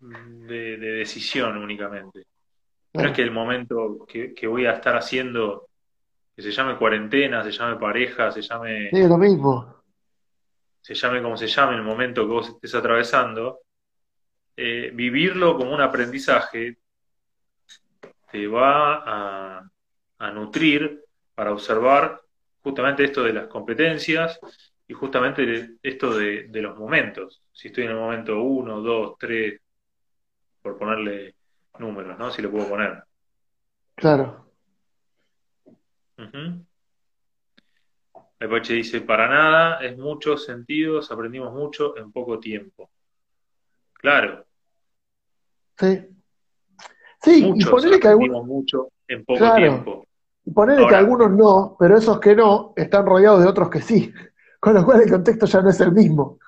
de, 0.00 0.76
de 0.76 0.92
decisión 0.92 1.56
únicamente. 1.56 2.24
No 2.94 3.02
es 3.08 3.12
que 3.12 3.22
el 3.22 3.30
momento 3.30 4.04
que, 4.08 4.34
que 4.34 4.46
voy 4.46 4.66
a 4.66 4.72
estar 4.72 4.96
haciendo, 4.96 5.68
que 6.34 6.42
se 6.42 6.50
llame 6.50 6.76
cuarentena, 6.76 7.44
se 7.44 7.52
llame 7.52 7.76
pareja, 7.76 8.30
se 8.32 8.42
llame, 8.42 8.90
Sí, 8.90 9.06
lo 9.06 9.18
mismo. 9.18 9.82
se 10.80 10.94
llame 10.94 11.22
como 11.22 11.36
se 11.36 11.46
llame 11.46 11.76
el 11.76 11.82
momento 11.82 12.22
que 12.22 12.32
vos 12.32 12.48
estés 12.48 12.74
atravesando, 12.74 13.60
eh, 14.56 14.90
vivirlo 14.94 15.56
como 15.56 15.74
un 15.74 15.80
aprendizaje 15.80 16.78
te 18.36 18.46
va 18.46 19.02
a, 19.58 19.70
a 20.18 20.30
nutrir 20.30 21.02
para 21.34 21.52
observar 21.52 22.20
justamente 22.62 23.04
esto 23.04 23.22
de 23.22 23.32
las 23.32 23.46
competencias 23.46 24.38
y 24.86 24.92
justamente 24.92 25.76
esto 25.82 26.14
de, 26.16 26.48
de 26.48 26.62
los 26.62 26.76
momentos. 26.78 27.42
Si 27.50 27.68
estoy 27.68 27.84
en 27.84 27.90
el 27.92 27.96
momento 27.96 28.38
1, 28.42 28.80
2, 28.82 29.16
3, 29.18 29.58
por 30.60 30.76
ponerle 30.78 31.34
números, 31.78 32.18
¿no? 32.18 32.30
Si 32.30 32.42
lo 32.42 32.50
puedo 32.50 32.68
poner. 32.68 33.02
Claro. 33.94 34.52
Ujú. 36.18 36.66
El 38.38 38.50
Pache 38.50 38.74
dice, 38.74 39.00
para 39.00 39.28
nada, 39.28 39.80
es 39.80 39.96
muchos 39.96 40.44
sentidos, 40.44 41.10
aprendimos 41.10 41.54
mucho 41.54 41.96
en 41.96 42.12
poco 42.12 42.38
tiempo. 42.38 42.90
Claro, 43.94 44.44
Sí. 45.78 46.15
Sí, 47.26 47.40
y 47.40 47.50
muchos 47.50 47.70
ponele 47.70 47.98
que 47.98 48.06
algunos, 48.06 48.46
mucho 48.46 48.88
en 49.08 49.24
poco 49.24 49.38
Claro. 49.40 49.56
tiempo. 49.56 50.06
y 50.44 50.50
ponele 50.52 50.86
que 50.86 50.94
algunos 50.94 51.32
no, 51.32 51.76
pero 51.76 51.98
esos 51.98 52.20
que 52.20 52.36
no 52.36 52.72
están 52.76 53.04
rodeados 53.04 53.42
de 53.42 53.48
otros 53.48 53.68
que 53.68 53.80
sí. 53.80 54.12
Con 54.60 54.74
lo 54.74 54.84
cual 54.84 55.02
el 55.02 55.10
contexto 55.10 55.44
ya 55.46 55.60
no 55.60 55.70
es 55.70 55.80
el 55.80 55.90
mismo. 55.90 56.38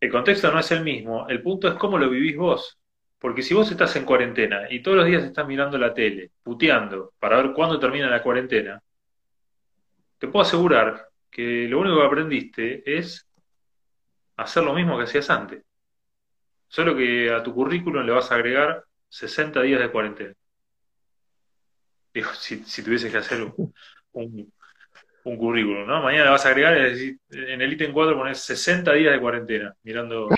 El 0.00 0.10
contexto 0.10 0.50
no 0.50 0.58
es 0.60 0.70
el 0.72 0.82
mismo, 0.82 1.28
el 1.28 1.42
punto 1.42 1.68
es 1.68 1.74
cómo 1.74 1.98
lo 1.98 2.08
vivís 2.08 2.38
vos. 2.38 2.78
Porque 3.18 3.42
si 3.42 3.52
vos 3.52 3.70
estás 3.70 3.94
en 3.96 4.06
cuarentena 4.06 4.62
y 4.70 4.80
todos 4.80 4.96
los 4.96 5.06
días 5.06 5.24
estás 5.24 5.46
mirando 5.46 5.76
la 5.76 5.92
tele, 5.92 6.30
puteando, 6.42 7.12
para 7.18 7.36
ver 7.36 7.52
cuándo 7.52 7.78
termina 7.78 8.08
la 8.08 8.22
cuarentena, 8.22 8.82
te 10.18 10.28
puedo 10.28 10.42
asegurar 10.42 11.08
que 11.30 11.68
lo 11.68 11.80
único 11.80 11.96
que 11.98 12.06
aprendiste 12.06 12.96
es 12.98 13.26
hacer 14.36 14.64
lo 14.64 14.72
mismo 14.72 14.96
que 14.96 15.04
hacías 15.04 15.28
antes. 15.28 15.62
Solo 16.66 16.96
que 16.96 17.30
a 17.30 17.42
tu 17.42 17.54
currículum 17.54 18.04
le 18.06 18.12
vas 18.12 18.32
a 18.32 18.36
agregar 18.36 18.85
60 19.08 19.62
días 19.62 19.80
de 19.80 19.90
cuarentena. 19.90 20.34
Digo, 22.14 22.32
si, 22.34 22.64
si 22.64 22.82
tuvieses 22.82 23.12
que 23.12 23.18
hacer 23.18 23.42
un, 23.42 23.74
un- 24.12 24.52
currículum, 25.36 25.86
¿no? 25.86 26.02
Mañana 26.02 26.30
vas 26.30 26.46
a 26.46 26.50
agregar, 26.50 26.76
en 26.76 27.60
el 27.60 27.72
ítem 27.72 27.92
4 27.92 28.16
pones 28.16 28.38
60 28.40 28.92
días 28.92 29.12
de 29.12 29.20
cuarentena, 29.20 29.74
mirando 29.82 30.28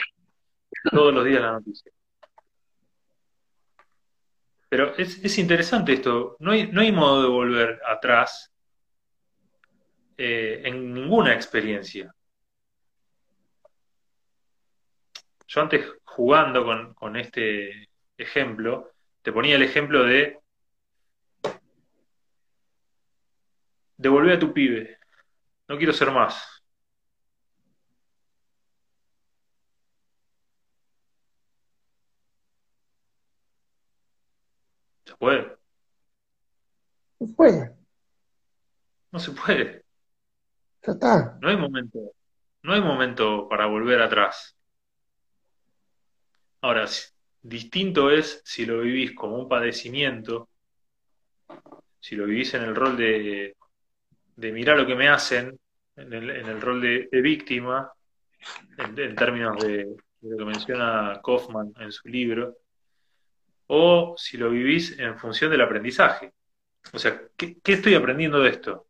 todos 0.91 1.13
los 1.15 1.25
días 1.25 1.43
la 1.43 1.53
noticia. 1.53 1.93
Pero 4.71 4.95
es, 4.97 5.39
interesante 5.39 5.93
esto, 5.95 6.37
no 6.41 6.53
hay, 6.53 6.71
no 6.71 6.81
hay 6.81 6.93
modo 6.93 7.23
de 7.23 7.29
volver 7.29 7.81
atrás 7.87 8.53
eh, 10.17 10.63
en 10.65 10.93
ninguna 10.95 11.35
experiencia. 11.35 12.13
Yo 15.47 15.61
antes 15.63 15.87
jugando 16.05 16.65
con, 16.65 16.95
con 16.95 17.17
este 17.17 17.88
ejemplo, 18.19 18.93
te 19.23 19.33
ponía 19.33 19.57
el 19.57 19.63
ejemplo 19.63 20.05
de 20.05 20.39
devolver 23.97 24.37
a 24.37 24.39
tu 24.39 24.53
pibe. 24.53 24.99
No 25.69 25.77
quiero 25.79 25.93
ser 25.93 26.11
más. 26.11 26.63
¿Se 35.05 35.17
puede? 35.17 35.57
No 37.21 37.27
se 37.27 37.35
puede. 37.35 37.77
No 39.13 39.19
se 39.19 39.33
puede. 39.33 39.85
Ya 40.87 40.93
está. 40.93 41.39
No 41.41 41.49
hay 41.49 41.57
momento. 41.57 41.99
No 42.63 42.73
hay 42.75 42.81
momento 42.81 43.49
para 43.49 43.67
volver 43.67 44.01
atrás. 44.03 44.57
Ahora, 46.61 46.87
distinto 47.49 48.11
es 48.11 48.43
si 48.45 48.67
lo 48.67 48.81
vivís 48.81 49.15
como 49.15 49.37
un 49.37 49.49
padecimiento, 49.49 50.49
si 52.01 52.15
lo 52.15 52.27
vivís 52.27 52.55
en 52.55 52.63
el 52.63 52.75
rol 52.75 52.97
de, 52.97 53.57
de 54.37 54.53
mirar 54.53 54.77
lo 54.79 54.87
que 54.87 54.95
me 54.95 55.09
hacen, 55.09 55.59
en 55.97 56.13
el, 56.13 56.61
rol 56.61 56.81
de, 56.81 57.09
víctima, 57.11 57.91
en, 58.77 59.17
términos 59.17 59.63
de, 59.65 59.97
lo 60.21 60.37
que 60.37 60.45
menciona 60.45 61.21
Kaufman 61.25 61.73
en 61.81 61.91
su 61.91 62.09
libro, 62.09 62.57
o 63.67 64.15
si 64.17 64.37
lo 64.37 64.51
vivís 64.51 64.99
en 64.99 65.19
función 65.19 65.51
del 65.51 65.63
aprendizaje. 65.63 66.33
O 66.93 66.99
sea, 66.99 67.21
¿qué, 67.37 67.57
estoy 67.65 67.95
aprendiendo 67.95 68.41
de 68.41 68.51
esto? 68.51 68.87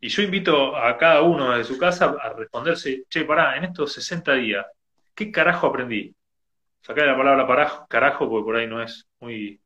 Y 0.00 0.08
yo 0.08 0.22
invito 0.22 0.76
a 0.76 0.98
cada 0.98 1.22
uno 1.22 1.56
de 1.56 1.62
su 1.62 1.78
casa 1.78 2.16
a 2.20 2.32
responderse, 2.32 3.04
che, 3.08 3.24
pará, 3.24 3.56
en 3.56 3.64
estos 3.64 3.92
60 3.92 4.34
días, 4.34 4.66
¿qué 5.14 5.30
carajo 5.30 5.68
aprendí? 5.68 6.12
Sacá 6.82 7.06
la 7.06 7.16
palabra 7.16 7.86
carajo 7.88 8.28
porque 8.28 8.44
por 8.44 8.56
ahí 8.56 8.66
no 8.66 8.82
es 8.82 9.08
muy, 9.20 9.60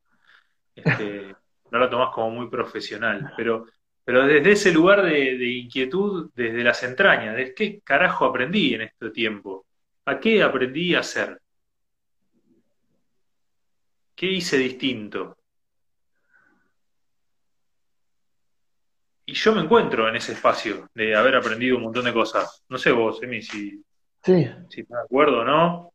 este, 0.75 1.35
no 1.71 1.79
la 1.79 1.89
tomás 1.89 2.13
como 2.13 2.31
muy 2.31 2.49
profesional, 2.49 3.33
pero 3.35 3.65
pero 4.07 4.25
desde 4.25 4.53
ese 4.53 4.71
lugar 4.71 5.03
de, 5.03 5.51
inquietud, 5.51 6.31
desde 6.33 6.63
las 6.63 6.81
entrañas, 6.81 7.35
de 7.35 7.53
qué 7.53 7.81
carajo 7.81 8.23
aprendí 8.23 8.73
en 8.73 8.83
este 8.83 9.09
tiempo, 9.09 9.65
a 10.05 10.17
qué 10.17 10.41
aprendí 10.41 10.95
a 10.95 11.01
hacer, 11.01 11.41
qué 14.15 14.27
hice 14.27 14.57
distinto. 14.59 15.35
Y 19.25 19.33
yo 19.33 19.53
me 19.53 19.63
encuentro 19.63 20.07
en 20.07 20.15
ese 20.15 20.31
espacio 20.31 20.89
de 20.93 21.13
haber 21.13 21.35
aprendido 21.35 21.75
un 21.75 21.83
montón 21.83 22.05
de 22.05 22.13
cosas. 22.13 22.63
No 22.69 22.77
sé 22.77 22.93
vos, 22.93 23.21
Emi, 23.21 23.41
si, 23.41 23.83
sí. 24.23 24.49
si 24.69 24.81
estás 24.83 24.99
de 24.99 25.03
acuerdo 25.03 25.41
o 25.41 25.43
no. 25.43 25.91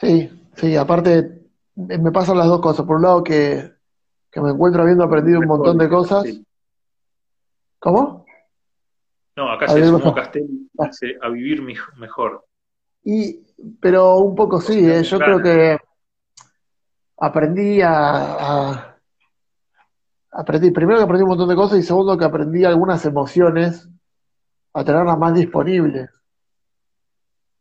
Sí, 0.00 0.28
sí, 0.56 0.76
aparte 0.76 1.42
me 1.76 2.12
pasan 2.12 2.38
las 2.38 2.46
dos 2.46 2.60
cosas. 2.60 2.86
Por 2.86 2.96
un 2.96 3.02
lado 3.02 3.24
que, 3.24 3.72
me 4.36 4.50
encuentro 4.50 4.82
habiendo 4.82 5.04
aprendido 5.04 5.40
un 5.40 5.46
montón 5.46 5.78
de 5.78 5.88
cosas. 5.88 6.24
¿Cómo? 7.78 8.24
No, 9.36 9.50
acá 9.50 9.68
se 9.68 9.84
sumó 9.84 10.14
Castelli 10.14 10.68
a 11.20 11.28
vivir 11.28 11.62
mejor. 11.96 12.44
Y, 13.02 13.44
pero 13.80 14.16
un 14.16 14.34
poco 14.34 14.60
sí, 14.60 14.88
eh, 14.88 15.02
yo 15.02 15.18
creo 15.18 15.42
que 15.42 15.76
aprendí 17.18 17.80
a, 17.82 18.96
aprendí, 20.30 20.70
primero 20.70 20.98
que 20.98 21.04
aprendí 21.04 21.22
un 21.22 21.30
montón 21.30 21.48
de 21.48 21.56
cosas 21.56 21.78
y 21.78 21.82
segundo 21.82 22.16
que 22.16 22.24
aprendí 22.24 22.64
algunas 22.64 23.04
emociones 23.04 23.88
a 24.72 24.84
tenerlas 24.84 25.18
más 25.18 25.34
disponibles. 25.34 26.10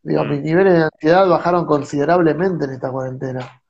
Digo, 0.04 0.24
mm. 0.24 0.30
mis 0.30 0.42
niveles 0.42 0.74
de 0.74 0.84
ansiedad 0.84 1.28
bajaron 1.28 1.66
considerablemente 1.66 2.66
en 2.66 2.72
esta 2.72 2.92
cuarentena. 2.92 3.62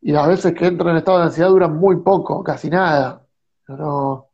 Y 0.00 0.12
las 0.12 0.28
veces 0.28 0.54
que 0.54 0.66
entro 0.66 0.88
en 0.88 0.96
estado 0.96 1.18
de 1.18 1.24
ansiedad 1.24 1.48
duran 1.48 1.76
muy 1.76 1.96
poco, 1.96 2.44
casi 2.44 2.70
nada. 2.70 3.26
No, 3.68 4.30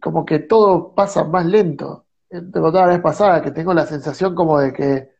como 0.00 0.24
que 0.24 0.40
todo 0.40 0.94
pasa 0.94 1.24
más 1.24 1.46
lento. 1.46 2.06
Te 2.28 2.40
contaba 2.60 2.86
la 2.86 2.94
vez 2.94 3.00
pasada 3.00 3.42
que 3.42 3.52
tengo 3.52 3.72
la 3.72 3.86
sensación 3.86 4.34
como 4.34 4.58
de 4.58 4.72
que, 4.72 5.10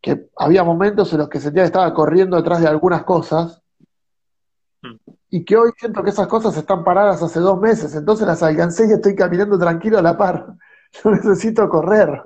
que 0.00 0.30
había 0.36 0.64
momentos 0.64 1.12
en 1.12 1.20
los 1.20 1.28
que 1.28 1.40
sentía 1.40 1.62
que 1.62 1.68
estaba 1.68 1.94
corriendo 1.94 2.36
detrás 2.36 2.60
de 2.60 2.66
algunas 2.66 3.04
cosas 3.04 3.62
mm. 4.82 4.96
y 5.30 5.44
que 5.44 5.56
hoy 5.56 5.70
siento 5.78 6.02
que 6.02 6.10
esas 6.10 6.26
cosas 6.26 6.56
están 6.56 6.82
paradas 6.82 7.22
hace 7.22 7.38
dos 7.38 7.60
meses, 7.60 7.94
entonces 7.94 8.26
las 8.26 8.42
alcancé 8.42 8.88
y 8.88 8.92
estoy 8.92 9.14
caminando 9.14 9.58
tranquilo 9.58 9.98
a 9.98 10.02
la 10.02 10.16
par. 10.16 10.54
Yo 11.04 11.10
necesito 11.10 11.68
correr. 11.68 12.22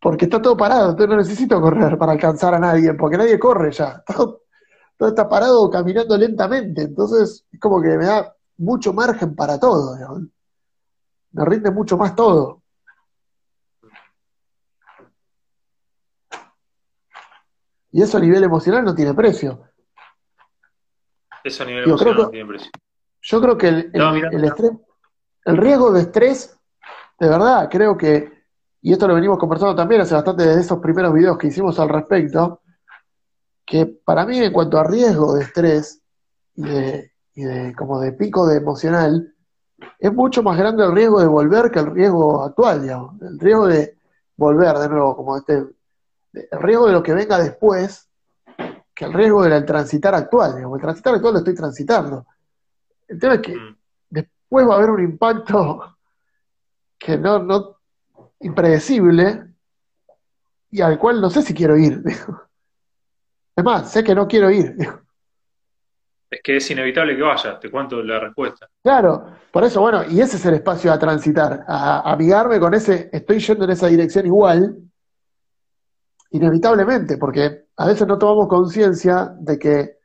Porque 0.00 0.24
está 0.24 0.40
todo 0.40 0.56
parado, 0.56 0.90
entonces 0.90 1.08
no 1.10 1.16
necesito 1.16 1.60
correr 1.60 1.98
para 1.98 2.12
alcanzar 2.12 2.54
a 2.54 2.58
nadie, 2.58 2.94
porque 2.94 3.18
nadie 3.18 3.38
corre 3.38 3.70
ya. 3.70 4.02
Todo, 4.06 4.42
todo 4.96 5.08
está 5.08 5.28
parado 5.28 5.70
caminando 5.70 6.14
lentamente, 6.16 6.82
entonces 6.82 7.46
es 7.50 7.58
como 7.58 7.80
que 7.80 7.88
me 7.96 8.04
da 8.04 8.34
mucho 8.58 8.92
margen 8.92 9.34
para 9.34 9.58
todo. 9.58 9.96
Me 11.32 11.44
rinde 11.46 11.70
mucho 11.70 11.96
más 11.96 12.14
todo. 12.14 12.62
Y 17.92 18.02
eso 18.02 18.18
a 18.18 18.20
nivel 18.20 18.44
emocional 18.44 18.84
no 18.84 18.94
tiene 18.94 19.14
precio. 19.14 19.62
Eso 21.42 21.62
a 21.62 21.66
nivel 21.66 21.84
emocional 21.84 22.16
no 22.16 22.30
tiene 22.30 22.46
precio. 22.46 22.70
Yo 23.22 23.40
creo 23.40 23.56
que 23.56 23.68
el, 23.68 23.90
el 25.44 25.56
riesgo 25.56 25.92
de 25.92 26.00
estrés, 26.02 26.59
de 27.20 27.28
verdad, 27.28 27.68
creo 27.70 27.98
que, 27.98 28.32
y 28.80 28.92
esto 28.92 29.06
lo 29.06 29.14
venimos 29.14 29.38
conversando 29.38 29.74
también 29.74 30.00
hace 30.00 30.14
bastante 30.14 30.46
desde 30.46 30.62
esos 30.62 30.78
primeros 30.78 31.12
videos 31.12 31.36
que 31.36 31.48
hicimos 31.48 31.78
al 31.78 31.90
respecto, 31.90 32.62
que 33.66 33.84
para 33.84 34.24
mí 34.24 34.38
en 34.38 34.52
cuanto 34.52 34.78
a 34.78 34.84
riesgo 34.84 35.34
de 35.34 35.42
estrés 35.42 36.00
y 36.54 36.62
de, 36.62 37.12
y 37.34 37.42
de, 37.42 37.74
como 37.74 38.00
de 38.00 38.12
pico 38.12 38.46
de 38.46 38.56
emocional, 38.56 39.34
es 39.98 40.12
mucho 40.12 40.42
más 40.42 40.56
grande 40.56 40.82
el 40.82 40.92
riesgo 40.92 41.20
de 41.20 41.26
volver 41.26 41.70
que 41.70 41.80
el 41.80 41.86
riesgo 41.92 42.42
actual, 42.42 42.82
digamos. 42.82 43.20
El 43.20 43.38
riesgo 43.38 43.66
de 43.66 43.98
volver 44.36 44.78
de 44.78 44.88
nuevo, 44.88 45.14
como 45.14 45.36
este, 45.36 45.66
el 46.32 46.58
riesgo 46.58 46.86
de 46.86 46.92
lo 46.94 47.02
que 47.02 47.12
venga 47.12 47.38
después, 47.38 48.08
que 48.94 49.04
el 49.04 49.12
riesgo 49.12 49.42
del 49.42 49.64
transitar 49.66 50.14
actual, 50.14 50.56
digamos. 50.56 50.78
El 50.78 50.82
transitar 50.82 51.14
actual 51.14 51.34
lo 51.34 51.38
estoy 51.40 51.54
transitando. 51.54 52.26
El 53.06 53.18
tema 53.18 53.34
es 53.34 53.40
que 53.40 53.54
mm. 53.54 53.76
después 54.08 54.66
va 54.66 54.74
a 54.74 54.76
haber 54.78 54.90
un 54.90 55.02
impacto 55.02 55.98
que 57.00 57.16
no, 57.16 57.38
no, 57.40 57.78
impredecible, 58.40 59.46
y 60.70 60.82
al 60.82 60.98
cual 60.98 61.20
no 61.20 61.30
sé 61.30 61.42
si 61.42 61.54
quiero 61.54 61.76
ir. 61.76 62.02
Es 63.56 63.64
más, 63.64 63.90
sé 63.90 64.02
que 64.02 64.14
no 64.14 64.26
quiero 64.26 64.48
ir. 64.48 64.74
es 66.30 66.40
que 66.42 66.56
es 66.56 66.70
inevitable 66.70 67.16
que 67.16 67.22
vaya, 67.22 67.58
te 67.58 67.70
cuento 67.70 68.00
la 68.02 68.20
respuesta. 68.20 68.68
Claro, 68.82 69.26
por 69.50 69.64
eso, 69.64 69.80
bueno, 69.80 70.04
y 70.08 70.20
ese 70.20 70.36
es 70.36 70.46
el 70.46 70.54
espacio 70.54 70.92
a 70.92 70.98
transitar, 70.98 71.64
a, 71.66 72.12
amigarme 72.12 72.60
con 72.60 72.72
ese, 72.72 73.10
estoy 73.12 73.40
yendo 73.40 73.64
en 73.64 73.70
esa 73.72 73.88
dirección 73.88 74.24
igual, 74.24 74.76
inevitablemente, 76.30 77.18
porque 77.18 77.64
a 77.76 77.86
veces 77.86 78.06
no 78.06 78.16
tomamos 78.16 78.46
conciencia 78.48 79.34
de 79.40 79.58
que 79.58 79.98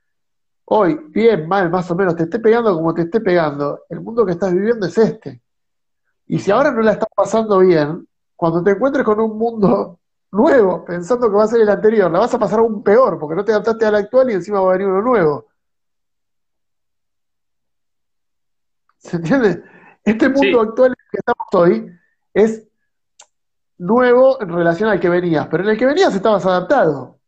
hoy, 0.65 0.99
bien, 1.09 1.47
mal, 1.47 1.69
más 1.69 1.89
o 1.91 1.95
menos, 1.95 2.15
te 2.15 2.23
esté 2.23 2.39
pegando 2.39 2.73
como 2.73 2.93
te 2.93 3.03
esté 3.03 3.21
pegando, 3.21 3.83
el 3.87 4.01
mundo 4.01 4.25
que 4.25 4.31
estás 4.31 4.51
viviendo 4.51 4.87
es 4.87 4.97
este. 4.97 5.44
Y 6.27 6.39
si 6.39 6.51
ahora 6.51 6.71
no 6.71 6.81
la 6.81 6.93
estás 6.93 7.09
pasando 7.15 7.59
bien, 7.59 8.07
cuando 8.35 8.63
te 8.63 8.71
encuentres 8.71 9.05
con 9.05 9.19
un 9.19 9.37
mundo 9.37 9.99
nuevo, 10.31 10.83
pensando 10.83 11.29
que 11.29 11.35
va 11.35 11.43
a 11.43 11.47
ser 11.47 11.61
el 11.61 11.69
anterior, 11.69 12.11
la 12.11 12.19
vas 12.19 12.33
a 12.33 12.39
pasar 12.39 12.59
aún 12.59 12.83
peor, 12.83 13.19
porque 13.19 13.35
no 13.35 13.45
te 13.45 13.51
adaptaste 13.51 13.85
al 13.85 13.95
actual 13.95 14.29
y 14.29 14.33
encima 14.33 14.59
va 14.59 14.69
a 14.69 14.73
venir 14.73 14.87
uno 14.87 15.01
nuevo. 15.01 15.47
¿Se 18.97 19.17
entiende? 19.17 19.63
Este 20.03 20.29
mundo 20.29 20.61
actual 20.61 20.89
en 20.89 21.05
el 21.05 21.11
que 21.11 21.17
estamos 21.17 21.47
hoy 21.53 21.99
es 22.33 22.67
nuevo 23.77 24.41
en 24.41 24.49
relación 24.49 24.89
al 24.89 24.99
que 24.99 25.09
venías, 25.09 25.47
pero 25.47 25.63
en 25.63 25.69
el 25.69 25.77
que 25.77 25.85
venías 25.85 26.13
estabas 26.15 26.45
adaptado. 26.45 27.19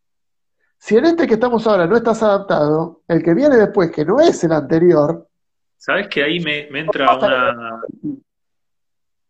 Si 0.77 0.95
en 0.95 1.05
este 1.05 1.27
que 1.27 1.35
estamos 1.35 1.65
ahora 1.65 1.87
no 1.87 1.97
estás 1.97 2.21
adaptado, 2.21 3.01
el 3.07 3.23
que 3.23 3.33
viene 3.33 3.57
después, 3.57 3.91
que 3.91 4.05
no 4.05 4.19
es 4.19 4.43
el 4.43 4.51
anterior. 4.51 5.27
Sabes 5.75 6.07
que 6.07 6.23
ahí 6.23 6.39
me, 6.39 6.67
entra 6.79 7.17
una. 7.17 7.81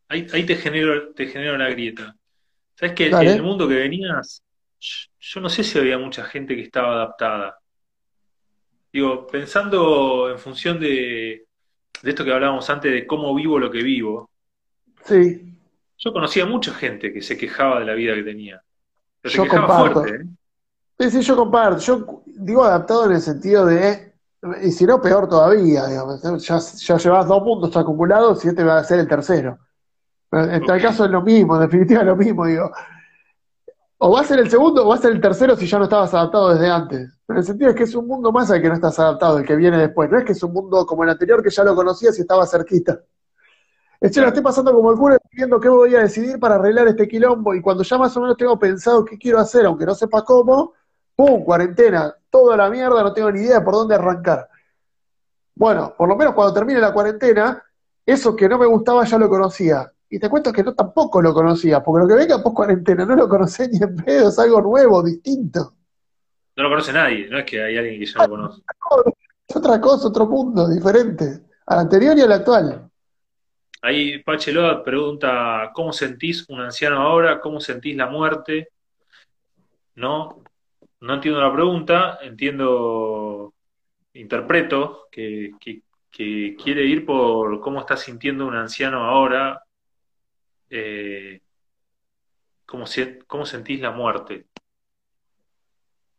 Ahí, 0.09 0.23
te 0.25 0.55
genero, 0.55 1.13
te 1.13 1.27
genero 1.27 1.55
una 1.55 1.69
grieta. 1.69 2.15
Sabes 2.75 2.95
que 2.95 3.07
en 3.07 3.15
el 3.15 3.43
mundo 3.43 3.67
que 3.67 3.75
venías, 3.75 4.41
yo 5.19 5.41
no 5.41 5.49
sé 5.49 5.63
si 5.63 5.77
había 5.77 5.97
mucha 5.97 6.23
gente 6.23 6.55
que 6.55 6.61
estaba 6.61 6.93
adaptada. 6.93 7.57
Digo, 8.93 9.27
pensando 9.27 10.29
en 10.29 10.39
función 10.39 10.79
de, 10.79 11.45
de 12.01 12.09
esto 12.09 12.23
que 12.23 12.31
hablábamos 12.31 12.69
antes 12.69 12.91
de 12.91 13.05
cómo 13.05 13.35
vivo 13.35 13.59
lo 13.59 13.69
que 13.69 13.83
vivo. 13.83 14.29
Sí. 15.03 15.55
Yo 15.97 16.13
conocía 16.13 16.45
mucha 16.45 16.73
gente 16.73 17.11
que 17.11 17.21
se 17.21 17.37
quejaba 17.37 17.79
de 17.79 17.85
la 17.85 17.93
vida 17.93 18.13
que 18.15 18.23
tenía. 18.23 18.61
Pero 19.21 19.33
yo 19.33 19.43
se 19.43 19.49
quejaba 19.49 19.67
comparto. 19.67 20.01
fuerte, 20.01 20.23
¿eh? 20.23 20.27
Sí, 20.99 21.11
sí, 21.11 21.21
yo 21.21 21.35
comparto. 21.35 21.79
Yo 21.81 22.23
digo 22.25 22.63
adaptado 22.63 23.05
en 23.05 23.11
el 23.13 23.21
sentido 23.21 23.65
de, 23.65 24.13
y 24.63 24.71
si 24.71 24.85
no, 24.85 25.01
peor 25.01 25.27
todavía, 25.27 25.87
digamos. 25.87 26.21
Ya, 26.43 26.59
ya 26.59 26.97
llevas 26.97 27.27
dos 27.27 27.43
puntos 27.43 27.75
acumulados 27.75 28.45
y 28.45 28.49
este 28.49 28.63
va 28.63 28.77
a 28.79 28.83
ser 28.83 28.99
el 28.99 29.07
tercero. 29.07 29.57
En 30.31 30.65
tal 30.65 30.81
caso 30.81 31.05
es 31.05 31.11
lo 31.11 31.21
mismo, 31.21 31.55
en 31.55 31.61
definitiva 31.61 32.01
es 32.01 32.07
lo 32.07 32.15
mismo, 32.15 32.45
digo. 32.45 32.71
O 33.99 34.11
va 34.11 34.21
a 34.21 34.23
ser 34.23 34.39
el 34.39 34.49
segundo 34.49 34.85
o 34.85 34.89
va 34.89 34.95
a 34.95 34.99
ser 34.99 35.11
el 35.11 35.21
tercero 35.21 35.55
si 35.55 35.65
ya 35.65 35.77
no 35.79 35.85
estabas 35.85 36.13
adaptado 36.13 36.53
desde 36.53 36.69
antes. 36.69 37.19
Pero 37.25 37.39
el 37.39 37.45
sentido 37.45 37.69
es 37.71 37.75
que 37.75 37.83
es 37.83 37.95
un 37.95 38.07
mundo 38.07 38.31
más 38.31 38.51
al 38.51 38.61
que 38.61 38.67
no 38.67 38.75
estás 38.75 38.99
adaptado, 38.99 39.39
el 39.39 39.45
que 39.45 39.55
viene 39.55 39.77
después. 39.77 40.09
No 40.09 40.17
es 40.17 40.25
que 40.25 40.33
es 40.33 40.43
un 40.43 40.53
mundo 40.53 40.85
como 40.85 41.03
el 41.03 41.09
anterior 41.09 41.41
que 41.41 41.49
ya 41.49 41.63
lo 41.63 41.75
conocías 41.75 42.17
y 42.17 42.21
estaba 42.21 42.45
cerquita. 42.45 42.99
Es 43.99 44.11
che, 44.11 44.21
la 44.21 44.27
estoy 44.27 44.43
pasando 44.43 44.71
como 44.73 44.91
el 44.91 44.97
culo 44.97 45.17
viendo 45.31 45.59
qué 45.59 45.69
voy 45.69 45.95
a 45.95 46.01
decidir 46.01 46.39
para 46.39 46.55
arreglar 46.55 46.87
este 46.87 47.07
quilombo 47.07 47.55
y 47.55 47.61
cuando 47.61 47.83
ya 47.83 47.97
más 47.97 48.15
o 48.15 48.21
menos 48.21 48.37
tengo 48.37 48.59
pensado 48.59 49.03
qué 49.03 49.17
quiero 49.17 49.39
hacer, 49.39 49.65
aunque 49.65 49.85
no 49.87 49.95
sepa 49.95 50.23
cómo, 50.23 50.73
¡pum! 51.15 51.43
Cuarentena, 51.43 52.15
toda 52.29 52.55
la 52.55 52.69
mierda, 52.69 53.01
no 53.01 53.11
tengo 53.13 53.31
ni 53.31 53.41
idea 53.41 53.63
por 53.63 53.73
dónde 53.73 53.95
arrancar. 53.95 54.47
Bueno, 55.55 55.95
por 55.97 56.07
lo 56.07 56.15
menos 56.15 56.35
cuando 56.35 56.53
termine 56.53 56.79
la 56.79 56.93
cuarentena, 56.93 57.63
eso 58.05 58.35
que 58.35 58.47
no 58.47 58.59
me 58.59 58.67
gustaba 58.67 59.03
ya 59.03 59.17
lo 59.17 59.27
conocía. 59.27 59.91
Y 60.09 60.19
te 60.19 60.29
cuento 60.29 60.53
que 60.53 60.63
no 60.63 60.73
tampoco 60.73 61.21
lo 61.21 61.33
conocía, 61.33 61.83
porque 61.83 62.03
lo 62.03 62.07
que 62.07 62.15
venga 62.15 62.41
post 62.41 62.55
cuarentena 62.55 63.05
no 63.05 63.15
lo 63.15 63.27
conocé 63.27 63.67
ni 63.67 63.77
en 63.77 63.95
pedo, 63.95 64.29
es 64.29 64.39
algo 64.39 64.61
nuevo, 64.61 65.03
distinto. 65.03 65.73
No 66.55 66.63
lo 66.63 66.69
conoce 66.69 66.93
nadie, 66.93 67.27
no 67.29 67.39
es 67.39 67.45
que 67.45 67.61
hay 67.61 67.77
alguien 67.77 67.99
que 67.99 68.05
ya 68.05 68.19
lo 68.23 68.29
conoce. 68.29 68.61
Es 69.47 69.55
otra 69.55 69.79
cosa, 69.79 70.07
otro 70.07 70.25
mundo, 70.25 70.67
diferente. 70.69 71.41
Al 71.67 71.79
anterior 71.79 72.17
y 72.17 72.21
al 72.21 72.31
actual. 72.31 72.89
Ahí 73.81 74.23
Pachelot 74.23 74.83
pregunta, 74.83 75.71
¿cómo 75.73 75.93
sentís 75.93 76.49
un 76.49 76.61
anciano 76.61 77.01
ahora? 77.01 77.39
¿Cómo 77.39 77.59
sentís 77.59 77.95
la 77.95 78.07
muerte? 78.07 78.69
No, 79.95 80.41
no 81.01 81.13
entiendo 81.13 81.41
la 81.41 81.53
pregunta, 81.53 82.19
entiendo, 82.21 83.53
interpreto 84.13 85.07
que, 85.11 85.51
que- 85.59 85.81
que 86.09 86.55
quiere 86.61 86.83
ir 86.85 87.05
por 87.05 87.59
cómo 87.59 87.79
está 87.81 87.95
sintiendo 87.95 88.47
un 88.47 88.55
anciano 88.55 89.03
ahora, 89.03 89.61
eh, 90.69 91.41
cómo, 92.65 92.85
cómo 93.27 93.45
sentís 93.45 93.79
la 93.79 93.91
muerte. 93.91 94.47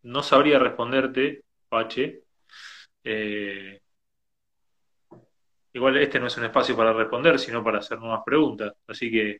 No 0.02 0.22
sabría 0.22 0.58
responderte, 0.58 1.44
Pache. 1.68 2.22
Eh, 3.04 3.80
igual 5.72 5.96
este 5.98 6.18
no 6.20 6.26
es 6.26 6.36
un 6.36 6.44
espacio 6.44 6.76
para 6.76 6.92
responder, 6.92 7.38
sino 7.38 7.62
para 7.62 7.78
hacer 7.78 7.98
nuevas 7.98 8.22
preguntas. 8.24 8.72
Así 8.86 9.10
que 9.10 9.38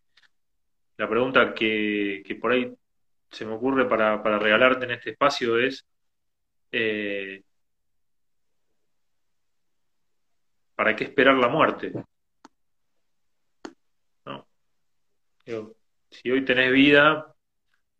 la 0.96 1.09
pregunta 1.09 1.54
que, 1.54 2.22
que 2.26 2.34
por 2.36 2.52
ahí 2.52 2.74
se 3.30 3.44
me 3.46 3.54
ocurre 3.54 3.88
para, 3.88 4.22
para 4.22 4.38
regalarte 4.38 4.84
en 4.84 4.92
este 4.92 5.11
espacio 5.11 5.59
es, 5.59 5.84
eh, 6.72 7.42
¿para 10.74 10.96
qué 10.96 11.04
esperar 11.04 11.34
la 11.36 11.48
muerte? 11.48 11.92
¿No? 14.24 14.46
Si 16.11 16.30
hoy 16.30 16.44
tenés 16.44 16.72
vida, 16.72 17.34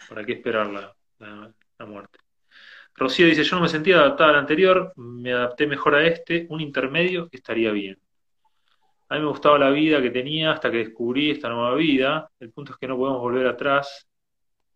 ¿para 0.09 0.24
qué 0.24 0.32
esperar 0.34 0.66
la 1.18 1.86
muerte? 1.86 2.18
Rocío 2.94 3.26
dice, 3.26 3.44
yo 3.44 3.57
no 3.57 3.62
me 3.62 3.68
sentía 3.68 3.96
adaptada 3.96 4.30
al 4.30 4.38
anterior, 4.40 4.92
me 4.96 5.32
adapté 5.32 5.66
mejor 5.66 5.94
a 5.94 6.07
este, 6.07 6.46
un 6.51 6.61
intermedio 6.61 7.28
estaría 7.30 7.70
bien. 7.70 7.96
A 9.09 9.14
mí 9.14 9.20
me 9.20 9.28
gustaba 9.28 9.59
la 9.59 9.70
vida 9.70 10.03
que 10.03 10.11
tenía 10.11 10.53
hasta 10.53 10.70
que 10.70 10.78
descubrí 10.78 11.30
esta 11.30 11.49
nueva 11.49 11.74
vida. 11.74 12.30
El 12.38 12.51
punto 12.51 12.72
es 12.72 12.78
que 12.78 12.86
no 12.86 12.99
podemos 12.99 13.20
volver 13.20 13.46
atrás. 13.46 14.07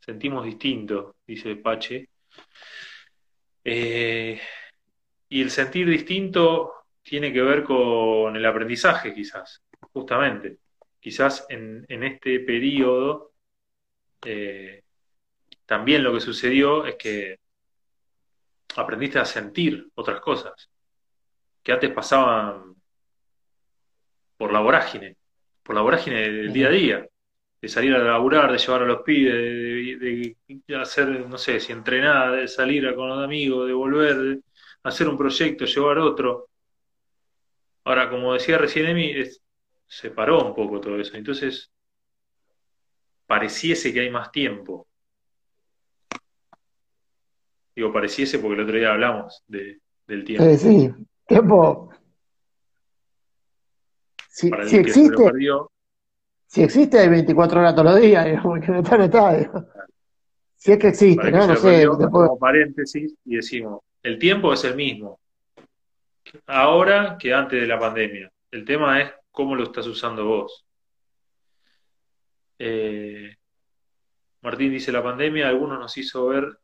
Sentimos 0.01 0.45
distinto, 0.45 1.17
dice 1.27 1.57
Pache. 1.57 2.09
Eh, 3.65 4.41
y 5.29 5.43
el 5.43 5.51
sentir 5.51 5.87
distinto 5.89 6.73
tiene 7.03 7.33
que 7.33 7.43
ver 7.43 7.63
con 7.63 8.35
el 8.35 8.47
aprendizaje, 8.47 9.13
quizás, 9.13 9.63
justamente. 9.93 10.62
Quizás 11.03 11.45
en, 11.49 11.85
en 11.89 12.05
este 12.05 12.39
periodo 12.41 13.33
eh, 14.25 14.85
también 15.67 16.05
lo 16.05 16.15
que 16.15 16.21
sucedió 16.21 16.87
es 16.87 16.95
que 16.95 17.39
aprendiste 18.77 19.19
a 19.19 19.25
sentir 19.25 19.89
otras 19.97 20.21
cosas 20.21 20.71
que 21.63 21.73
antes 21.73 21.91
pasaban 21.91 22.77
por 24.37 24.53
la 24.53 24.61
vorágine, 24.61 25.17
por 25.65 25.75
la 25.75 25.83
vorágine 25.83 26.21
del 26.21 26.53
día 26.53 26.69
a 26.69 26.71
día, 26.71 27.07
de 27.61 27.69
salir 27.69 27.95
a 27.95 27.99
laburar, 27.99 28.53
de 28.53 28.59
llevar 28.59 28.83
a 28.83 28.87
los 28.87 29.03
pibes, 29.03 29.35
de, 29.35 29.97
de- 29.99 30.37
de 30.67 30.77
hacer, 30.77 31.09
no 31.29 31.37
sé, 31.39 31.59
si 31.59 31.73
entrenar, 31.73 32.33
de 32.37 32.47
salir 32.49 32.95
con 32.95 33.09
los 33.09 33.25
amigos, 33.25 33.67
de 33.67 33.73
volver, 33.73 34.17
de 34.17 34.41
hacer 34.85 35.09
un 35.09 35.19
proyecto, 35.19 35.65
llevar 35.65 35.99
otro. 35.99 36.49
Ahora, 37.85 38.09
como 38.11 38.33
decía 38.35 38.59
recién 38.59 38.87
Emi, 38.87 39.11
es- 39.11 39.42
se 39.95 40.11
paró 40.11 40.43
un 40.47 40.55
poco 40.55 40.81
todo 40.81 40.99
eso. 40.99 41.15
Entonces, 41.17 41.71
pareciese 43.27 43.93
que 43.93 44.01
hay 44.01 44.11
más 44.11 44.33
tiempo. 44.33 44.87
Digo, 47.77 47.93
pareciese 47.93 48.39
porque 48.39 48.55
el 48.55 48.61
otro 48.67 48.77
día 48.79 48.93
hablamos 48.93 49.43
de- 49.47 49.81
del 50.07 50.25
tiempo. 50.25 50.45
Sí, 50.49 50.57
sí. 50.57 50.91
Tiempo. 51.27 51.91
Si, 54.31 54.49
Para 54.49 54.63
existe, 54.65 55.15
perdió, 55.25 55.71
si 56.47 56.63
existe, 56.63 56.99
hay 56.99 57.09
24 57.11 57.61
horas 57.61 57.75
todos 57.75 57.93
los 57.93 58.01
días, 58.01 58.25
digamos, 58.47 58.61
que 58.61 58.73
no 58.73 58.79
está, 58.79 58.97
no 58.97 59.05
está, 59.05 59.37
digamos. 59.37 59.65
Si 60.57 60.73
es 60.73 60.79
que 60.79 60.89
existe, 60.89 61.23
que 61.23 61.31
¿no? 61.33 61.47
No 61.47 61.57
sé, 61.57 61.63
perdió, 61.63 61.97
después- 61.97 62.31
paréntesis 62.41 63.15
y 63.27 63.37
decimos, 63.37 63.81
el 64.03 64.19
tiempo 64.19 64.55
es 64.55 64.65
el 64.65 64.75
mismo, 64.75 65.21
ahora 66.47 67.19
que 67.19 67.35
antes 67.35 67.61
de 67.61 67.67
la 67.67 67.79
pandemia. 67.79 68.31
El 68.51 68.65
tema 68.65 69.01
es 69.03 69.11
cómo 69.33 69.57
lo 69.57 69.65
estás 69.65 69.87
usando 69.87 70.25
vos. 70.27 70.65
Eh, 72.59 73.35
Martín 74.43 74.71
dice, 74.71 74.93
la 74.93 75.03
pandemia 75.03 75.47
a 75.47 75.49
algunos 75.49 75.79
nos 75.79 75.97
hizo 75.97 76.27
ver 76.27 76.59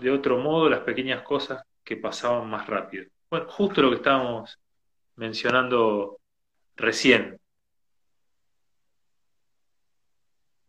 de 0.00 0.10
otro 0.10 0.38
modo 0.38 0.68
las 0.68 0.80
pequeñas 0.80 1.22
cosas 1.22 1.62
que 1.84 1.96
pasaban 1.96 2.50
más 2.50 2.66
rápido. 2.66 3.06
Bueno, 3.30 3.48
justo 3.48 3.80
lo 3.80 3.90
que 3.90 3.96
estábamos 3.96 4.60
mencionando 5.16 6.18
recién. 6.76 7.38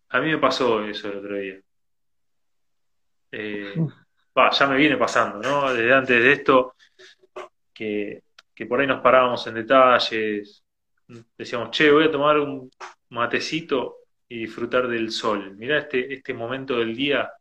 A 0.09 0.19
mí 0.21 0.29
me 0.29 0.37
pasó 0.37 0.83
eso 0.83 1.09
el 1.09 1.17
otro 1.17 1.35
día. 1.37 1.59
Eh, 3.31 3.73
va, 4.37 4.51
ya 4.51 4.67
me 4.67 4.77
viene 4.77 4.95
pasando, 4.95 5.39
¿no? 5.39 5.73
Desde 5.73 5.93
antes 5.93 6.23
de 6.23 6.31
esto, 6.31 6.75
que, 7.73 8.23
que 8.53 8.65
por 8.65 8.79
ahí 8.79 8.87
nos 8.87 9.01
parábamos 9.01 9.45
en 9.47 9.55
detalles, 9.55 10.62
decíamos, 11.37 11.71
che, 11.71 11.91
voy 11.91 12.05
a 12.05 12.11
tomar 12.11 12.39
un 12.39 12.69
matecito 13.09 13.97
y 14.27 14.39
disfrutar 14.39 14.87
del 14.87 15.11
sol. 15.11 15.55
Mirá 15.57 15.79
este, 15.79 16.13
este 16.13 16.33
momento 16.33 16.77
del 16.77 16.95
día, 16.95 17.31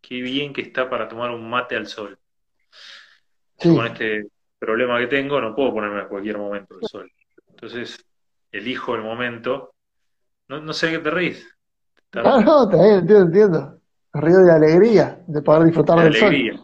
qué 0.00 0.20
bien 0.20 0.52
que 0.52 0.62
está 0.62 0.88
para 0.88 1.08
tomar 1.08 1.30
un 1.30 1.48
mate 1.48 1.76
al 1.76 1.86
sol. 1.86 2.18
sí. 3.58 3.74
Con 3.74 3.86
este 3.86 4.26
problema 4.58 4.98
que 4.98 5.06
tengo, 5.06 5.40
no 5.40 5.54
puedo 5.54 5.72
ponerme 5.72 6.00
a 6.00 6.08
cualquier 6.08 6.38
momento 6.38 6.74
al 6.74 6.84
sol. 6.84 7.10
Entonces, 7.48 8.04
elijo 8.52 8.94
el 8.94 9.02
momento. 9.02 9.74
No, 10.48 10.60
no 10.60 10.72
sé 10.72 10.86
de 10.86 10.92
qué 10.92 10.98
te 10.98 11.10
reís. 11.10 11.56
Ah, 12.14 12.40
no, 12.44 12.68
bien, 12.68 13.00
entiendo, 13.00 13.22
entiendo. 13.22 13.80
Río 14.12 14.38
de 14.38 14.52
alegría, 14.52 15.22
de 15.26 15.42
poder 15.42 15.64
disfrutar 15.64 15.98
de 15.98 16.04
del 16.04 16.14
sol. 16.14 16.28
alegría. 16.28 16.60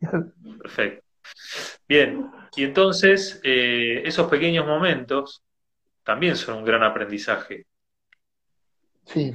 Perfecto. 0.58 1.04
Bien, 1.88 2.30
y 2.56 2.64
entonces 2.64 3.40
eh, 3.44 4.02
esos 4.04 4.28
pequeños 4.28 4.66
momentos 4.66 5.42
también 6.02 6.36
son 6.36 6.58
un 6.58 6.64
gran 6.64 6.82
aprendizaje. 6.82 7.66
Sí, 9.04 9.32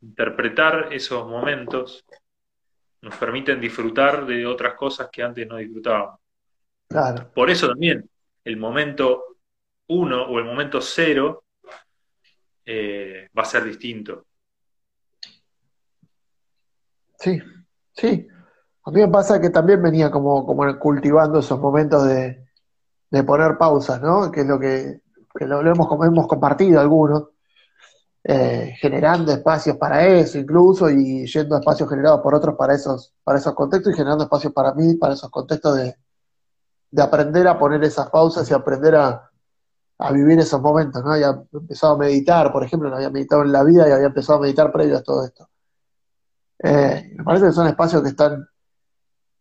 Interpretar 0.00 0.92
esos 0.92 1.28
momentos 1.28 2.04
nos 3.02 3.14
permiten 3.16 3.60
disfrutar 3.60 4.26
de 4.26 4.46
otras 4.46 4.74
cosas 4.74 5.08
que 5.12 5.22
antes 5.22 5.46
no 5.46 5.56
disfrutábamos. 5.56 6.18
claro. 6.88 7.30
Por 7.34 7.50
eso 7.50 7.68
también 7.68 8.08
el 8.44 8.56
momento 8.56 9.36
uno 9.88 10.24
o 10.24 10.38
el 10.38 10.44
momento 10.44 10.80
cero 10.80 11.44
eh, 12.64 13.28
va 13.36 13.42
a 13.42 13.46
ser 13.46 13.64
distinto. 13.64 14.26
Sí, 17.18 17.38
sí. 17.92 18.26
A 18.90 18.92
mí 18.92 19.02
me 19.02 19.08
pasa 19.08 19.40
que 19.40 19.50
también 19.50 19.80
venía 19.80 20.10
como, 20.10 20.44
cultivando 20.80 21.38
esos 21.38 21.60
momentos 21.60 22.08
de, 22.08 22.44
poner 23.24 23.56
pausas, 23.56 24.02
¿no? 24.02 24.32
Que 24.32 24.40
es 24.40 24.46
lo 24.48 24.58
que, 24.58 25.00
lo, 25.46 25.60
hemos, 25.60 26.26
compartido 26.26 26.80
algunos, 26.80 27.28
eh, 28.24 28.74
generando 28.80 29.30
espacios 29.30 29.76
para 29.76 30.04
eso 30.04 30.38
incluso 30.38 30.90
y 30.90 31.24
yendo 31.24 31.54
a 31.54 31.60
espacios 31.60 31.88
generados 31.88 32.20
por 32.20 32.34
otros 32.34 32.56
para 32.56 32.74
esos, 32.74 33.14
para 33.22 33.38
esos 33.38 33.54
contextos 33.54 33.92
y 33.92 33.96
generando 33.96 34.24
espacios 34.24 34.52
para 34.52 34.74
mí, 34.74 34.96
para 34.96 35.14
esos 35.14 35.30
contextos 35.30 35.76
de, 35.76 35.96
de 36.90 37.02
aprender 37.02 37.46
a 37.46 37.56
poner 37.56 37.84
esas 37.84 38.10
pausas 38.10 38.50
y 38.50 38.54
aprender 38.54 38.96
a, 38.96 39.30
a 39.98 40.12
vivir 40.12 40.40
esos 40.40 40.60
momentos, 40.60 41.04
¿no? 41.04 41.12
Había 41.12 41.40
empezado 41.52 41.94
a 41.94 41.98
meditar, 41.98 42.50
por 42.50 42.64
ejemplo, 42.64 42.90
no 42.90 42.96
había 42.96 43.10
meditado 43.10 43.42
en 43.42 43.52
la 43.52 43.62
vida 43.62 43.88
y 43.88 43.92
había 43.92 44.08
empezado 44.08 44.40
a 44.40 44.42
meditar 44.42 44.72
previo 44.72 44.98
a 44.98 45.02
todo 45.04 45.24
esto. 45.24 45.48
Eh, 46.58 47.12
me 47.16 47.22
parece 47.22 47.46
que 47.46 47.52
son 47.52 47.68
espacios 47.68 48.02
que 48.02 48.08
están 48.08 48.48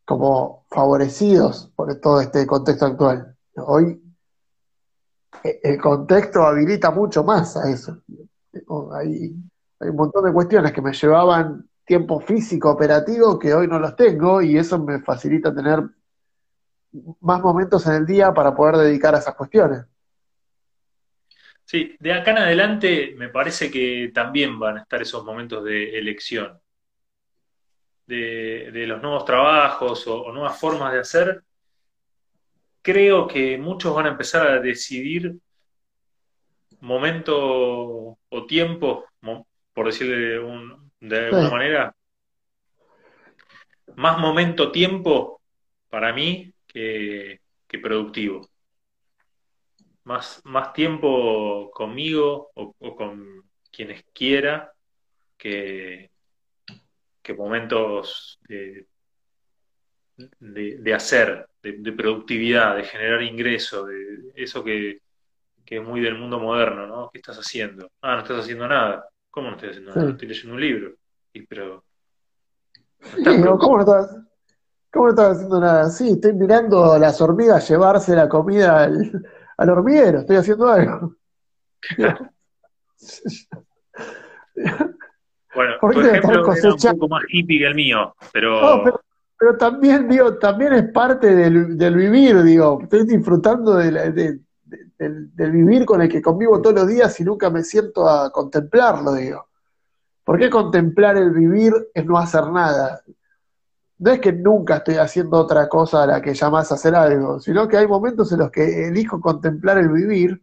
como 0.10 0.66
favorecidos 0.72 1.72
por 1.76 1.94
todo 2.00 2.20
este 2.20 2.48
contexto 2.48 2.88
actual. 2.88 3.36
Hoy 3.58 4.02
eh, 5.44 5.60
el 5.62 5.80
contexto 5.80 6.42
habilita 6.42 6.90
mucho 6.90 7.24
más 7.24 7.56
a 7.56 7.70
eso. 7.70 8.02
Hay, 8.92 9.36
hay 9.80 9.90
un 9.90 9.96
montón 9.96 10.26
de 10.26 10.34
cuestiones 10.34 10.72
que 10.72 10.82
me 10.82 10.94
llevaban 10.94 11.70
tiempo 11.86 12.20
físico 12.20 12.72
operativo 12.72 13.38
que 13.38 13.54
hoy 13.54 13.68
no 13.68 13.78
los 13.78 13.96
tengo 13.96 14.42
y 14.42 14.58
eso 14.58 14.84
me 14.84 15.00
facilita 15.00 15.54
tener 15.54 15.84
más 17.20 17.42
momentos 17.42 17.86
en 17.86 17.94
el 17.94 18.08
día 18.08 18.34
para 18.34 18.56
poder 18.56 18.78
dedicar 18.78 19.14
a 19.14 19.20
esas 19.20 19.36
cuestiones. 19.36 19.86
Sí, 21.66 21.96
de 22.00 22.14
acá 22.14 22.32
en 22.32 22.40
adelante 22.40 23.14
me 23.16 23.30
parece 23.30 23.70
que 23.70 24.10
también 24.12 24.58
van 24.58 24.80
a 24.80 24.82
estar 24.82 25.04
esos 25.04 25.24
momentos 25.24 25.64
de 25.64 26.00
elección, 26.00 26.60
de, 28.10 28.86
los 28.88 29.02
nuevos 29.02 29.26
trabajos 29.26 30.06
o, 30.08 30.32
nuevas 30.32 30.60
formas 30.60 30.94
de 30.94 31.00
hacer. 31.00 31.44
Creo 32.82 33.28
que 33.28 33.58
muchos 33.58 33.94
van 33.94 34.08
a 34.08 34.10
empezar 34.10 34.48
a 34.48 34.60
decidir 34.60 35.36
momento 36.80 38.18
o 38.30 38.46
tiempo, 38.48 39.06
por 39.74 39.86
decirle 39.86 40.40
de, 41.00 41.18
alguna 41.18 41.50
manera, 41.50 41.96
más 43.96 44.18
momento 44.18 44.72
tiempo 44.72 45.42
para 45.90 46.14
mí 46.14 46.54
que 46.68 47.40
productivo 47.82 48.50
más, 50.10 50.42
más 50.44 50.74
tiempo 50.74 51.70
conmigo 51.72 52.50
o, 52.56 52.74
con 52.96 53.44
quienes 53.72 54.04
quiera 54.12 54.74
que, 55.38 56.09
que 57.30 57.36
momentos 57.36 58.40
de, 58.48 58.88
de, 60.40 60.94
hacer, 60.96 61.48
de, 61.62 61.92
productividad, 61.92 62.76
de 62.76 62.84
generar 62.84 63.22
ingreso, 63.22 63.86
de 63.86 64.34
eso 64.36 64.64
que, 64.64 65.02
es 65.68 65.84
muy 65.84 66.02
del 66.02 66.18
mundo 66.18 66.40
moderno, 66.40 66.88
¿no? 66.88 67.12
¿Qué 67.12 67.20
estás 67.20 67.38
haciendo? 67.38 67.92
Ah, 68.02 68.16
no 68.16 68.24
estás 68.24 68.40
haciendo 68.40 68.68
nada. 68.68 69.08
¿Cómo 69.30 69.50
no 69.50 69.56
estoy 69.56 69.70
haciendo 69.70 69.94
nada? 69.94 70.10
Estoy 70.10 70.28
leyendo 70.28 70.56
un 70.56 70.62
libro. 70.62 70.96
Y, 71.32 71.46
pero... 71.46 71.86
¿cómo, 73.60 73.78
no 73.78 73.82
estás, 73.82 74.18
¿Cómo 74.92 75.06
no 75.06 75.12
estás 75.12 75.36
haciendo 75.36 75.60
nada? 75.60 75.88
Sí, 75.92 76.14
estoy 76.14 76.34
mirando 76.34 76.94
a 76.94 76.98
las 76.98 77.22
hormigas 77.22 77.70
llevarse 77.70 78.16
la 78.16 78.28
comida 78.28 78.86
al, 78.86 79.24
al 79.56 79.70
hormiguero, 79.70 80.22
estoy 80.22 80.38
haciendo 80.38 80.68
algo. 80.68 81.16
bueno, 85.60 85.74
por 85.82 85.92
ejemplo 85.92 86.54
es 86.54 86.64
un 86.64 86.92
poco 86.94 87.10
más 87.10 87.24
hippie 87.28 87.60
que 87.60 87.66
el 87.66 87.76
mío, 87.76 88.16
pero... 88.32 88.82
pero, 89.38 89.58
también, 89.58 90.08
digo, 90.08 90.38
también 90.38 90.72
es 90.72 90.90
parte 90.94 91.36
del, 91.36 91.96
vivir, 91.96 92.42
digo, 92.44 92.80
estoy 92.82 93.06
disfrutando 93.06 93.76
del, 93.76 94.42
del, 94.98 95.52
vivir 95.52 95.84
con 95.84 96.02
el 96.02 96.08
que 96.08 96.22
convivo 96.22 96.62
todos 96.62 96.78
los 96.78 96.88
días 96.88 97.20
y 97.20 97.26
nunca 97.26 97.50
me 97.50 97.64
siento 97.64 98.08
a 98.08 98.32
contemplarlo, 98.32 99.14
digo. 99.16 99.48
¿Por 100.24 100.40
qué 100.40 100.50
contemplar 100.50 101.18
el 101.18 101.32
vivir 101.32 101.74
es 101.94 102.06
no 102.06 102.18
hacer 102.18 102.48
nada? 102.48 103.02
no 103.98 104.12
es 104.12 104.22
que 104.22 104.32
nunca 104.32 104.78
estoy 104.78 104.96
haciendo 104.96 105.36
otra 105.36 105.68
cosa 105.68 106.04
a 106.04 106.08
la 106.08 106.22
que 106.22 106.34
llamas 106.34 106.72
a 106.72 106.76
hacer 106.76 106.96
algo, 106.96 107.42
sino 107.42 107.68
que 107.68 107.76
hay 107.76 107.86
momentos 107.86 108.32
en 108.32 108.40
los 108.40 108.50
que 108.50 108.88
elijo 108.88 109.20
contemplar 109.20 109.78
el 109.78 109.90
vivir 109.90 110.42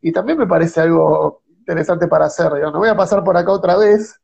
y 0.00 0.10
también 0.10 0.36
me 0.36 0.46
parece 0.48 0.80
algo 0.80 1.42
interesante 1.56 2.08
para 2.08 2.24
hacer. 2.24 2.50
Yo 2.60 2.72
no 2.72 2.80
voy 2.80 2.88
a 2.88 2.96
pasar 2.96 3.22
por 3.22 3.36
acá 3.36 3.52
otra 3.52 3.76
vez 3.76 4.20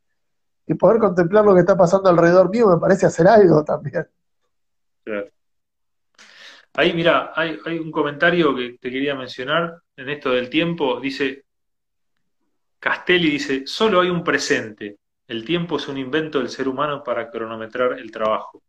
y 0.66 0.74
poder 0.74 0.98
contemplar 0.98 1.44
lo 1.44 1.54
que 1.54 1.60
está 1.60 1.76
pasando 1.76 2.08
alrededor 2.08 2.50
mío 2.50 2.68
me 2.68 2.78
parece 2.78 3.06
hacer 3.06 3.26
algo 3.26 3.64
también. 3.64 4.06
Ahí, 6.74 6.94
mira, 6.94 7.32
hay, 7.34 7.58
hay 7.66 7.78
un 7.78 7.90
comentario 7.90 8.54
que 8.54 8.78
te 8.80 8.90
quería 8.90 9.14
mencionar 9.14 9.82
en 9.96 10.08
esto 10.08 10.30
del 10.30 10.48
tiempo. 10.48 11.00
Dice, 11.00 11.44
Castelli 12.78 13.30
dice, 13.30 13.66
solo 13.66 14.00
hay 14.00 14.10
un 14.10 14.24
presente. 14.24 14.98
El 15.26 15.44
tiempo 15.44 15.76
es 15.76 15.88
un 15.88 15.98
invento 15.98 16.38
del 16.38 16.48
ser 16.48 16.68
humano 16.68 17.02
para 17.02 17.30
cronometrar 17.30 17.98
el 17.98 18.10
trabajo. 18.10 18.62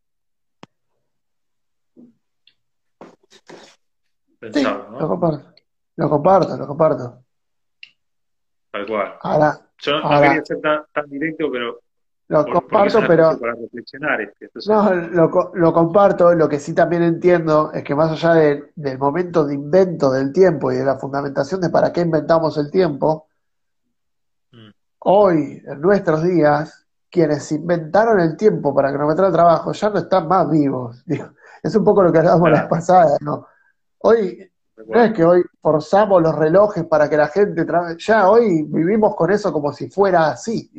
Pensado, 4.39 4.91
¿no? 4.91 4.99
Lo 4.99 5.07
comparto, 5.07 5.53
lo 5.95 6.09
comparto, 6.09 6.57
lo 6.57 6.67
comparto. 6.67 7.23
Tal 8.71 8.85
cual. 8.85 9.17
Ahora, 9.21 9.69
Yo 9.77 9.99
no, 9.99 10.09
quería 10.21 10.43
ser 10.43 10.59
tan, 10.59 11.09
directo, 11.09 11.49
pero 11.51 11.82
lo 12.27 12.45
comparto, 12.45 12.99
pero. 13.07 13.37
Para 13.37 13.53
reflexionar 13.53 14.21
este, 14.21 14.49
no, 14.67 14.93
lo, 14.93 15.51
lo, 15.53 15.73
comparto. 15.73 16.33
Lo 16.33 16.47
que 16.47 16.59
sí 16.59 16.73
también 16.73 17.03
entiendo 17.03 17.71
es 17.73 17.83
que 17.83 17.95
más 17.95 18.11
allá 18.11 18.61
del 18.75 18.97
momento 18.97 19.45
de 19.45 19.55
invento 19.55 20.11
del 20.11 20.31
tiempo 20.31 20.71
y 20.71 20.77
de 20.77 20.85
la 20.85 20.97
fundamentación 20.97 21.61
de 21.61 21.69
para 21.69 21.91
qué 21.91 22.01
inventamos 22.01 22.57
el 22.57 22.71
tiempo, 22.71 23.27
mm. 24.51 24.69
hoy, 24.99 25.61
en 25.65 25.81
nuestros 25.81 26.23
días, 26.23 26.85
quienes 27.13 27.51
inventaron 27.51 28.19
el 28.19 28.35
tiempo 28.35 28.73
para 28.73 28.91
cronometrar 28.91 29.27
el 29.27 29.33
trabajo 29.33 29.71
ya 29.71 29.89
no 29.89 29.99
están 29.99 30.27
más 30.27 30.49
vivos. 30.49 31.03
Es 31.63 31.73
un 31.77 31.85
poco 31.85 32.03
lo 32.03 32.11
que 32.11 32.17
hablábamos 32.17 32.51
la 32.51 32.61
vez 32.61 32.69
pasada, 32.69 33.17
¿no? 33.21 33.47
Hoy, 33.99 34.51
no 34.85 35.01
es 35.01 35.13
que 35.13 35.23
hoy 35.23 35.41
forzamos 35.61 36.21
los 36.21 36.35
relojes 36.35 36.83
para 36.83 37.09
que 37.09 37.15
la 37.15 37.29
gente 37.29 37.63
trabaje, 37.63 37.95
ya 37.99 38.29
hoy 38.29 38.63
vivimos 38.63 39.15
con 39.15 39.31
eso 39.31 39.53
como 39.53 39.71
si 39.71 39.89
fuera 39.89 40.27
así. 40.27 40.69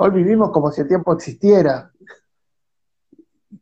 Hoy 0.00 0.10
vivimos 0.12 0.52
como 0.52 0.70
si 0.70 0.80
el 0.80 0.88
tiempo 0.88 1.12
existiera. 1.12 1.90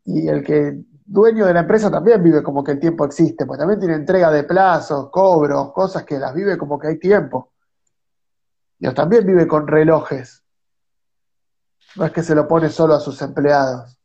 Y 0.05 0.29
el 0.29 0.45
que 0.45 0.75
dueño 1.07 1.47
de 1.47 1.55
la 1.55 1.61
empresa 1.61 1.91
también 1.91 2.23
vive 2.23 2.43
como 2.43 2.63
que 2.63 2.73
el 2.73 2.79
tiempo 2.79 3.07
existe, 3.07 3.47
pues 3.47 3.59
también 3.59 3.81
tiene 3.81 3.95
entrega 3.95 4.31
de 4.31 4.45
plazos, 4.45 5.09
cobros, 5.11 5.73
cosas 5.73 6.05
que 6.05 6.19
las 6.19 6.35
vive 6.35 6.59
como 6.59 6.79
que 6.79 6.89
hay 6.89 6.99
tiempo. 6.99 7.55
Y 8.79 8.93
también 8.93 9.25
vive 9.25 9.47
con 9.47 9.67
relojes. 9.67 10.45
No 11.97 12.05
es 12.05 12.13
que 12.13 12.23
se 12.23 12.35
lo 12.35 12.47
pone 12.47 12.69
solo 12.69 12.93
a 12.93 13.01
sus 13.01 13.21
empleados. 13.23 13.99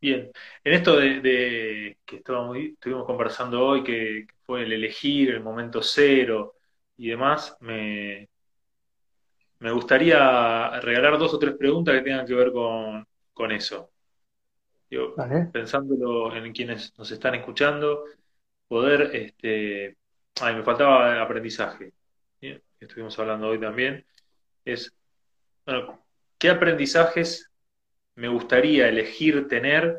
Bien, 0.00 0.28
en 0.64 0.72
esto 0.72 0.96
de, 0.96 1.98
que 2.04 2.16
estuvimos 2.16 3.06
conversando 3.06 3.64
hoy, 3.64 3.84
que, 3.84 4.26
fue 4.44 4.64
el 4.64 4.72
elegir, 4.72 5.30
el 5.30 5.42
momento 5.42 5.82
cero 5.82 6.54
y 6.96 7.10
demás, 7.10 7.56
me, 7.60 8.28
me 9.60 9.72
gustaría 9.72 10.80
regalar 10.80 11.18
dos 11.18 11.34
o 11.34 11.38
tres 11.38 11.54
preguntas 11.56 11.94
que 11.94 12.02
tengan 12.02 12.26
que 12.26 12.34
ver 12.34 12.52
con, 12.52 13.52
eso. 13.52 13.90
Pensándolo 15.52 16.34
en 16.34 16.52
quienes 16.52 16.96
nos 16.98 17.10
están 17.10 17.34
escuchando, 17.34 18.04
poder, 18.66 19.14
este, 19.14 19.96
ay, 20.40 20.54
me 20.54 20.62
faltaba 20.62 21.20
aprendizaje, 21.20 21.92
estuvimos 22.80 23.18
hablando 23.18 23.48
hoy 23.48 23.60
también, 23.60 24.04
es, 24.64 24.94
bueno, 25.66 26.04
¿qué 26.38 26.50
aprendizajes 26.50 27.50
me 28.14 28.28
gustaría 28.28 28.88
elegir 28.88 29.48
tener 29.48 29.98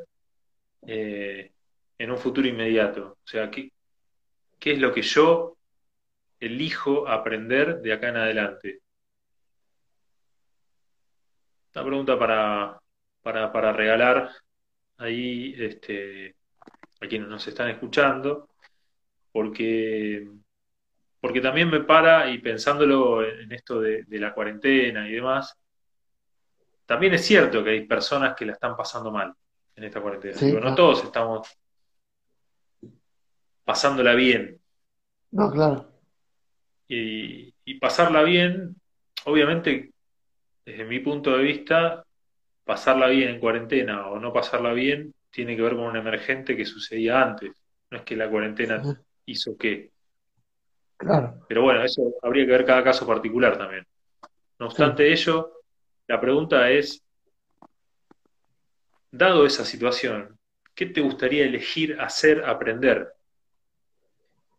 eh, 0.88 1.52
en 1.98 2.12
un 2.12 2.18
futuro 2.18 2.48
inmediato? 2.48 3.18
O 3.24 3.28
sea, 3.28 3.52
¿qué, 3.52 3.72
¿qué 4.60 4.74
es 4.74 4.80
lo 4.80 4.94
que 4.94 5.02
yo 5.02 5.58
elijo 6.40 7.08
aprender 7.08 7.82
de 7.82 7.94
acá 7.94 8.10
en 8.10 8.18
adelante? 8.18 8.80
Una 11.76 11.86
pregunta 11.86 12.18
para, 12.20 12.80
para, 13.22 13.74
regalar 13.74 14.30
ahí 14.98 15.56
este, 15.58 16.36
a 17.00 17.08
quienes 17.08 17.28
nos 17.30 17.48
están 17.48 17.70
escuchando, 17.70 18.50
porque, 19.32 20.28
porque 21.22 21.42
también 21.42 21.70
me 21.70 21.82
para, 21.82 22.30
y 22.30 22.40
pensándolo 22.40 23.24
en 23.24 23.52
esto 23.52 23.80
de 23.82 24.06
la 24.20 24.34
cuarentena 24.34 25.08
y 25.08 25.14
demás, 25.14 25.56
también 26.90 27.14
es 27.14 27.24
cierto 27.24 27.64
que 27.64 27.70
hay 27.70 27.86
personas 27.86 28.36
que 28.36 28.48
la 28.48 28.54
están 28.54 28.76
pasando 28.76 29.12
mal 29.12 29.32
en 29.76 29.84
esta 29.84 30.02
cuarentena. 30.02 30.60
no 30.60 30.74
todos 30.74 31.04
estamos 31.04 31.48
pasándola 33.64 34.16
bien. 34.16 34.60
No, 35.30 35.52
claro. 35.52 35.88
Y, 36.88 37.54
pasarla 37.80 38.24
bien, 38.24 38.76
obviamente, 39.26 39.92
desde 40.70 40.86
mi 40.86 41.00
punto 41.00 41.36
de 41.36 41.44
vista, 41.44 42.04
pasarla 42.64 43.08
bien 43.08 43.30
en 43.30 43.40
cuarentena 43.40 44.08
o 44.08 44.20
no 44.20 44.32
pasarla 44.32 44.74
bien 44.74 45.14
tiene 45.32 45.56
que 45.56 45.64
ver 45.64 45.76
con 45.76 45.86
un 45.86 45.98
emergente 45.98 46.56
que 46.56 46.66
sucedía 46.66 47.22
antes. 47.22 47.52
No 47.90 47.98
es 47.98 48.04
que 48.04 48.16
la 48.16 48.30
cuarentena 48.30 48.82
hizo 49.26 49.58
qué. 49.58 49.92
Claro. 50.98 51.46
Pero 51.48 51.64
bueno, 51.64 51.84
eso 51.84 52.14
habría 52.22 52.46
que 52.46 52.52
ver 52.52 52.66
cada 52.66 52.84
caso 52.84 53.08
particular 53.08 53.58
también. 53.58 53.86
No 54.60 54.68
obstante 54.68 55.12
ello, 55.12 55.54
la 56.08 56.22
pregunta 56.22 56.70
es, 56.70 57.04
dado 59.12 59.46
esa 59.46 59.66
situación, 59.66 60.38
¿qué 60.76 60.88
te 60.88 61.02
gustaría 61.02 61.46
elegir 61.46 62.00
hacer 62.00 62.44
aprender? 62.46 63.14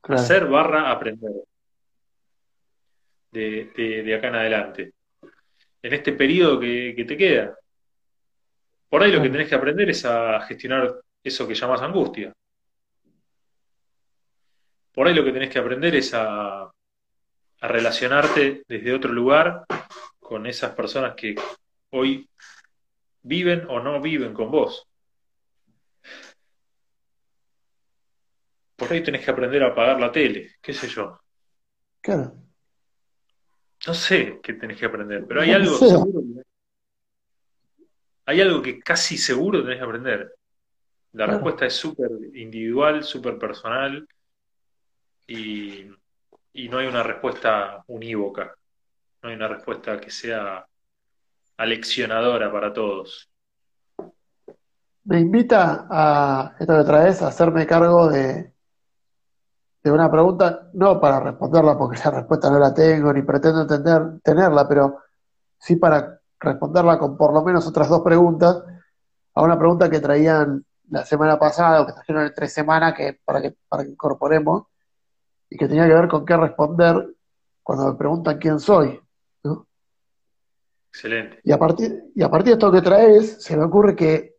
Hacer 0.03 0.47
barra 0.47 0.91
aprender. 0.91 1.31
De, 3.31 4.15
acá 4.17 4.29
en 4.29 4.35
adelante. 4.35 4.93
En 5.83 5.95
este 5.95 6.13
periodo 6.13 6.61
que, 6.61 7.05
te 7.07 7.17
queda. 7.17 7.57
Por 8.89 9.03
ahí 9.03 9.13
lo 9.13 9.23
que 9.23 9.31
tenés 9.31 9.49
que 9.49 9.55
aprender 9.55 9.89
es 9.91 10.05
a 10.05 10.41
gestionar 10.43 11.01
eso 11.23 11.47
que 11.47 11.55
llamas 11.55 11.81
angustia. 11.81 12.33
Por 14.93 15.07
ahí 15.07 15.15
lo 15.15 15.25
que 15.25 15.33
tenés 15.33 15.51
que 15.51 15.59
aprender 15.59 15.95
es 15.95 16.13
a, 16.13 16.63
a 16.63 17.69
relacionarte 17.69 18.65
desde 18.67 18.93
otro 18.93 19.13
lugar 19.13 19.65
con 20.19 20.47
esas 20.47 20.75
personas 20.75 21.15
que 21.15 21.35
hoy 21.91 22.29
viven 23.23 23.67
o 23.69 23.81
no 23.81 24.01
viven 24.01 24.33
con 24.33 24.51
vos. 24.51 24.87
Por 28.77 28.93
ahí 28.93 29.03
tenés 29.03 29.25
que 29.25 29.31
aprender 29.31 29.63
a 29.63 29.69
apagar 29.69 30.01
la 30.01 30.11
tele, 30.11 30.57
qué 30.61 30.73
sé 30.73 30.89
yo. 30.89 31.21
Claro. 32.01 32.50
No 33.87 33.95
sé 33.95 34.41
qué 34.43 34.55
tenés 34.55 34.79
que 34.79 34.87
aprender, 34.87 35.25
pero 35.27 35.41
hay 35.41 35.53
algo 35.53 35.77
seguro. 35.77 36.23
Hay 38.27 38.41
algo 38.41 38.63
que 38.63 38.79
casi 38.81 39.17
seguro 39.17 39.63
tenés 39.63 39.79
que 39.79 39.85
aprender. 39.85 40.35
La 41.13 41.27
respuesta 41.27 41.67
es 41.67 41.75
súper 41.75 42.11
individual, 42.35 43.03
súper 43.03 43.39
personal 43.39 44.07
y, 45.27 45.87
y 46.53 46.69
no 46.69 46.79
hay 46.79 46.87
una 46.87 47.03
respuesta 47.03 47.83
unívoca. 47.89 48.55
No 49.23 49.29
hay 49.29 49.35
una 49.35 49.49
respuesta 49.49 50.01
que 50.01 50.11
sea 50.11 50.65
aleccionadora 51.57 52.53
para 52.53 52.73
todos. 52.73 53.29
Me 55.05 55.19
invita 55.19 55.87
a, 55.91 56.57
esto 56.61 56.79
que 56.79 56.85
traes, 56.85 57.23
a 57.23 57.29
hacerme 57.29 57.67
cargo 57.67 58.09
de, 58.09 58.53
de 59.83 59.91
una 59.91 60.11
pregunta, 60.11 60.69
no 60.75 61.01
para 61.01 61.21
responderla 61.21 61.77
porque 61.77 61.97
esa 61.97 62.11
respuesta 62.11 62.51
no 62.51 62.59
la 62.59 62.75
tengo 62.75 63.13
ni 63.13 63.23
pretendo 63.23 63.63
entender, 63.63 64.21
tenerla, 64.23 64.69
pero 64.69 64.99
sí 65.59 65.77
para 65.77 66.21
responderla 66.39 66.99
con 66.99 67.17
por 67.17 67.33
lo 67.33 67.43
menos 67.43 67.67
otras 67.67 67.89
dos 67.89 68.03
preguntas 68.03 68.63
a 69.35 69.43
una 69.43 69.59
pregunta 69.59 69.89
que 69.89 70.01
traían 70.01 70.65
la 70.91 71.05
semana 71.05 71.39
pasada 71.39 71.81
o 71.81 71.87
que 71.87 71.93
trajeron 71.93 72.27
en 72.27 72.35
tres 72.35 72.53
semanas 72.53 72.95
que, 72.95 73.21
para, 73.25 73.41
que, 73.41 73.55
para 73.69 73.85
que 73.85 73.91
incorporemos 73.91 74.65
y 75.49 75.57
que 75.57 75.69
tenía 75.69 75.87
que 75.87 75.95
ver 75.95 76.09
con 76.09 76.25
qué 76.25 76.37
responder 76.37 77.15
cuando 77.63 77.91
me 77.91 77.99
preguntan 77.99 78.39
quién 78.39 78.59
soy. 78.59 79.01
Excelente. 80.93 81.41
Y 81.45 81.53
a, 81.53 81.59
partir, 81.59 82.11
y 82.15 82.23
a 82.23 82.29
partir 82.29 82.49
de 82.49 82.53
esto 82.55 82.73
que 82.73 82.83
traes, 82.83 83.43
se 83.43 83.57
me 83.57 83.65
ocurre 83.65 83.95
que 83.95 84.35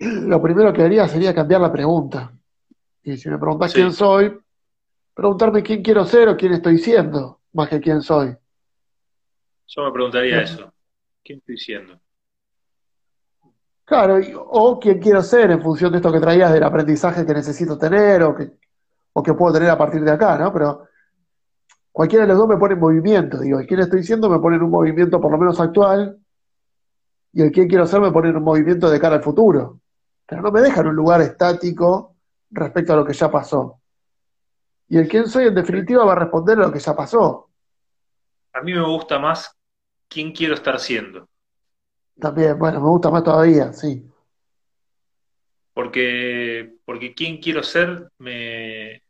lo 0.00 0.42
primero 0.42 0.72
que 0.72 0.82
haría 0.82 1.06
sería 1.06 1.34
cambiar 1.34 1.60
la 1.60 1.72
pregunta. 1.72 2.32
Y 3.02 3.16
si 3.16 3.28
me 3.28 3.38
preguntas 3.38 3.72
quién 3.72 3.92
soy, 3.92 4.36
preguntarme 5.14 5.62
quién 5.62 5.82
quiero 5.82 6.04
ser 6.04 6.28
o 6.28 6.36
quién 6.36 6.52
estoy 6.52 6.78
siendo, 6.78 7.40
más 7.52 7.68
que 7.68 7.80
quién 7.80 8.02
soy. 8.02 8.36
Yo 9.66 9.84
me 9.84 9.92
preguntaría 9.92 10.42
eso. 10.42 10.72
¿Quién 11.22 11.38
estoy 11.38 11.56
siendo? 11.56 11.98
Claro, 13.84 14.18
o 14.50 14.80
quién 14.80 14.98
quiero 14.98 15.22
ser 15.22 15.50
en 15.50 15.62
función 15.62 15.92
de 15.92 15.98
esto 15.98 16.12
que 16.12 16.20
traías 16.20 16.52
del 16.52 16.62
aprendizaje 16.62 17.24
que 17.24 17.34
necesito 17.34 17.78
tener 17.78 18.22
o 18.22 18.34
que, 18.34 18.50
o 19.12 19.22
que 19.22 19.34
puedo 19.34 19.54
tener 19.54 19.70
a 19.70 19.78
partir 19.78 20.02
de 20.02 20.10
acá, 20.10 20.38
¿no? 20.38 20.52
Pero 20.52 20.88
cualquiera 21.92 22.24
de 22.24 22.28
los 22.28 22.38
dos 22.38 22.48
me 22.48 22.56
pone 22.56 22.74
en 22.74 22.80
movimiento, 22.80 23.40
digo, 23.40 23.60
el 23.60 23.66
quién 23.66 23.80
estoy 23.80 24.02
siendo 24.02 24.28
me 24.30 24.38
pone 24.38 24.56
en 24.56 24.62
un 24.62 24.70
movimiento 24.70 25.20
por 25.20 25.30
lo 25.30 25.38
menos 25.38 25.60
actual 25.60 26.18
y 27.32 27.42
el 27.42 27.52
quién 27.52 27.68
quiero 27.68 27.86
ser 27.86 28.00
me 28.00 28.10
pone 28.10 28.30
en 28.30 28.36
un 28.36 28.42
movimiento 28.42 28.90
de 28.90 28.98
cara 28.98 29.16
al 29.16 29.22
futuro. 29.22 29.80
Pero 30.26 30.40
no 30.40 30.50
me 30.50 30.62
deja 30.62 30.80
en 30.80 30.88
un 30.88 30.96
lugar 30.96 31.20
estático 31.20 32.16
respecto 32.50 32.94
a 32.94 32.96
lo 32.96 33.04
que 33.04 33.12
ya 33.12 33.30
pasó. 33.30 33.80
Y 34.94 34.98
el 34.98 35.08
quién 35.08 35.26
soy, 35.26 35.48
en 35.48 35.56
definitiva, 35.56 36.04
va 36.04 36.12
a 36.12 36.20
responder 36.20 36.56
a 36.56 36.66
lo 36.68 36.72
que 36.72 36.78
ya 36.78 36.94
pasó. 36.94 37.50
A 38.52 38.60
mí 38.60 38.72
me 38.72 38.86
gusta 38.86 39.18
más 39.18 39.52
quién 40.06 40.30
quiero 40.30 40.54
estar 40.54 40.78
siendo. 40.78 41.28
También, 42.20 42.56
bueno, 42.56 42.80
me 42.80 42.88
gusta 42.90 43.10
más 43.10 43.24
todavía, 43.24 43.72
sí. 43.72 44.08
Porque, 45.72 46.76
porque 46.84 47.12
quién 47.12 47.38
quiero 47.38 47.64
ser 47.64 48.08
me. 48.18 49.02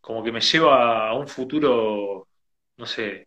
como 0.00 0.22
que 0.22 0.30
me 0.30 0.40
lleva 0.40 1.08
a 1.08 1.14
un 1.14 1.26
futuro, 1.26 2.28
no 2.76 2.86
sé, 2.86 3.26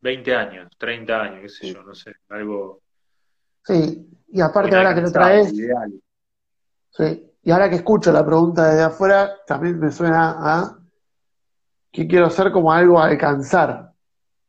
20 0.00 0.34
años, 0.34 0.68
30 0.76 1.22
años, 1.22 1.42
qué 1.42 1.48
sé 1.48 1.72
yo, 1.72 1.84
no 1.84 1.94
sé, 1.94 2.12
algo. 2.30 2.82
Sí, 3.64 4.04
y 4.32 4.40
aparte 4.40 4.74
ahora 4.74 4.96
que 4.96 5.00
lo 5.00 5.12
traes. 5.12 5.54
Sí, 6.90 7.30
y 7.42 7.50
ahora 7.50 7.70
que 7.70 7.76
escucho 7.76 8.12
la 8.12 8.24
pregunta 8.24 8.68
desde 8.68 8.82
afuera, 8.82 9.36
también 9.46 9.78
me 9.78 9.90
suena 9.90 10.36
a 10.38 10.78
que 11.90 12.06
quiero 12.06 12.30
ser 12.30 12.52
como 12.52 12.72
algo 12.72 12.98
a 12.98 13.06
alcanzar, 13.06 13.92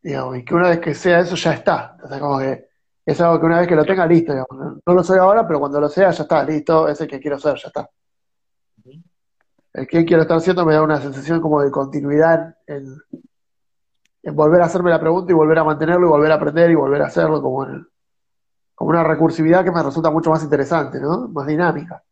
digamos, 0.02 0.38
y 0.38 0.46
que 0.46 0.56
una 0.56 0.70
vez 0.70 0.80
que 0.80 0.94
sea 0.94 1.20
eso 1.20 1.36
ya 1.36 1.54
está. 1.54 1.92
Entonces, 1.96 2.20
como 2.20 2.40
que 2.40 2.70
es 3.06 3.22
algo 3.22 3.40
que 3.40 3.46
una 3.46 3.60
vez 3.60 3.68
que 3.68 3.76
lo 3.76 3.86
tenga, 3.86 4.06
listo, 4.06 4.34
digamos. 4.34 4.82
No 4.86 4.94
lo 4.94 5.04
soy 5.04 5.18
ahora, 5.18 5.48
pero 5.48 5.60
cuando 5.60 5.80
lo 5.80 5.90
sea, 5.90 6.12
ya 6.12 6.24
está, 6.24 6.44
listo, 6.44 6.88
es 6.88 7.00
el 7.02 7.08
que 7.08 7.20
quiero 7.20 7.40
ser, 7.40 7.56
ya 7.56 7.68
está. 7.68 7.90
El 9.74 9.88
que 9.88 10.04
quiero 10.04 10.24
estar 10.24 10.38
haciendo 10.38 10.66
me 10.66 10.74
da 10.74 10.82
una 10.82 11.00
sensación 11.00 11.40
como 11.42 11.62
de 11.62 11.72
continuidad 11.72 12.56
en, 12.68 12.98
volver 14.34 14.62
a 14.62 14.66
hacerme 14.66 14.90
la 14.90 15.00
pregunta 15.00 15.32
y 15.32 15.36
volver 15.36 15.60
a 15.60 15.64
mantenerlo 15.64 16.08
y 16.08 16.10
volver 16.10 16.32
a 16.32 16.36
aprender 16.36 16.72
y 16.72 16.76
volver 16.76 17.02
a 17.02 17.06
hacerlo 17.06 17.42
como, 17.42 17.66
como 18.76 18.90
una 18.90 19.04
recursividad 19.04 19.64
que 19.64 19.72
me 19.72 19.82
resulta 19.82 20.12
mucho 20.12 20.32
más 20.32 20.44
interesante, 20.44 21.00
¿no? 21.00 21.30
Más 21.30 21.48
dinámica. 21.48 22.04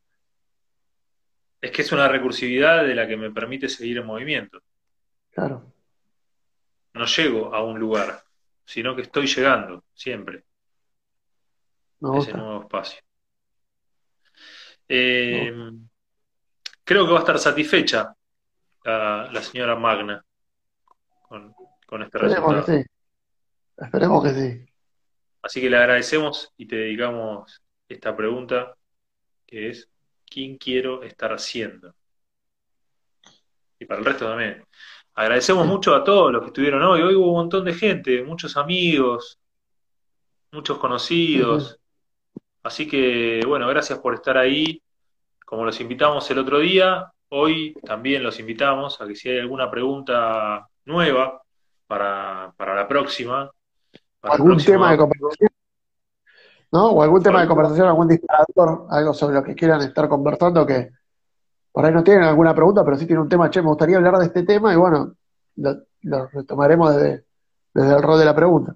Es 1.60 1.72
que 1.72 1.82
es 1.82 1.92
una 1.92 2.08
recursividad 2.08 2.86
de 2.86 2.96
la 2.96 3.08
que 3.08 3.18
me 3.18 3.32
permite 3.32 3.68
seguir 3.68 3.98
en 3.98 4.06
movimiento. 4.06 4.62
Claro. 5.32 5.74
No 6.94 7.06
llego 7.06 7.54
a 7.54 7.64
un 7.64 7.80
lugar, 7.80 8.24
sino 8.66 8.96
que 8.96 9.04
estoy 9.04 9.28
llegando 9.28 9.84
siempre 9.94 10.44
a 12.02 12.18
ese 12.18 12.34
nuevo 12.34 12.62
espacio. 12.62 13.00
Eh, 14.90 15.52
creo 16.84 17.06
que 17.06 17.12
va 17.12 17.18
a 17.18 17.22
estar 17.22 17.40
satisfecha 17.40 18.16
la, 18.84 19.42
señora 19.42 19.76
Magna 19.76 20.24
con, 21.28 21.54
este 22.02 22.18
Esperemos 22.18 22.56
resultado. 22.56 22.66
Que 22.66 22.84
sí. 22.84 22.90
Esperemos 23.78 24.24
que 24.24 24.30
sí. 24.34 24.74
Así 25.42 25.62
que 25.62 25.70
le 25.70 25.78
agradecemos 25.78 26.54
y 26.58 26.68
te 26.68 26.76
dedicamos 26.78 27.62
esta 27.88 28.16
pregunta 28.16 28.76
que 29.46 29.70
es 29.70 29.90
quién 30.30 30.58
quiero 30.58 31.04
estar 31.04 31.32
haciendo. 31.34 31.94
Y 33.80 33.86
para 33.86 34.00
el 34.00 34.06
resto 34.06 34.28
también. 34.28 34.64
Agradecemos 35.14 35.66
mucho 35.66 35.96
a 35.96 36.04
todos 36.04 36.32
los 36.32 36.42
que 36.42 36.48
estuvieron 36.48 36.84
hoy. 36.84 37.02
Hoy 37.02 37.16
hubo 37.16 37.30
un 37.30 37.38
montón 37.38 37.66
de 37.66 37.74
gente, 37.74 38.24
muchos 38.24 38.56
amigos, 38.56 39.40
muchos 40.52 40.78
conocidos. 40.78 41.80
Así 42.62 42.88
que, 42.88 43.42
bueno, 43.48 43.68
gracias 43.68 44.00
por 44.00 44.14
estar 44.14 44.38
ahí. 44.38 44.82
Como 45.46 45.66
los 45.66 45.80
invitamos 45.80 46.30
el 46.30 46.40
otro 46.40 46.60
día, 46.60 47.12
hoy 47.30 47.74
también 47.86 48.22
los 48.22 48.40
invitamos 48.40 49.00
a 49.02 49.08
que 49.08 49.16
si 49.16 49.30
hay 49.30 49.40
alguna 49.40 49.72
pregunta 49.72 50.68
nueva 50.86 51.42
para, 51.88 52.54
para 52.58 52.76
la 52.76 52.88
próxima. 52.88 53.50
¿Algún 54.22 54.58
tema 54.58 54.92
de 54.92 54.98
conversación? 54.98 55.50
¿No? 56.72 56.92
O 56.92 57.02
algún 57.02 57.22
tema 57.22 57.42
de 57.42 57.48
conversación, 57.48 57.88
algún 57.88 58.08
disparador, 58.08 58.88
algo 58.90 59.14
sobre 59.14 59.36
lo 59.36 59.44
que 59.44 59.56
quieran 59.56 59.82
estar 59.82 60.08
conversando 60.10 60.66
que 60.66 60.92
por 61.72 61.86
ahí 61.86 61.94
no 61.94 62.04
tienen 62.04 62.24
alguna 62.24 62.56
pregunta, 62.56 62.84
pero 62.84 62.98
sí 62.98 63.06
tienen 63.06 63.24
un 63.24 63.30
tema, 63.30 63.50
che, 63.50 63.62
me 63.62 63.68
gustaría 63.68 63.98
hablar 63.98 64.18
de 64.18 64.26
este 64.26 64.44
tema 64.44 64.74
y 64.74 64.78
bueno, 64.78 65.16
lo, 65.56 66.28
retomaremos 66.28 66.96
desde, 66.96 67.26
desde 67.74 67.96
el 67.96 68.02
rol 68.02 68.20
de 68.20 68.26
la 68.26 68.36
pregunta. 68.36 68.76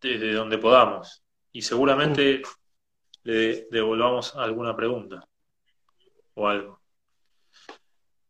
Desde 0.00 0.32
donde 0.32 0.58
podamos. 0.58 1.22
Y 1.52 1.62
seguramente 1.62 2.42
le 3.24 3.68
devolvamos 3.70 4.34
alguna 4.36 4.74
pregunta 4.76 5.24
o 6.34 6.48
algo. 6.48 6.80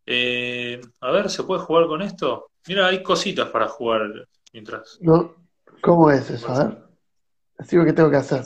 Eh, 0.06 0.80
a 1.00 1.10
ver, 1.10 1.30
¿se 1.30 1.44
puede 1.44 1.60
jugar 1.60 1.86
con 1.86 2.02
esto? 2.02 2.50
Mira, 2.66 2.86
hay 2.86 3.02
cositas 3.02 3.48
para 3.50 3.68
jugar 3.68 4.26
mientras. 4.52 4.98
No, 5.00 5.36
¿Cómo 5.82 6.10
es 6.10 6.28
eso? 6.30 6.48
A 6.48 6.64
ver. 6.64 6.89
Así 7.60 7.76
lo 7.76 7.84
que 7.84 7.92
tengo 7.92 8.10
que 8.10 8.16
hacer. 8.16 8.42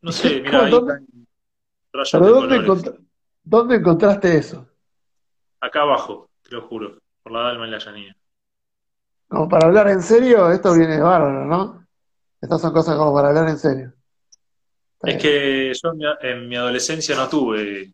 No 0.00 0.12
sé, 0.12 0.40
mira, 0.42 0.66
ahí 0.66 0.70
dónde, 3.42 3.76
encontraste 3.76 4.38
eso? 4.38 4.68
Acá 5.60 5.82
abajo, 5.82 6.30
te 6.42 6.54
lo 6.54 6.62
juro, 6.62 6.98
por 7.22 7.32
la 7.32 7.40
Dalma 7.40 7.66
y 7.66 7.70
la 7.70 7.78
Llanía. 7.78 8.16
Como 9.26 9.48
para 9.48 9.66
hablar 9.66 9.88
en 9.88 10.00
serio, 10.00 10.52
esto 10.52 10.74
viene 10.74 10.96
de 10.96 11.02
bárbaro, 11.02 11.44
¿no? 11.44 11.84
Estas 12.40 12.60
son 12.60 12.72
cosas 12.72 12.96
como 12.96 13.12
para 13.12 13.28
hablar 13.28 13.48
en 13.48 13.58
serio. 13.58 13.92
es 15.02 15.20
que 15.20 15.72
yo 15.74 15.90
en 16.20 16.48
mi, 16.48 16.54
adolescencia 16.54 17.16
no 17.16 17.28
tuve 17.28 17.92